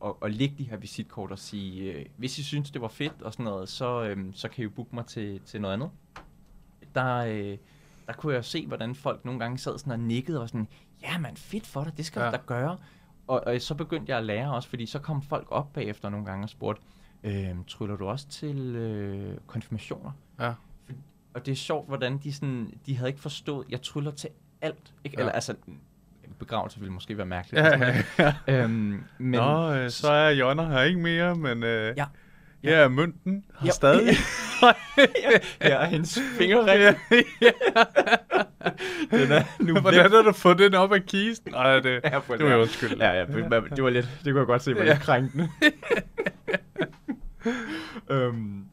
[0.00, 3.22] og, og lægge de her visitkort og sige, øh, hvis I synes, det var fedt
[3.22, 5.90] og sådan noget, så, øh, så kan I jo booke mig til, til noget andet.
[6.94, 7.58] Der, øh,
[8.06, 10.68] der kunne jeg se, hvordan folk nogle gange sad sådan og nikkede og sådan,
[11.02, 12.26] ja man, fedt for dig, det skal ja.
[12.26, 12.78] Du da gøre.
[13.26, 16.26] Og, og så begyndte jeg at lære også, fordi så kom folk op bagefter nogle
[16.26, 16.82] gange og spurgte,
[17.22, 20.10] øh, tryller du også til øh, konfirmationer?
[20.40, 20.52] Ja.
[21.34, 24.30] Og det er sjovt, hvordan de sådan, de havde ikke forstået, jeg tryller til
[24.60, 24.94] alt.
[25.04, 25.16] Ikke?
[25.16, 25.20] Ja.
[25.20, 25.54] Eller altså,
[26.40, 27.64] begravelse ville måske være mærkeligt.
[27.64, 28.02] Ja, ja,
[28.46, 28.62] ja.
[28.62, 32.06] Øhm, men, Nå, øh, så er Jonna her ikke mere, men øh, Ja.
[32.64, 33.70] Her er mønten her Ja.
[33.80, 34.14] stadig.
[35.62, 36.80] her er hendes fingerring.
[36.80, 36.94] ja,
[37.42, 37.50] ja.
[39.10, 41.54] Den er nu Hvordan har du fået den op af kisten?
[41.54, 43.04] Ej, det, Ja, det må jeg undskylde.
[43.06, 44.92] Ja, ja, det var- det var lidt, det kunne jeg godt se, var Ja.
[44.92, 45.48] lidt krænkende.
[48.10, 48.64] øhm,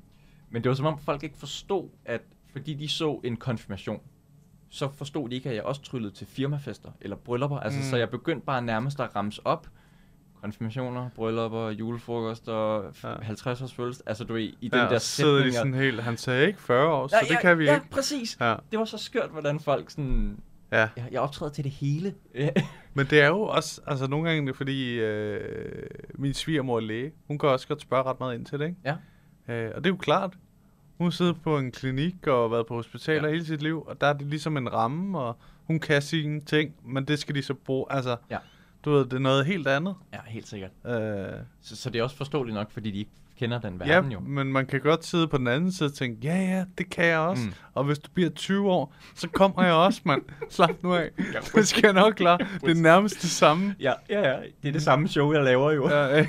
[0.50, 2.22] men det var som om folk ikke forstod, at
[2.52, 4.02] fordi de så en konfirmation,
[4.70, 7.60] så forstod de ikke, at jeg også tryllede til firmafester eller bryllupper.
[7.60, 7.86] Altså, Mm.
[7.86, 9.68] så jeg begyndte bare nærmest at ramse op
[10.42, 13.10] konfirmationer, bryllupper, julefrokoster, Ja.
[13.10, 13.16] ja.
[13.16, 14.04] 50-års fødselsdag.
[14.08, 15.56] Altså, du ved, i den Ja, der så sidder de sætning.
[15.56, 17.90] sådan helt, han sagde ikke 40 år, så ja, det kan vi ja, ikke.
[17.90, 18.38] præcis.
[18.42, 18.56] Ja.
[18.72, 20.40] Det var så skørt, hvordan folk sådan...
[20.72, 20.78] Ja.
[20.78, 22.14] Jeg, jeg optræder til det hele.
[22.94, 26.82] Men det er jo også, altså nogle gange er det fordi, øh, min svigermor er
[26.82, 28.78] læge, hun kan også godt spørge ret meget ind til det, ikke?
[29.48, 29.54] Ja.
[29.54, 30.34] Øh, og det er jo klart,
[30.98, 33.34] hun har siddet på en klinik og været på hospitaler Ja.
[33.34, 36.74] hele sit liv, og der er det ligesom en ramme, og hun kan sine ting,
[36.86, 38.38] men det skal de så bruge, altså, Ja.
[38.86, 39.96] Du ved, det er noget helt andet.
[40.14, 40.72] ja, helt sikkert.
[40.86, 40.94] Øh,
[41.62, 44.20] Så, så det er også forståeligt nok, fordi de ikke kender den ja, verden jo.
[44.20, 47.06] men man kan godt sidde på den anden side og tænke, ja, ja, det kan
[47.06, 47.44] jeg også.
[47.46, 47.54] Mm.
[47.74, 50.22] Og hvis du bliver 20 år, så kommer jeg også, mand.
[50.50, 51.10] Slap nu af.
[51.34, 52.38] Ja, det skal jeg nok klare.
[52.66, 53.76] Det er nærmest det samme.
[53.80, 54.40] Ja, ja, ja.
[54.64, 55.90] Det er det samme show, jeg laver jo.
[55.90, 56.26] Ja, ja.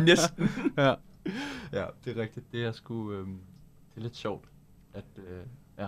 [0.00, 0.50] Næsten.
[0.76, 0.94] ja.
[1.72, 2.52] Ja, det er rigtigt.
[2.52, 3.12] Det er sgu...
[3.12, 3.38] Øhm,
[3.94, 4.44] det er lidt sjovt,
[4.94, 5.04] at...
[5.16, 5.24] Øh,
[5.78, 5.86] ja.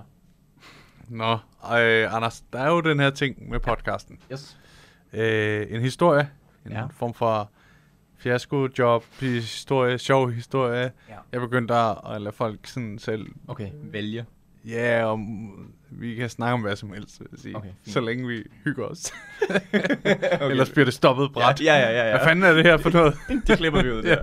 [1.08, 4.18] Nå, øh, Anders, der er jo den her ting med podcasten.
[4.32, 4.58] Yes.
[5.12, 6.30] Øh, en historie,
[6.66, 6.84] en Ja.
[6.96, 7.50] form for
[8.18, 10.92] fiasko-job, historie, sjov historie.
[11.08, 11.14] Ja.
[11.32, 14.24] Jeg begyndte at, at lade folk sådan selv, Okay, vælge.
[14.64, 15.50] ja, om,
[15.90, 17.56] vi kan snakke om hvad som helst, vil jeg sige.
[17.56, 17.92] Okay, fint.
[17.94, 19.12] så længe vi hygger os.
[19.50, 20.50] okay.
[20.50, 21.61] Ellers bliver det stoppet bræt.
[21.61, 22.16] Ja, ja, ja, ja.
[22.16, 23.14] Hvad fanden er det her for noget?
[23.46, 24.22] det klipper vi ud der.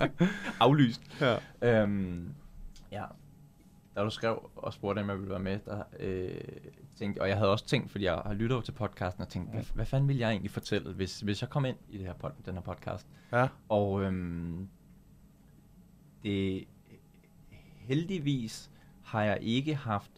[0.60, 1.00] Aflyst.
[1.20, 1.82] ja.
[1.82, 2.28] Øhm,
[2.92, 3.02] ja.
[3.98, 6.40] Da du skrev og spurgte, om jeg ville være med, der øh,
[6.98, 9.50] tænkte, og jeg havde også tænkt, fordi jeg har lyttet over til podcasten, og tænkt,
[9.50, 12.12] hvad, hvad fanden ville jeg egentlig fortælle, hvis, hvis jeg kom ind i det her
[12.12, 13.06] pod, den her podcast?
[13.32, 13.48] ja.
[13.68, 14.68] Og øhm,
[16.22, 16.64] det,
[17.78, 18.70] heldigvis
[19.02, 20.10] har jeg ikke haft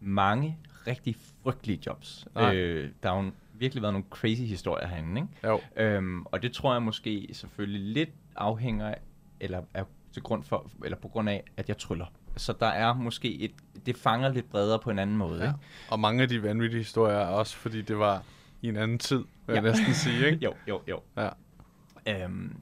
[0.00, 2.28] mange rigtig frygtelige jobs.
[2.34, 2.56] Nej.
[2.56, 5.48] Øh, der har jo virkelig været nogle crazy historier herinde, ikke?
[5.48, 5.60] Jo.
[5.76, 9.00] Øhm, og det tror jeg måske selvfølgelig lidt afhænger af,
[9.40, 12.06] eller er til grund for, eller på grund af, at jeg tryller.
[12.38, 13.52] Så der er måske et,
[13.86, 15.46] det fanger lidt bredere på en anden måde, Ja.
[15.48, 15.58] ikke?
[15.90, 18.22] Og mange af de vanvittige historier er også, fordi det var
[18.62, 19.70] i en anden tid, vil jeg Ja.
[19.70, 20.44] næsten sige, ikke?
[20.46, 21.00] jo, jo, jo.
[21.16, 21.28] Ja.
[22.24, 22.56] Øhm,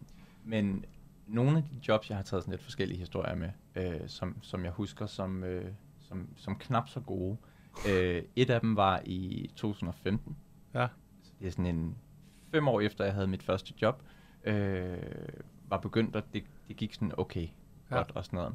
[0.45, 0.85] men
[1.27, 4.65] nogle af de jobs, jeg har taget sådan lidt forskellige historier med, øh, som, som
[4.65, 5.65] jeg husker som, øh,
[6.01, 7.37] som, som knap så gode.
[7.89, 10.37] Øh, et af dem var i 2015.
[10.75, 10.87] Ja.
[11.23, 11.97] Så det er sådan en
[12.51, 14.03] fem år efter, jeg havde mit første job.
[14.45, 14.97] øh,
[15.69, 17.49] var begyndt, og det, det gik sådan okay
[17.91, 17.97] Ja.
[17.97, 18.55] godt og sådan noget.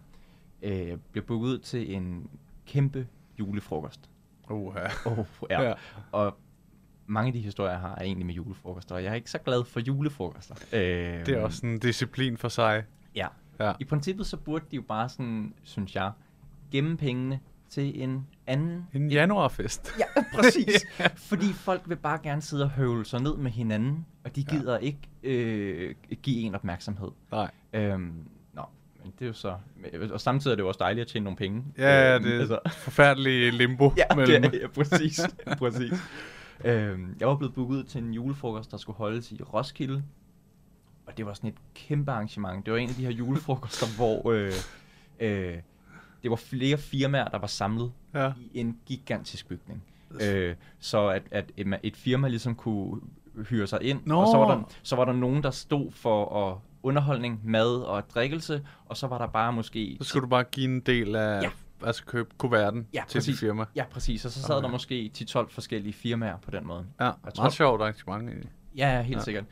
[0.64, 2.30] Øh, jeg blev booket ud til en
[2.66, 3.07] kæmpe
[3.39, 4.09] julefrokost.
[4.49, 5.12] Uh, ja.
[5.12, 5.62] Oh, ja.
[5.62, 5.68] Ja.
[5.70, 5.74] ja.
[6.12, 6.38] Og
[7.07, 9.38] mange af de historier, jeg har, er egentlig med julefrokoster, og jeg er ikke så
[9.38, 10.55] glad for julefrokoster.
[10.74, 10.80] Øh,
[11.26, 12.84] Det er også en disciplin for sig.
[13.16, 13.28] Ja.
[13.59, 13.74] Ja.
[13.80, 16.12] I princippet så burde de jo bare sådan, synes jeg,
[16.72, 17.39] gemme pengene
[17.70, 18.88] til en anden...
[18.93, 19.91] En januarfest.
[19.99, 20.86] Ja, præcis.
[21.30, 24.74] Fordi folk vil bare gerne sidde og høvle sig ned med hinanden, og de gider
[24.74, 24.80] ja.
[24.80, 27.09] ikke øh, give en opmærksomhed.
[27.32, 27.51] Nej.
[27.74, 28.14] Øhm,
[29.04, 29.56] men det er jo så...
[30.14, 31.64] Og samtidig er det jo også dejligt at tjene nogle penge.
[31.78, 32.60] Ja, Øhm, det er altså.
[32.78, 33.93] forfærdelig limbo.
[33.97, 34.41] Ja, mellem.
[34.52, 35.20] det ja præcis.
[35.58, 35.93] præcis.
[36.66, 40.04] øhm, jeg var blevet booket ud til en julefrokost, der skulle holdes i Roskilde.
[41.06, 42.66] Og det var sådan et kæmpe arrangement.
[42.66, 44.52] Det var en af de her julefrokoster, hvor øh,
[45.20, 45.58] øh,
[46.24, 48.32] det var flere firmaer, der var samlet Ja.
[48.54, 49.84] i en gigantisk bygning.
[50.22, 53.02] Øh, så at, at et, et firma ligesom kunne
[53.49, 54.22] hyre sig ind, Nå.
[54.22, 58.10] og så var, der, så var der nogen, der stod for at underholdning, mad og
[58.10, 61.42] drikkelse, og så var der bare måske Så skulle du bare give en del af,
[61.42, 61.50] Ja.
[61.86, 63.40] altså købe kuverten Ja, til dit præcis.
[63.40, 63.66] firma.
[63.76, 64.26] Ja, præcis.
[64.26, 64.64] Og så sad Okay.
[64.66, 66.86] der måske 10-12 forskellige firmaer på den måde.
[67.00, 68.52] Ja, Jeg meget tror- sjovt arrangement egentlig.
[68.78, 69.18] Ja, ja, helt Ja.
[69.20, 69.24] ja.
[69.24, 69.46] sikkert.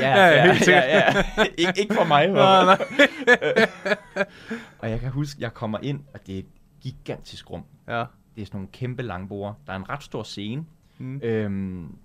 [0.00, 0.84] Ja, ja, helt sikkert.
[0.84, 1.44] Ja, ja.
[1.44, 2.26] Ik- ikke for mig.
[2.32, 3.68] Nej, fald.
[4.78, 6.46] og jeg kan huske, jeg kommer ind, og det er et
[6.80, 7.64] gigantisk rum.
[7.88, 8.04] Ja.
[8.34, 9.54] Det er sådan nogle kæmpe langborde.
[9.66, 10.64] Der er en ret stor scene.
[10.98, 11.20] Mm.
[11.22, 11.96] Øhm,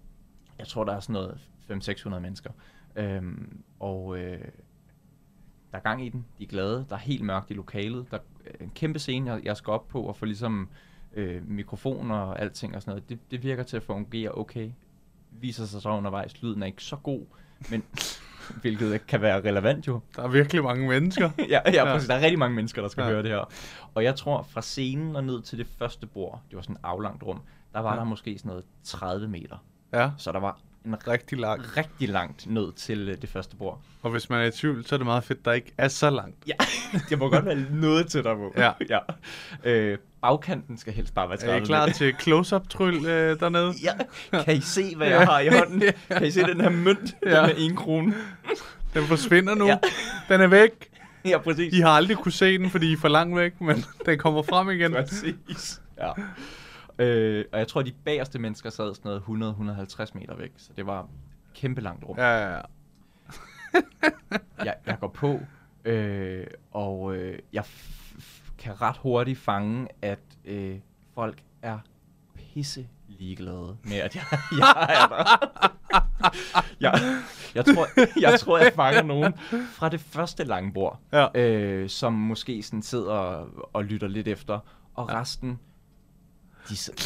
[0.60, 1.38] jeg tror, der er sådan noget
[1.72, 2.50] 500-600 mennesker.
[2.96, 4.40] Øhm, og øh,
[5.72, 6.26] der er gang i den.
[6.40, 6.86] De er glade.
[6.90, 8.06] Der er helt mørkt i lokalet.
[8.12, 10.70] Der er en kæmpe scene, jeg, jeg skal op på og få ligesom
[11.14, 13.10] øh, mikrofoner og alting og sådan noget.
[13.10, 14.72] Det, det virker til at fungere okay.
[15.32, 16.42] Viser sig så undervejs.
[16.42, 17.22] Lyden er ikke så god,
[17.72, 17.84] men
[18.62, 20.00] hvilket ikke kan være relevant jo.
[20.16, 21.30] Der er virkelig mange mennesker.
[21.40, 21.86] ja, ja, Ja.
[21.86, 22.08] præcis.
[22.08, 23.10] Der er rigtig mange mennesker, der skal Ja.
[23.10, 23.50] høre det her.
[23.94, 26.80] Og jeg tror, fra scenen og ned til det første bord, det var sådan et
[26.84, 27.42] aflangt rum,
[27.74, 28.00] der var ja.
[28.00, 29.58] der måske sådan noget 30 meter.
[29.94, 31.78] Ja, Så der var en rigtig langt.
[31.78, 33.82] rigtig langt ned til øh, det første bord.
[34.02, 36.10] Og hvis man er i tvivl, så er det meget fedt, der ikke er så
[36.10, 36.36] langt.
[36.48, 36.54] Ja,
[37.10, 38.54] det må godt være noget til der på.
[38.58, 38.72] Ja.
[38.96, 39.00] ja.
[39.64, 43.74] Øh, bagkanten skal helst bare være 30 Er I klar til close-up-tryl øh, dernede?
[43.84, 43.94] Ja,
[44.44, 45.84] kan I se, hvad jeg har i hånden?
[46.18, 47.16] Kan I se den her mønt?
[47.26, 47.38] Ja.
[47.38, 48.14] Den med en krone?
[48.94, 49.68] Den forsvinder nu.
[49.68, 49.78] Ja.
[50.30, 50.72] Den er væk.
[51.26, 51.74] Ja, præcis.
[51.74, 54.44] I har aldrig kunne se den, fordi I er for langt væk, men den kommer
[54.44, 54.92] frem igen.
[54.92, 55.82] Præcis.
[55.98, 56.12] Ja.
[57.00, 60.86] Øh, og jeg tror, de bagerste mennesker sad sådan noget 100-150 meter væk, så det
[60.86, 61.08] var
[61.56, 62.18] kæmpe langt rum.
[62.18, 62.62] Ja, ja, ja.
[64.66, 65.40] jeg, jeg går på,
[65.86, 67.64] øh, og øh, jeg
[68.58, 70.80] kan ret hurtigt fange, at øh,
[71.14, 71.80] folk er
[72.36, 74.24] pisse ligeglade med, at jeg,
[74.60, 75.50] jeg er der.
[76.80, 77.00] jeg,
[77.56, 77.88] jeg, tror,
[78.22, 79.34] jeg tror, jeg fanger nogen
[79.74, 81.28] fra det første lange bord, Ja.
[81.42, 84.60] øh, som måske sådan sidder og, og lytter lidt efter,
[84.94, 85.60] og resten,
[86.70, 87.00] de sidder,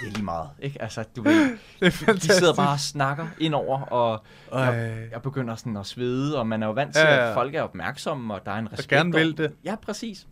[0.00, 0.82] det er lige meget, ikke?
[0.82, 5.54] Altså, du ved, Det er de sidder bare og snakker indover, og jeg, jeg begynder
[5.54, 8.34] sådan at svede, og man er jo vant til, Ja, ja, at folk er opmærksomme,
[8.34, 8.88] og der er en respekt.
[8.88, 9.52] gerne vil det.
[9.64, 10.26] Ja, præcis.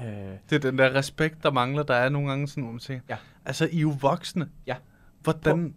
[0.00, 0.06] Øh,
[0.50, 1.82] Det er den der respekt, der mangler.
[1.82, 3.16] Der er nogle gange sådan, hvor man siger, Ja.
[3.44, 4.48] altså, I er jo voksne.
[4.66, 4.76] Ja.
[5.22, 5.74] Hvordan,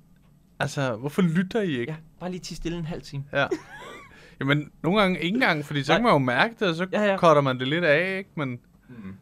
[0.59, 1.91] altså, hvorfor lytter I ikke?
[1.91, 3.23] ja, bare lige til stille en halv time.
[3.33, 3.47] Ja.
[4.39, 5.97] Jamen, nogle gange ikke engang, fordi så Nej.
[5.97, 7.17] kan man jo mærke det, og så Ja, ja.
[7.17, 8.29] cutter man det lidt af, ikke?
[8.35, 9.15] Men Mm.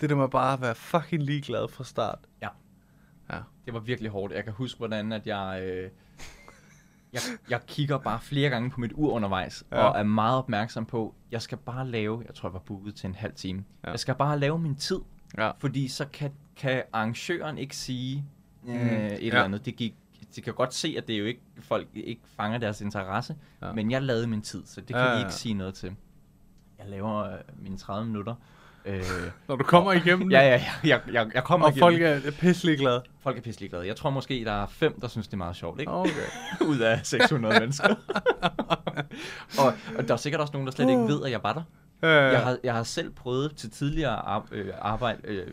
[0.00, 2.18] det der med bare at være fucking ligeglad fra start.
[3.32, 3.38] Ja.
[3.64, 4.32] Det var virkelig hårdt.
[4.34, 5.62] Jeg kan huske, hvordan at jeg...
[5.64, 5.90] Øh,
[7.12, 7.20] jeg,
[7.50, 9.76] jeg kigger bare flere gange på mit ur undervejs, Ja.
[9.82, 13.06] og er meget opmærksom på, jeg skal bare lave, jeg tror, jeg var booket til
[13.08, 13.64] en halv time.
[13.84, 13.90] Ja.
[13.90, 14.98] Jeg skal bare lave min tid,
[15.38, 15.50] Ja.
[15.58, 18.24] fordi så kan, kan arrangøren ikke sige
[18.68, 18.80] øh, Mm.
[18.80, 19.16] et Ja.
[19.16, 19.64] eller andet.
[19.66, 19.94] Det gik,
[20.36, 23.72] de kan godt se, at det jo ikke folk ikke fanger deres interesse, Ja.
[23.72, 25.14] men jeg lavede min tid, så det kan ja, ja.
[25.14, 25.96] de ikke sige noget til.
[26.78, 28.34] Jeg laver øh, mine 30 minutter.
[28.84, 29.02] Øh,
[29.48, 32.20] Når du kommer igennem det, ja, ja, ja, jeg, jeg, jeg kommer og igennem.
[32.22, 33.02] folk er pisselig glade.
[33.20, 33.86] Folk er pisselig glade.
[33.86, 35.92] Jeg tror måske, der er fem, der synes, det er meget sjovt, ikke?
[35.92, 36.10] Okay.
[36.70, 37.88] Ud af 600 mennesker.
[39.58, 41.62] og, og der er sikkert også nogen, der slet ikke ved, at jeg var der.
[42.02, 45.46] Ja, Jeg har, jeg har selv prøvet til tidligere øh, arbejde, øh,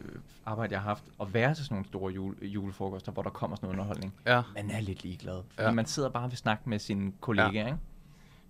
[0.46, 3.56] arbejde, jeg har haft, at være til sådan nogle store jule, julefrokoster, hvor der kommer
[3.56, 4.14] sådan noget underholdning.
[4.26, 4.42] ja.
[4.56, 5.72] Man er lidt ligeglad, fordi Ja.
[5.72, 7.66] man sidder bare og vil snakke med sine kollegaer, ja.
[7.66, 7.78] ikke?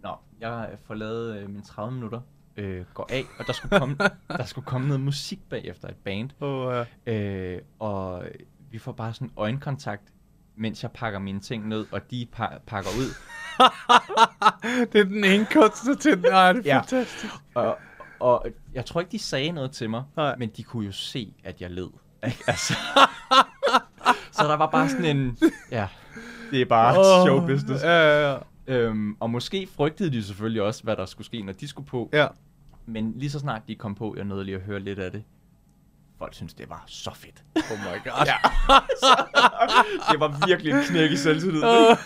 [0.03, 0.09] Nå,
[0.39, 2.21] jeg får lavet øh, mine 30 minutter,
[2.57, 3.97] øh, går af, og der skulle, komme,
[4.29, 7.13] der skulle komme noget musik bagefter et band, Oh, ja.
[7.13, 8.23] Øh, og
[8.71, 10.03] vi får bare sådan øjenkontakt,
[10.55, 13.13] mens jeg pakker mine ting ned, og de pa- pakker ud.
[14.93, 16.25] Det er den ene kunstner til den.
[16.25, 16.77] Ej, det er Ja.
[16.77, 17.33] fantastisk.
[17.53, 17.77] Og,
[18.19, 20.35] og jeg tror ikke, de sagde noget til mig, Nej.
[20.37, 21.89] men de kunne jo se, at jeg led.
[22.47, 22.73] Altså.
[24.31, 25.37] Så der var bare sådan en,
[25.71, 25.87] ja,
[26.51, 27.83] det er bare oh, show business.
[27.83, 28.37] Ja, ja, ja.
[28.67, 32.09] Øhm, og måske frygtede de selvfølgelig også, hvad der skulle ske, når de skulle på.
[32.13, 32.27] ja.
[32.87, 35.23] Men lige så snart de kom på, jeg nåede lige at høre lidt af det.
[36.17, 37.43] Folk synes det var så fedt.
[37.71, 38.25] Oh my god.
[38.25, 38.35] Ja.
[40.11, 41.63] det var virkelig en knæk i selvtillid.
[41.63, 41.97] Åh.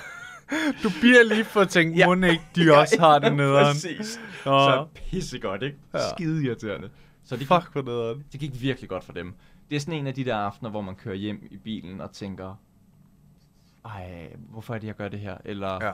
[0.83, 2.05] Du bliver lige for at tænke, ja.
[2.07, 3.65] må ikke, de også har det nederen.
[3.65, 4.19] Præcis.
[4.43, 5.77] Så pissegodt, ikke?
[5.93, 5.99] Ja.
[6.15, 6.89] Skide irriterende.
[7.23, 8.23] Så det Fuck, hvor nederen.
[8.31, 9.33] det gik virkelig godt for dem.
[9.69, 12.11] Det er sådan en af de der aftener, hvor man kører hjem i bilen og
[12.11, 12.55] tænker,
[13.85, 15.37] ej, hvorfor er det, jeg gør det her?
[15.45, 15.91] Eller Ja.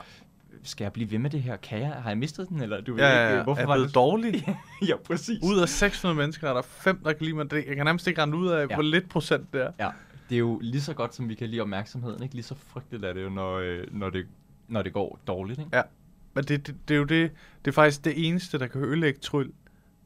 [0.62, 1.56] Skal jeg blive ved med det her?
[1.56, 1.88] Kan jeg?
[1.92, 2.60] Har jeg mistet den?
[2.62, 3.42] Eller du ved Ja, ja, ikke, ja.
[3.42, 3.94] hvorfor er var blevet det?
[3.94, 4.48] dårlig.
[4.88, 5.38] ja, præcis.
[5.44, 7.50] Ud af 600 mennesker er der fem, der kan lide mig.
[7.50, 8.74] Det- Jeg kan nærmest ikke rende ud af, Ja.
[8.74, 9.70] hvor lidt procent det er.
[9.80, 9.90] Ja,
[10.28, 12.22] det er jo lige så godt, som vi kan lide opmærksomheden.
[12.22, 14.26] Ikke lige så frygteligt er det jo, når, øh, når, det,
[14.68, 15.58] når det går dårligt.
[15.58, 15.76] Ikke?
[15.76, 15.82] Ja.
[16.34, 17.30] Men det, det, det er jo det,
[17.64, 19.50] det er faktisk det eneste, der kan ødelægge tryl.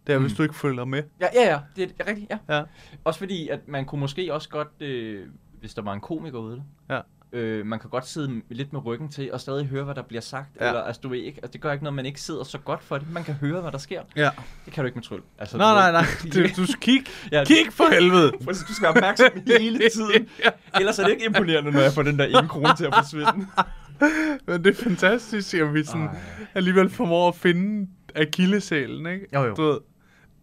[0.07, 0.25] Det er, mm.
[0.25, 1.03] hvis du ikke følger med.
[1.21, 1.61] Ja, ja, ja.
[1.77, 2.57] Det er rigtigt, ja.
[2.57, 2.63] Ja.
[3.05, 5.27] Også fordi, at man kunne måske også godt, øh,
[5.61, 7.01] hvis der var en komiker ude Ja.
[7.33, 10.21] Øh, man kan godt sidde lidt med ryggen til og stadig høre, hvad der bliver
[10.21, 10.57] sagt.
[10.61, 10.65] Ja.
[10.65, 10.71] Ja.
[10.71, 12.83] Eller, altså, du ved ikke, altså, det gør ikke noget, man ikke sidder så godt
[12.85, 13.11] for det.
[13.13, 14.03] Man kan høre, hvad der sker.
[14.17, 14.31] Ja.
[14.65, 15.21] Det kan du ikke med tryl.
[15.39, 16.05] Altså, Nej, du nej, nej.
[16.35, 17.11] Du, du skal kigge.
[17.33, 18.33] Ja, Kig for helvede.
[18.45, 20.29] Præcis, du skal være opmærksom hele tiden.
[20.81, 23.47] Ellers er det ikke imponerende, når jeg får den der ene krone til at forsvinde.
[24.47, 26.17] Men det er fantastisk, at vi sådan Ej.
[26.55, 29.27] alligevel formår at finde akillesælen, ikke?
[29.35, 29.55] Jo, jo.
[29.55, 29.79] Du ved,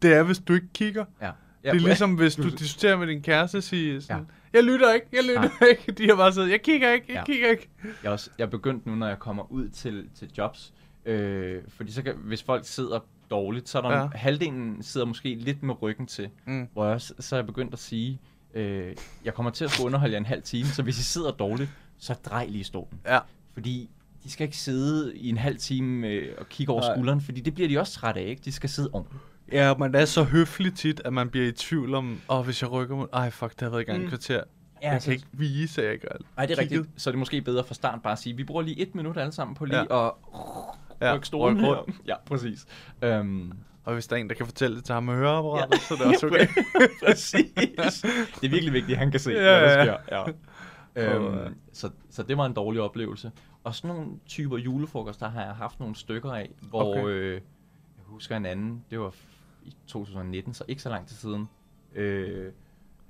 [0.02, 1.06] det er, hvis du ikke kigger.
[1.22, 1.32] Ja.
[1.64, 4.24] Det er ligesom, hvis du diskuterer med din kæreste og siger sådan, Ja.
[4.54, 5.92] Jeg lytter ikke, jeg lytter ikke.
[5.92, 7.26] De har bare sagt, jeg kigger ikke, jeg Ja.
[7.26, 7.70] kigger ikke.
[7.84, 10.74] Jeg er, også, jeg er begyndt nu, når jeg kommer ud til, til jobs,
[11.06, 13.00] øh, fordi så kan, hvis folk sidder
[13.32, 14.08] dårligt, så er der Ja.
[14.16, 16.68] halvdelen sidder måske lidt med ryggen til, Mm.
[16.74, 18.20] hvor jeg så er jeg begyndt at sige,
[18.54, 18.96] øh,
[19.26, 21.70] jeg kommer til at skulle underholde jer en halv time, så hvis I sidder dårligt,
[21.98, 23.00] så drej lige stolen.
[23.06, 23.20] Ja.
[23.54, 23.90] Fordi
[24.24, 26.96] de skal ikke sidde i en halv time øh, og kigge over Nej.
[26.96, 28.42] skulderen, fordi det bliver de også trætte af, ikke?
[28.46, 29.24] De skal sidde ordentligt.
[29.52, 32.62] Ja, man er så høflig tit, at man bliver i tvivl om, åh, oh, hvis
[32.62, 34.08] jeg rykker mig, ej, fuck, det har været i gang Mm.
[34.10, 34.44] kvarter.
[34.82, 36.80] Ja, jeg så- kan ikke vise, at jeg ikke har Nej, det er kigget.
[36.80, 37.02] rigtigt.
[37.02, 39.18] Så er det måske bedre fra start bare at sige, vi bruger lige et minut
[39.18, 40.08] alle sammen på lige Ja.
[40.08, 40.12] at
[41.02, 41.68] Ja, rykke stolen her.
[41.76, 41.96] rundt.
[42.08, 42.66] Ja, præcis.
[43.06, 45.78] Um, Og hvis der er en, der kan fortælle det til ham med høreapparatet, ja.
[45.80, 46.48] så er det også okay.
[47.06, 47.52] Præcis.
[48.42, 49.98] Det er virkelig vigtigt, at han kan se, Ja, hvad der sker.
[50.12, 50.22] Ja.
[50.24, 50.34] Åh,
[50.96, 51.16] ja.
[51.16, 53.32] Øhm, så, så det var en dårlig oplevelse.
[53.64, 57.04] Og sådan nogle typer julefrokoster har jeg haft nogle stykker af, hvor Okay.
[57.08, 57.42] øh, jeg
[58.06, 59.14] husker en anden, det var
[59.70, 61.50] i 2019, så ikke så lang tid siden.
[61.96, 62.52] Øh,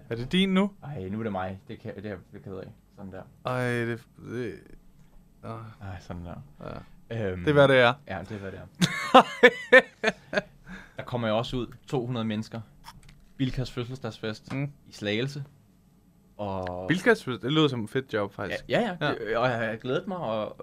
[0.09, 0.71] Er det din nu?
[0.83, 1.59] ej, nu er det mig.
[1.67, 2.67] Det, kan, det er jeg ked af.
[2.95, 3.21] Sådan der.
[3.45, 4.03] Ej, det...
[4.25, 4.53] det
[5.43, 5.49] øh,
[5.81, 6.35] Ej, sådan der.
[7.11, 7.29] ja.
[7.31, 7.93] Øhm, Det er, hvad det er.
[8.07, 8.65] Ja, det er, hvad det er.
[10.97, 12.61] der kommer jo også ud 200 mennesker.
[13.37, 14.71] Bilkas fødselsdagsfest Mm.
[14.87, 15.43] i Slagelse.
[16.37, 18.63] Og Bilkas, det lyder som et fedt job, faktisk.
[18.69, 19.05] ja, ja.
[19.07, 19.13] Ja.
[19.13, 20.55] Det, og jeg har glædet mig, og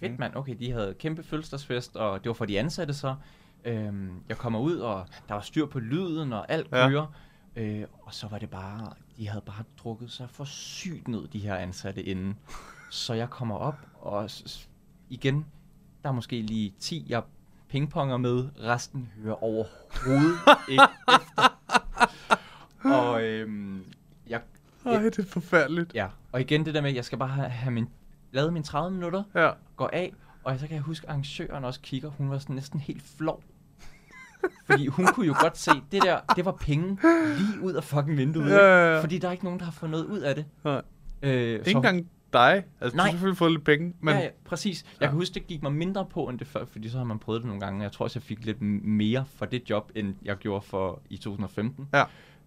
[0.00, 0.20] fedt Mm.
[0.20, 0.36] mand.
[0.36, 3.14] Okay, de havde kæmpe fødselsdagsfest, og det var for de ansatte så.
[3.64, 6.88] Øhm, jeg kommer ud, og der var styr på lyden, og alt Ja.
[6.88, 7.06] kører.
[7.56, 11.38] Øh, og så var det bare, de havde bare drukket sig for sygt ned, de
[11.38, 12.38] her ansatte inden.
[12.90, 14.30] Så jeg kommer op, og
[15.10, 15.46] igen,
[16.02, 17.22] der er måske lige 10, jeg
[17.68, 18.48] pingponger med.
[18.60, 20.38] Resten hører overhovedet
[20.68, 21.58] ikke efter.
[22.84, 23.84] Og øhm,
[24.28, 24.40] jeg,
[24.86, 25.94] Ej, det er forfærdeligt.
[25.94, 27.88] Ja, og igen det der med, at jeg skal bare have, have min,
[28.32, 29.50] lavet mine 30 minutter, Ja.
[29.76, 30.12] går af,
[30.44, 33.42] og så kan jeg huske, at arrangøren også kigger, hun var sådan næsten helt flov.
[34.66, 36.98] Fordi hun kunne jo godt se, det der, det var penge
[37.38, 38.50] lige ud af fucking vinduet.
[38.50, 39.00] Ja, ja, ja.
[39.02, 40.44] Fordi der er ikke nogen, der har fået noget ud af det.
[40.64, 40.82] Nej.
[41.22, 42.64] Øh, Ikke engang dig.
[42.80, 43.04] Altså, du Nej.
[43.04, 44.14] har selvfølgelig fået lidt penge, men...
[44.14, 44.84] Ja, ja, præcis.
[45.00, 47.18] Jeg kan huske, det gik mig mindre på end det før, fordi så har man
[47.18, 47.82] prøvet det nogle gange.
[47.82, 51.16] Jeg tror også, jeg fik lidt mere for det job, end jeg gjorde for i
[51.16, 51.88] 2015.
[51.94, 52.04] Ja.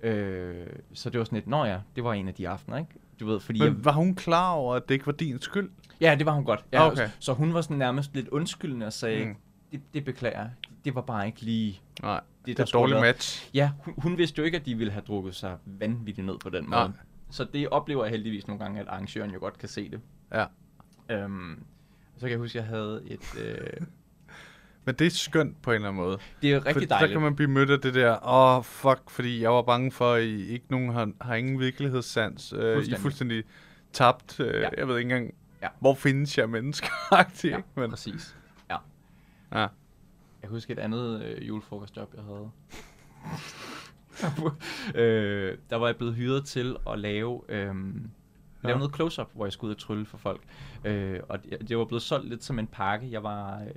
[0.10, 2.90] Øh, så det var sådan lidt, nå ja, det var en af de aftener, ikke?
[3.20, 5.70] Du ved, fordi Men jeg, var hun klar over, at det ikke var din skyld?
[6.02, 6.66] Ja, det var hun godt.
[6.74, 7.10] Ja, Okay.
[7.20, 9.36] Så hun var sådan nærmest lidt undskyldende og sagde, Mm.
[9.72, 10.48] det, det beklager.
[10.86, 11.82] Det var bare ikke lige...
[12.02, 13.50] Nej, det er der et skulle dårligt have været." match.
[13.54, 16.50] Ja, hun, hun vidste jo ikke, at de ville have drukket sig vanvittigt ned på
[16.50, 16.84] den Nej.
[16.88, 16.94] måde.
[17.30, 20.00] Så det oplever jeg heldigvis nogle gange, at arrangøren jo godt kan se det.
[20.34, 20.46] Ja.
[21.10, 21.64] Øhm,
[22.16, 23.40] så kan jeg huske, at jeg havde et...
[23.42, 23.58] Øh,
[24.86, 26.18] Men det er skønt på en eller anden måde.
[26.42, 27.10] det er rigtig For dejligt.
[27.10, 29.92] Så kan man blive mødt af det der, åh, oh, fuck, fordi jeg var bange
[29.92, 32.54] for, at I ikke nogen har, har ingen virkelighedssans.
[32.54, 33.02] Øh, I er Fuldstændig.
[33.02, 33.44] fuldstændig
[33.94, 34.40] tabt.
[34.40, 34.70] Øh, Ja.
[34.78, 35.68] Jeg ved ikke engang, Ja.
[35.80, 36.88] hvor findes jeg mennesker
[37.44, 37.58] Ja?
[37.76, 38.36] Men, præcis.
[38.70, 38.78] Ja.
[39.62, 39.68] ja.
[40.46, 42.52] Jeg kan huske et andet øh, julefrokostjob, jeg havde.
[45.06, 47.74] øh, der var jeg blevet hyret til at lave, øh, lave
[48.64, 48.78] Ja.
[48.78, 50.42] noget close-up, hvor jeg skulle ud og trylle for folk.
[50.84, 53.12] Øh, og det, det var blevet solgt lidt som en pakke.
[53.12, 53.70] Jeg var, øh,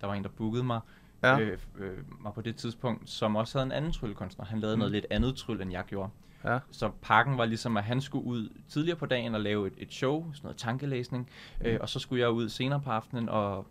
[0.00, 0.80] der var en, der bookede mig,
[1.22, 1.38] Ja.
[1.40, 4.44] øh, øh, mig på det tidspunkt, som også havde en anden tryllekunstner.
[4.44, 4.78] Han lavede Mm.
[4.78, 6.10] noget lidt andet tryl, end jeg gjorde.
[6.44, 6.58] Ja.
[6.70, 9.92] Så pakken var ligesom, at han skulle ud tidligere på dagen og lave et, et
[9.92, 11.28] show, sådan noget tankelæsning,
[11.60, 11.66] Mm.
[11.66, 13.66] øh, og så skulle jeg ud senere på aftenen og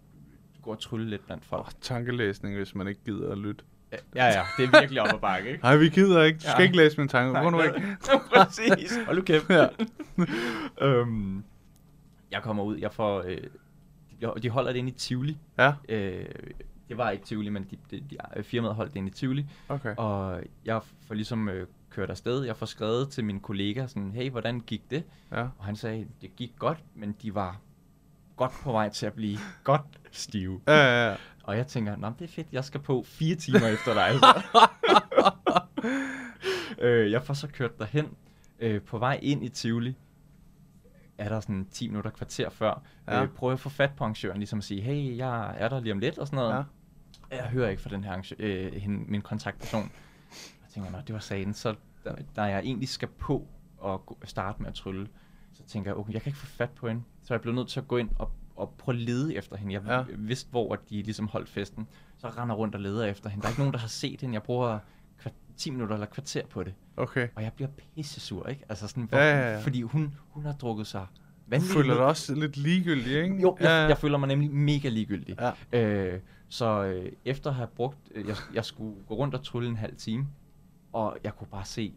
[0.66, 1.66] gå og trylle lidt blandt folk.
[1.66, 3.64] Oh, tankelæsning, hvis man ikke gider at lytte.
[4.16, 5.64] Ja, ja, det er virkelig op ad bakke, ikke?
[5.68, 6.38] Nej, vi gider ikke.
[6.38, 6.64] Du skal Ja.
[6.64, 7.42] ikke læse mine tanker.
[7.44, 7.72] Gå nu væk.
[8.34, 8.98] Præcis.
[9.06, 9.50] Hold nu kæft.
[9.50, 9.68] Ja.
[10.88, 11.44] øhm,
[12.32, 13.24] jeg kommer ud, jeg får...
[13.28, 13.38] Øh,
[14.22, 15.38] de, de holder det inde i Tivoli.
[15.58, 16.26] Ja, Øh,
[16.90, 18.04] det var ikke Tivoli, men de, de,
[18.38, 19.46] de, firmaet holdt det inde i Tivoli.
[19.70, 19.96] okay.
[19.98, 22.44] Og jeg får ligesom øh, kørt afsted.
[22.44, 25.04] Jeg får skrevet til min kollega sådan, hey, hvordan gik det?
[25.32, 25.42] Ja.
[25.58, 27.60] Og han sagde, det gik godt, men de var
[28.36, 29.82] godt på vej til at blive godt
[30.12, 30.62] stive.
[30.68, 31.16] Ja, ja, ja.
[31.44, 34.04] Og jeg tænker, Nå, det er fedt, jeg skal på fire timer efter dig.
[34.04, 34.42] Altså.
[36.86, 38.10] øh, jeg får så kørt derhen.
[38.60, 39.96] Øh, på vej ind i Tivoli,
[41.18, 42.82] er der sådan 10 minutter, kvarter før.
[43.08, 43.24] Ja.
[43.24, 45.80] Øh, prøver jeg at få fat på arrangøren, ligesom at sige, hey, jeg er der
[45.80, 46.66] lige om lidt og sådan noget.
[47.32, 47.36] Ja.
[47.38, 49.92] Jeg hører ikke fra den her arrangør, øh, hende, min kontaktperson.
[50.62, 51.54] Jeg tænker, nå, det var sagen.
[51.54, 51.76] Så
[52.06, 53.48] da, da jeg egentlig skal på
[53.78, 55.08] og starte med at trylle,
[55.58, 57.02] så tænker jeg, okay, jeg kan ikke få fat på hende.
[57.24, 59.74] Så jeg blev nødt til at gå ind og, og prøve at lede efter hende.
[59.74, 60.04] Jeg Ja.
[60.18, 61.88] vidste, hvor de ligesom holdt festen.
[62.18, 63.42] Så jeg render rundt og leder efter hende.
[63.42, 64.34] Der er ikke nogen, der har set hende.
[64.34, 64.80] Jeg bruger
[65.20, 66.74] kvart, 10 minutter eller kvarter på det.
[66.98, 67.28] Okay.
[67.36, 68.64] Og jeg bliver pisse sur, ikke?
[68.70, 69.60] Altså sådan, Ja, ja, ja.
[69.62, 71.96] Fordi hun, hun har drukket sig Du vanvittigt føler ned.
[71.98, 73.42] dig også lidt ligegyldig, ikke?
[73.42, 73.72] Jo, jeg, ja.
[73.88, 75.38] jeg føler mig nemlig mega ligegyldig.
[75.72, 75.82] Ja.
[76.14, 76.20] Øh,
[76.50, 79.76] så øh, efter at have brugt, øh, jeg, jeg skulle gå rundt og trylle en
[79.78, 80.28] halv time,
[80.94, 81.94] og jeg kunne bare se,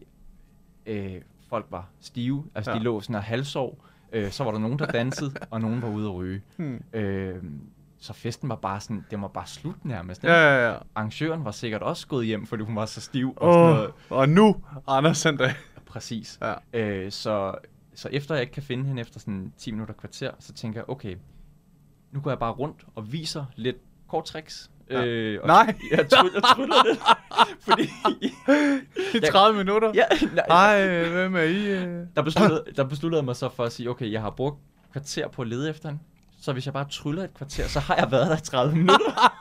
[0.87, 2.79] øh, folk var stive, altså Ja.
[2.79, 5.89] de lå sådan og halvsov, øh, så var der nogen, der dansede, og nogen var
[5.89, 6.43] ude at ryge.
[6.57, 6.83] Hmm.
[6.93, 7.43] Øh,
[8.01, 10.25] så festen var bare sådan, det var bare slut nærmest.
[10.25, 10.77] Ja, ja, ja.
[10.95, 13.91] Arrangøren var sikkert også gået hjem, fordi hun var så stiv og sådan noget.
[14.11, 14.57] og nu,
[14.87, 15.51] Anders Sanddag.
[15.87, 16.39] Præcis.
[16.43, 16.55] Ja.
[16.73, 17.55] Øh, så,
[17.95, 20.91] så efter jeg ikke kan finde hende efter sådan 10 minutter kvarter, så tænker jeg,
[20.91, 21.17] okay,
[22.13, 23.77] nu går jeg bare rundt og viser lidt
[24.09, 24.71] korttricks.
[24.91, 25.05] Ja.
[25.05, 25.75] Øh, og Nej.
[25.91, 27.01] Jeg, tryller, jeg tryller lidt,
[27.69, 27.89] fordi...
[29.17, 29.93] I 30 minutter?
[29.95, 30.05] Ja,
[30.35, 31.67] nej, Ej, hvem er I?
[31.67, 32.07] øh?
[32.17, 34.59] der, besluttede, der besluttede jeg mig så for at sige, okay, jeg har brugt
[34.93, 36.03] kvarter på at lede efter hende,
[36.41, 39.33] så hvis jeg bare tryller et kvarter, så har jeg været der i 30 minutter.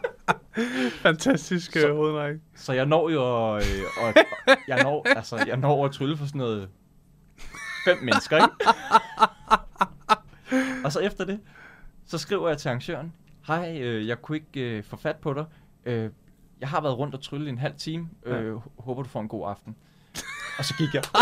[1.02, 2.40] Fantastisk Så- øh, hovedrække.
[2.56, 4.14] Så jeg når jo at, øh, og,
[4.68, 6.68] jeg når, altså, jeg når at trylle for sådan noget
[7.84, 8.48] fem mennesker, ikke?
[10.84, 11.40] og så efter det,
[12.06, 13.12] så skriver jeg til arrangøren,
[13.46, 15.44] hej, øh, jeg kunne ikke øh, få fat på dig.
[15.86, 16.10] Øh,
[16.60, 18.08] jeg har været rundt og trylle i en halv time.
[18.26, 19.76] Øh, håber, du får en god aften.
[20.58, 21.02] og så gik jeg.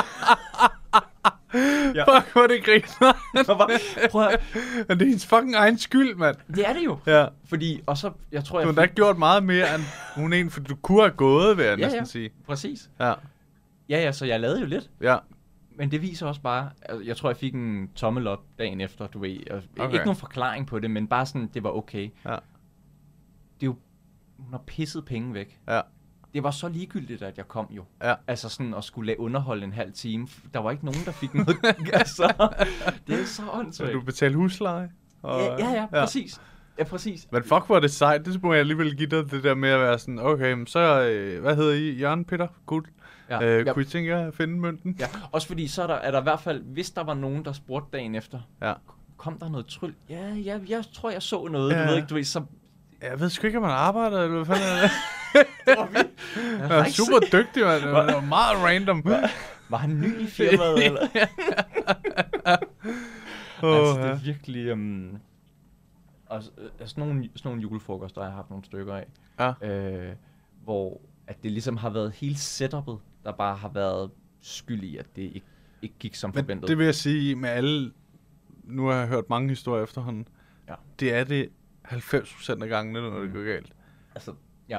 [1.95, 2.19] Ja.
[2.19, 3.13] Fuck, hvor det griner.
[4.11, 4.41] Prøv at,
[4.89, 6.37] Men det er hendes fucking egen skyld, mand.
[6.55, 6.99] det er det jo.
[7.07, 7.27] Ja.
[7.45, 9.83] Fordi, og så, jeg tror, Du jeg har da ikke gjort meget mere, end
[10.15, 12.05] hun en, for du kunne have gået, vil jeg Ja, næsten ja.
[12.05, 12.31] sige.
[12.47, 12.91] Præcis.
[13.01, 13.13] Ja.
[13.89, 14.91] Ja, ja, så jeg lavede jo lidt.
[15.01, 15.17] Ja.
[15.81, 19.07] Men det viser også bare, altså, jeg tror, jeg fik en tommel op dagen efter,
[19.07, 19.51] du ved.
[19.51, 19.93] Og Okay.
[19.93, 22.11] Ikke nogen forklaring på det, men bare sådan, det var okay.
[22.25, 22.31] Ja.
[22.31, 22.37] Det
[23.61, 23.77] er jo,
[24.39, 25.61] hun har pisset penge væk.
[25.69, 25.81] Ja.
[26.35, 27.85] Det var så ligegyldigt, at jeg kom jo.
[28.03, 28.15] Ja.
[28.27, 30.29] Altså sådan at skulle lade underholde en halv time.
[30.55, 31.57] Der var ikke nogen, der fik noget.
[31.93, 32.57] altså,
[33.07, 33.93] det er så åndssvagt.
[33.93, 34.91] du betalte husleje.
[35.23, 36.41] Og, Ja, ja, ja, præcis.
[36.81, 37.27] Ja, præcis.
[37.33, 38.25] Men fuck, hvor er det sejt.
[38.27, 41.03] Det må jeg alligevel give dig, det der med at være sådan, okay, men så,
[41.03, 41.91] øh, hvad hedder I?
[41.91, 42.47] Jørgen Peter?
[42.67, 42.83] Gud.
[43.31, 43.43] Ja.
[43.43, 43.73] Øh, ja.
[43.73, 44.97] kunne I tænke jer at finde mønten?
[45.01, 45.07] ja.
[45.33, 47.53] Også fordi, så er der, er der i hvert fald, hvis der var nogen, der
[47.53, 48.73] spurgte dagen efter, Ja.
[49.17, 49.93] kom der noget tryl?
[50.11, 51.73] Ja, ja, jeg tror, jeg så noget.
[51.73, 51.83] Ja.
[51.83, 52.43] Du ved ikke, du ved, så...
[53.03, 54.91] Jeg ved sgu ikke, om man arbejder, eller hvad fanden er det?
[55.67, 57.83] Jeg Jeg er super dygtig, mand.
[57.83, 59.05] Det var meget random.
[59.69, 61.07] Var han ny i firmaet, eller?
[63.63, 64.73] Åh, altså, det er virkelig...
[64.73, 65.19] Um...
[66.31, 69.07] Og, øh, sådan, nogle, sådan nogle julefrokoster har jeg haft nogle stykker af.
[69.63, 69.69] Ja.
[70.09, 70.15] Øh,
[70.65, 75.07] hvor at det ligesom har været hele setupet, der bare har været skyld i, at
[75.17, 75.47] det ikke,
[75.83, 76.69] ikke gik som Men forventet.
[76.69, 77.93] det vil jeg sige med alle...
[78.65, 80.29] Nu har jeg hørt mange historier efterhånden.
[80.69, 80.75] Ja.
[81.01, 81.49] Det er det
[81.87, 83.73] 90% af gangene, når det går galt.
[84.15, 84.35] Altså,
[84.69, 84.79] ja.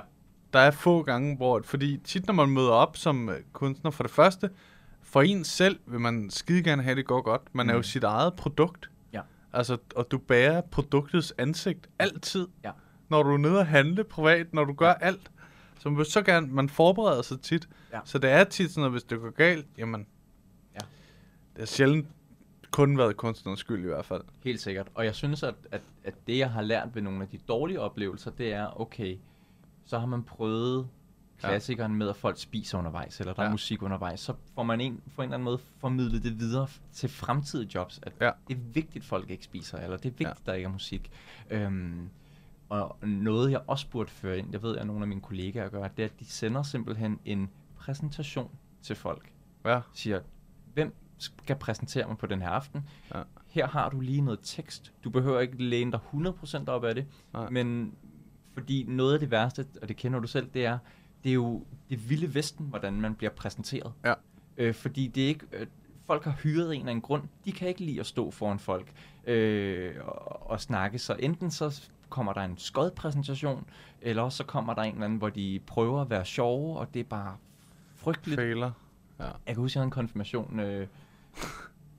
[0.53, 1.61] Der er få gange, hvor...
[1.64, 4.49] Fordi tit, når man møder op som øh, kunstner, for det første,
[5.02, 7.41] for en selv vil man skide gerne have, det går godt.
[7.56, 7.84] Man er jo Mm.
[7.84, 8.90] sit eget produkt.
[9.53, 12.48] Altså, og du bærer produktets ansigt altid.
[12.64, 12.72] Ja.
[13.10, 15.32] Når du er nede og handle privat, når du gør alt.
[15.80, 17.69] Så man vil så gerne, man forbereder sig tit.
[17.94, 17.99] Ja.
[18.06, 20.07] Så det er tit sådan, at hvis det går galt, jamen...
[20.73, 20.80] Ja.
[21.53, 22.07] Det har sjældent
[22.72, 24.22] kun været kunstnerens skyld i hvert fald.
[24.44, 24.88] Helt sikkert.
[24.94, 27.80] Og jeg synes, at, at, at det, jeg har lært ved nogle af de dårlige
[27.80, 29.18] oplevelser, det er, okay,
[29.86, 30.88] så har man prøvet
[31.49, 33.45] klassikeren med, at folk spiser undervejs, eller der ja.
[33.45, 33.47] Ja.
[33.49, 36.68] er musik undervejs, så får man en, på en eller anden måde formidlet det videre
[36.93, 38.31] til fremtidige jobs, at Ja.
[38.47, 40.34] det er vigtigt, at folk ikke spiser, eller det er vigtigt, Ja.
[40.45, 40.51] ja.
[40.51, 41.11] der ikke er musik.
[41.49, 42.09] Øhm,
[42.69, 45.88] og noget, jeg også burde føre ind, jeg ved, at nogle af mine kollegaer gør,
[45.88, 48.51] det er, at de sender simpelthen en præsentation
[48.81, 49.31] til folk.
[49.65, 49.80] Ja.
[49.93, 50.19] Siger,
[50.73, 52.89] hvem skal præsentere mig på den her aften?
[53.15, 53.22] Ja.
[53.47, 54.93] Her har du lige noget tekst.
[55.03, 57.49] Du behøver ikke læne dig 100% op af det, Nej.
[57.49, 57.95] men
[58.53, 60.77] fordi noget af det værste, og det kender du selv, det er,
[61.23, 63.93] det er jo det vilde vesten, hvordan man bliver præsenteret.
[64.06, 64.14] Ja.
[64.57, 65.68] Øh, fordi det er ikke, øh,
[66.06, 67.23] folk har hyret en eller anden grund.
[67.45, 68.93] De kan ikke lide at stå foran folk
[69.27, 70.99] øh, og, og snakke.
[70.99, 73.65] Så enten så kommer der en skodpræsentation,
[74.02, 76.99] eller så kommer der en eller anden, hvor de prøver at være sjove, og det
[76.99, 77.38] er bare
[77.95, 78.39] frygteligt.
[78.39, 78.72] Failer.
[79.19, 79.23] Ja.
[79.26, 80.88] Jeg kan huske, jeg havde en konfirmation øh,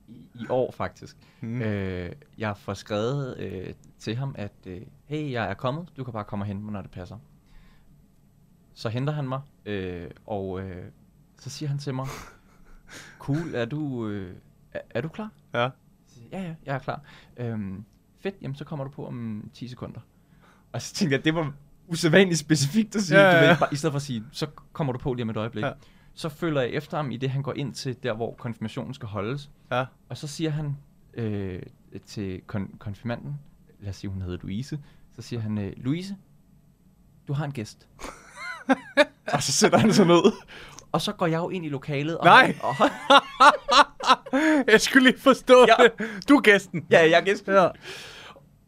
[0.09, 1.16] i, i år faktisk.
[1.40, 1.62] Mm.
[1.62, 6.12] Øh, jeg får skrevet øh, til ham, at øh, hey, jeg er kommet, du kan
[6.12, 7.19] bare komme og hente mig, når det passer.
[8.74, 10.85] Så henter han mig, øh, og øh,
[11.39, 12.07] så siger han til mig,
[13.19, 14.36] cool, er du, øh,
[14.73, 15.31] er, er du klar?
[15.55, 15.69] Ja.
[16.07, 17.03] Siger Ja, ja, jeg er klar.
[17.36, 17.85] Øhm,
[18.20, 20.01] fedt, jamen så kommer du på om 10 sekunder.
[20.73, 21.53] Og så tænkte jeg, det var
[21.89, 23.43] usædvanligt specifikt at sige, Ja, ja, ja.
[23.43, 25.36] Du ved, bare, i stedet for at sige, så kommer du på lige om et
[25.36, 25.65] øjeblik.
[25.65, 25.73] Ja.
[26.15, 29.09] Så følger jeg efter ham i det, han går ind til der, hvor konfirmationen skal
[29.09, 29.51] holdes.
[29.70, 29.85] Ja.
[30.09, 30.77] Og så siger han
[31.15, 31.62] øh,
[32.07, 33.35] til kon- konfirmanden,
[33.81, 34.81] lad os sige, hun hedder Louise,
[35.12, 36.16] så siger han, øh, Louise,
[37.28, 37.89] du har en gæst.
[39.34, 40.22] og så sætter han sig ned.
[40.93, 42.18] Og så går jeg jo ind i lokalet.
[42.18, 42.56] Og Nej.
[42.62, 42.74] Og,
[44.72, 45.74] Jeg skulle lige forstå Ja.
[45.82, 45.93] det.
[46.28, 46.86] Du er gæsten.
[46.90, 47.55] ja, jeg er gæsten.
[47.55, 47.68] Ja.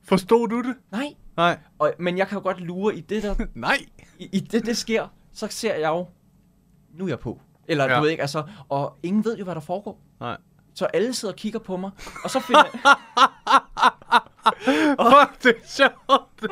[0.08, 0.74] Forstod du det?
[0.92, 1.14] Nej.
[1.36, 1.58] Nej.
[1.78, 3.78] Og, men jeg kan jo godt lure i det, der Nej.
[4.18, 6.06] i, i det, det sker, så ser jeg jo,
[6.98, 7.40] nu er jeg på.
[7.68, 7.96] Eller Ja.
[7.96, 10.00] du ved ikke, altså, og ingen ved jo, hvad der foregår.
[10.20, 10.36] Nej.
[10.74, 11.90] Så alle sidder og kigger på mig,
[12.24, 12.62] og så finder
[15.10, 16.46] Fuck, det er sjovt.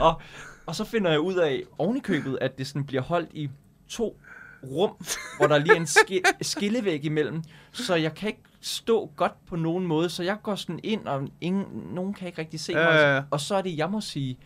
[0.00, 0.20] og,
[0.68, 3.50] og så finder jeg ud af oven i købet, at det sådan bliver holdt i
[3.88, 4.16] to
[4.62, 4.90] rum,
[5.38, 7.42] hvor der lige er en ski- skillevæg imellem,
[7.72, 11.28] så jeg kan ikke stå godt på nogen måde, så jeg går sådan ind, og
[11.40, 11.64] ingen,
[11.94, 13.22] nogen kan ikke rigtig se mig, ja, ja.
[13.30, 14.38] og så er det, jeg må sige,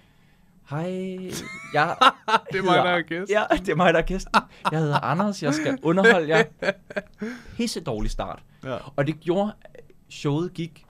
[0.71, 0.83] hej,
[1.75, 1.97] jeg
[2.53, 3.31] Det er mig, der er gæst.
[3.31, 4.33] Ja, det er mig, der er gæsten.
[4.71, 6.45] Jeg hedder Anders, jeg skal underholde jer.
[7.57, 8.43] Pisse dårlig start.
[8.65, 8.77] Ja.
[8.97, 9.53] Og det gjorde,
[10.09, 10.85] showet gik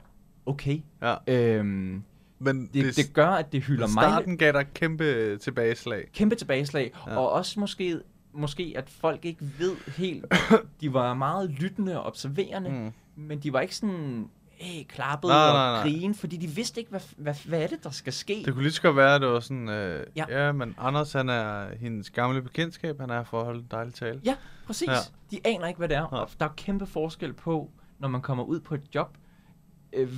[0.47, 0.79] okay.
[1.03, 1.15] Ja.
[1.27, 2.03] Øhm,
[2.45, 6.05] Men det, det, det gør, at det hylder mig starten gav dig kæmpe tilbageslag.
[6.15, 6.93] kæmpe tilbageslag.
[7.07, 7.13] Ja.
[7.13, 7.19] Ja.
[7.19, 7.99] Og også måske,
[8.33, 10.25] måske, at folk ikke ved helt...
[10.81, 12.93] de var meget lyttende og observerende, Mm.
[13.17, 15.83] men de var ikke sådan hey, klappet Nej, og nej, nej.
[15.83, 18.43] grine, fordi de vidste ikke, hvad, hvad, hvad er det, der skal ske.
[18.45, 20.25] Det kunne lige så godt være, at det var sådan, øh, ja.
[20.29, 20.47] Ja.
[20.47, 23.95] ja, men Anders, han er hendes gamle bekendtskab, han er for at holde en dejlig
[23.95, 24.21] tale.
[24.25, 24.35] Ja,
[24.67, 24.89] præcis.
[24.89, 24.93] Ja.
[24.93, 24.99] Ja.
[25.31, 26.03] De aner ikke, hvad det er.
[26.03, 29.17] Og der er kæmpe forskel på, når man kommer ud på et job,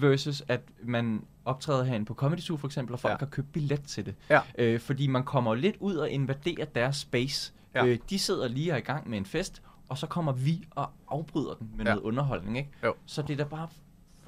[0.00, 3.16] versus at man optræder herinde på Comedy Zoo for eksempel, og folk Ja.
[3.18, 4.14] har købt billet til det.
[4.30, 4.40] Ja.
[4.58, 7.52] Øh, fordi man kommer lidt ud og invaderer deres space.
[7.74, 7.86] Ja.
[7.86, 10.90] Øh, de sidder lige og i gang med en fest, og så kommer vi og
[11.08, 11.90] afbryder den med Ja.
[11.90, 12.58] noget underholdning.
[12.58, 12.70] Ikke?
[12.84, 12.94] Jo.
[13.06, 13.68] Så det er da bare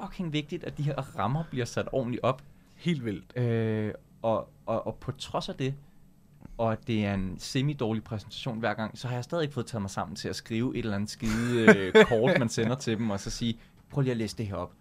[0.02, 2.42] fucking vigtigt, at de her rammer bliver sat ordentligt op.
[2.74, 3.36] Helt vildt.
[3.38, 3.92] Øh,
[4.22, 5.74] og, og, og på trods af det,
[6.58, 9.66] og at det er en semi-dårlig præsentation hver gang, så har jeg stadig ikke fået
[9.66, 12.98] taget mig sammen til at skrive et eller andet skide øh, kort, man sender til
[12.98, 13.58] dem, og så sige,
[13.90, 14.72] prøv lige at læse det her op.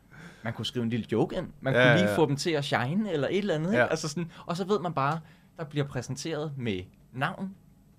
[0.46, 1.48] Man kunne skrive en lille joke ind.
[1.62, 2.18] Man Ja, ja, kunne lige ja.
[2.18, 3.74] få dem til at shine, eller et eller andet.
[3.74, 3.78] Ja.
[3.78, 3.86] Ja.
[3.88, 5.20] Altså sådan, og så ved man bare,
[5.58, 6.82] der bliver præsenteret med
[7.14, 7.50] navn.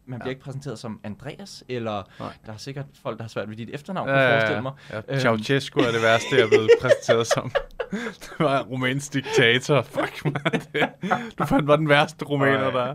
[0.09, 0.31] Man bliver Ja.
[0.31, 2.33] ikke præsenteret som Andreas, eller Nej.
[2.47, 4.61] der er sikkert folk, der har svært ved dit efternavn, Ja, kan ja, forestille ja.
[4.63, 4.73] mig.
[4.91, 5.01] ja.
[5.09, 5.21] Øhm.
[5.21, 7.51] Ceausescu er det værste, jeg er blevet præsenteret som.
[7.91, 9.83] det var en rumænsk diktator.
[9.83, 10.35] Fuck, man.
[10.73, 10.89] Det,
[11.39, 12.95] du fandt var den værste rumæner, der er.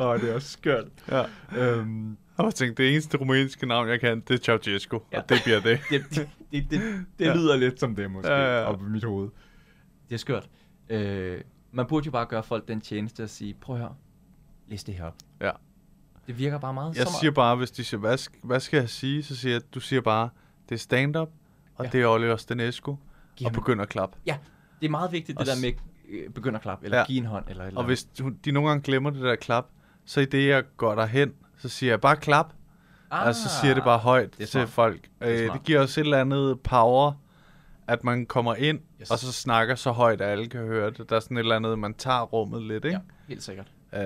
[0.02, 0.84] Åh, det er også skørt.
[1.10, 1.24] Ja.
[1.56, 4.96] Øhm, jeg tænkte, det eneste rumænske navn, jeg kan, det er Ceausescu.
[5.12, 5.16] Ja.
[5.16, 5.22] Ja.
[5.22, 5.80] Og det bliver det.
[5.90, 6.80] det, det, det,
[7.18, 7.34] det, Ja.
[7.34, 9.28] lyder lidt som det, måske, Ja, ja, op i mit hoved.
[10.08, 10.48] Det er skørt.
[10.88, 11.40] Øh,
[11.72, 13.94] man burde jo bare gøre folk den tjeneste at sige, prøv høre,
[14.68, 15.14] læs det her op.
[15.40, 15.50] Ja.
[16.26, 19.22] Det virker bare meget Jeg siger bare, hvis de siger, hvad, hvad skal jeg sige?
[19.22, 20.28] Så siger jeg, du siger bare,
[20.68, 21.28] det er stand-up,
[21.74, 21.90] og ja.
[21.90, 22.96] Det er Oliver Stenesco,
[23.36, 24.18] Giv og ham- begynder at klappe.
[24.26, 24.36] Ja,
[24.80, 25.72] det er meget vigtigt, Og det der med
[26.08, 27.04] øh, begynder at klappe, eller Ja.
[27.06, 29.66] give en hånd, eller, eller Og hvis du- de nogle gange glemmer det der klap,
[30.04, 32.52] så i det, jeg går derhen, så siger jeg bare klap,
[33.12, 35.08] ah, altså så siger det bare højt det til folk.
[35.20, 37.12] er Øh, det giver os et eller andet power,
[37.86, 39.10] at man kommer ind, yes.
[39.10, 41.10] Og så snakker så højt, at alle kan høre det.
[41.10, 42.96] Der er sådan et eller andet, man tager rummet lidt, ikke?
[42.96, 43.66] Ja, helt sikkert.
[43.94, 44.00] Øh,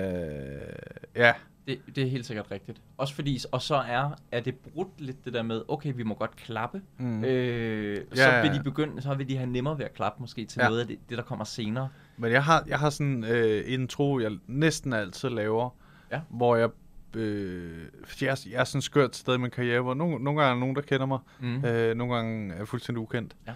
[1.15, 1.33] ja.
[1.67, 2.81] Det, det er helt sikkert rigtigt.
[2.97, 6.13] Også fordi, og så er, er det brudt lidt det der med, okay, vi må
[6.13, 6.81] godt klappe.
[6.97, 7.23] Mm.
[7.23, 10.45] Øh, Ja, så vil de begynde, så vil de have nemmere ved at klappe måske
[10.45, 10.63] til Ja.
[10.63, 10.69] ja.
[10.69, 11.89] noget af det, det, der kommer senere.
[12.17, 15.69] Men jeg har, jeg har sådan en øh, intro, jeg næsten altid laver,
[16.11, 16.19] Ja.
[16.29, 16.69] hvor jeg...
[17.17, 17.85] Øh,
[18.21, 20.59] jeg, er- jeg er sådan skørt sted i min karriere, hvor nogle, nogle gange er
[20.59, 21.65] nogen, der kender mig, Mm.
[21.65, 23.35] øh, nogle gange er jeg fuldstændig ukendt.
[23.47, 23.53] Ja.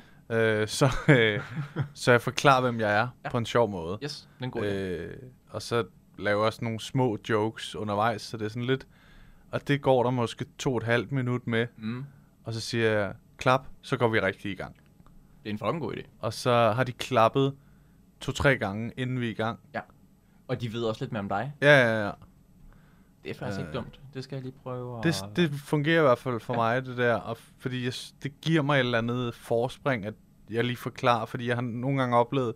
[0.62, 1.40] Øh, så, øh,
[1.94, 3.08] så jeg forklarer, hvem jeg er, ja.
[3.24, 3.30] Ja.
[3.30, 3.98] på en sjov måde.
[4.04, 4.66] Yes, det en god idé.
[4.66, 5.14] Øh,
[5.50, 5.84] og så
[6.18, 8.88] laver jeg også nogle små jokes undervejs, så det er sådan lidt...
[9.52, 12.06] Og det går der måske to og et halvt minut med, Mm.
[12.44, 14.76] og så siger jeg, klap, så går vi rigtig i gang.
[15.44, 16.02] Det er en fucking god idé.
[16.20, 17.54] Og så har de klappet
[18.20, 19.60] to-tre gange, inden vi er i gang.
[20.48, 21.54] Og de ved også lidt mere om dig.
[21.62, 22.12] Ja, ja, ja.
[23.24, 24.00] Det er faktisk Øh, ikke dumt.
[24.14, 25.04] Det skal jeg lige prøve at...
[25.04, 26.60] Det, det fungerer i hvert fald for Ja.
[26.60, 27.16] mig, det der.
[27.16, 27.94] Og fordi jeg,
[28.24, 30.14] det giver mig et eller andet forspring, at
[30.50, 31.26] jeg lige forklarer.
[31.26, 32.54] Fordi jeg har nogle gange oplevet,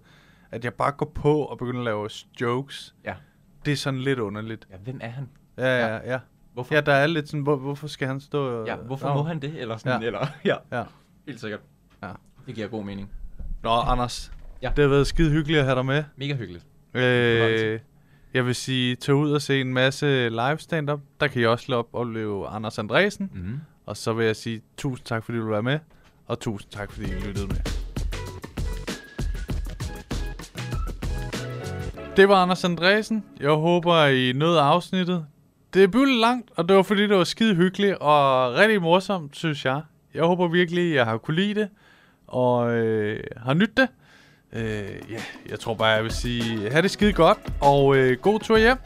[0.51, 2.09] at jeg bare går på og begynder at lave
[2.41, 2.95] jokes.
[3.05, 3.13] Ja.
[3.65, 4.67] Det er sådan lidt underligt.
[4.71, 5.29] Ja, hvem er han?
[5.57, 6.11] Ja, ja, Ja.
[6.13, 6.19] ja.
[6.53, 6.75] Hvorfor?
[6.75, 8.65] ja der er lidt sådan, hvor, hvorfor skal han stå...
[8.65, 9.13] ja hvorfor Nå.
[9.13, 9.61] må han det?
[9.61, 10.07] Eller sådan, Ja.
[10.07, 10.27] eller...
[10.45, 10.83] Ja, Ja.
[11.27, 11.59] helt sikkert.
[12.03, 12.11] Ja.
[12.45, 13.09] Det giver god mening.
[13.63, 14.31] Nå, Anders.
[14.61, 14.71] Ja.
[14.75, 16.03] Det har været skide hyggeligt at have dig med.
[16.15, 16.65] Mega hyggeligt.
[16.93, 17.79] Øh.
[18.35, 20.99] Jeg vil sige, tag ud og se en masse live stand-up.
[21.19, 23.29] Der kan I også op- opleve Anders Andresen.
[23.33, 23.59] Mm.
[23.85, 25.79] Og så vil jeg sige tusind tak, fordi du være med.
[26.27, 27.55] Og tusind tak, fordi I lyttede med.
[32.17, 33.23] Det var Anders Andresen.
[33.39, 35.25] Jeg håber, I nåede afsnittet.
[35.73, 39.65] Det blev langt, og det var fordi, det var skide hyggeligt og rigtig morsomt, synes
[39.65, 39.81] jeg.
[40.13, 41.69] Jeg håber virkelig, jeg har kunne lide det.
[42.27, 43.87] og øh, har nydt det.
[44.55, 48.39] Øh, ja, jeg tror bare, jeg vil sige, have det skide godt, og øh, god
[48.39, 48.77] tur hjem.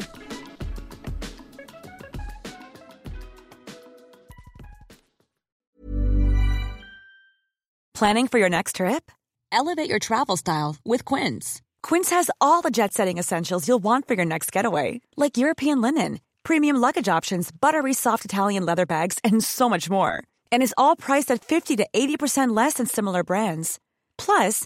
[8.00, 9.12] Planning for your next trip?
[9.52, 11.62] Elevate your travel style with Quince.
[11.84, 15.82] Quince has all the jet setting essentials you'll want for your next getaway, like European
[15.82, 20.24] linen, premium luggage options, buttery soft Italian leather bags, and so much more.
[20.52, 23.80] And is all priced at 50 to 80% less than similar brands.
[24.18, 24.66] Plus,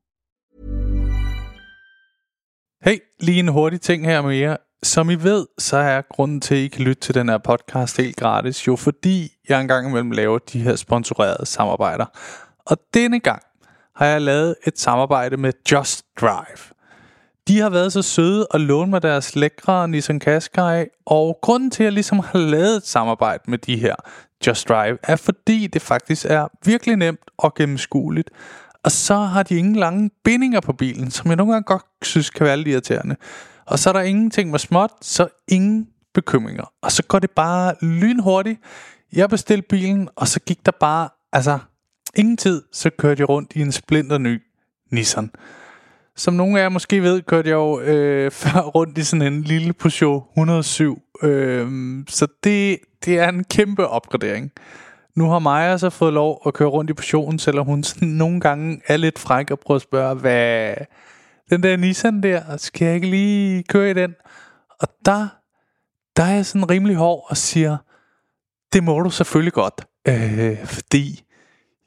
[2.83, 4.57] Hey, lige en hurtig ting her med jer.
[4.83, 7.97] Som I ved, så er grunden til, at I kan lytte til den her podcast
[7.97, 12.05] helt gratis, jo fordi jeg engang imellem laver de her sponsorerede samarbejder.
[12.65, 13.41] Og denne gang
[13.95, 16.73] har jeg lavet et samarbejde med Just Drive.
[17.47, 21.83] De har været så søde at låne mig deres lækre Nissan Qashqai, og grunden til,
[21.83, 23.95] at jeg ligesom har lavet et samarbejde med de her
[24.47, 28.29] Just Drive, er fordi det faktisk er virkelig nemt og gennemskueligt.
[28.83, 32.29] Og så har de ingen lange bindinger på bilen, som jeg nogle gange godt synes
[32.29, 33.15] kan være lidt irriterende.
[33.65, 36.73] Og så er der ingenting med småt, så ingen bekymringer.
[36.81, 38.59] Og så går det bare lynhurtigt.
[39.13, 41.59] Jeg bestilte bilen, og så gik der bare, altså,
[42.15, 44.41] ingen tid, så kørte jeg rundt i en splinter ny
[44.91, 45.31] Nissan.
[46.15, 49.41] Som nogle af jer måske ved, kørte jeg jo øh, før rundt i sådan en
[49.41, 51.01] lille Peugeot 107.
[51.23, 51.67] Øh,
[52.07, 54.51] så det, det er en kæmpe opgradering.
[55.15, 58.39] Nu har Maja så fået lov at køre rundt i portionen, selvom hun sådan nogle
[58.39, 60.75] gange er lidt fræk og prøver at spørge, hvad
[61.49, 64.15] den der Nissan der, skal jeg ikke lige køre i den?
[64.79, 65.27] Og der,
[66.15, 67.77] der er jeg sådan rimelig hård og siger,
[68.73, 71.23] det må du selvfølgelig godt, øh, fordi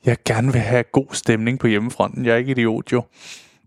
[0.04, 2.24] jeg gerne vil have god stemning på hjemmefronten.
[2.24, 3.02] Jeg er ikke idiot jo.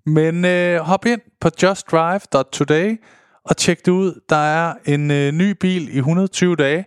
[0.05, 3.01] Men øh, hop ind på justdrive.today
[3.43, 4.21] og tjek det ud.
[4.29, 6.85] Der er en øh, ny bil i 120 dage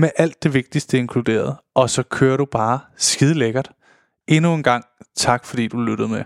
[0.00, 1.56] med alt det vigtigste inkluderet.
[1.74, 3.70] Og så kører du bare skide lækkert.
[4.28, 4.84] Endnu en gang
[5.16, 6.24] tak fordi du lyttede med.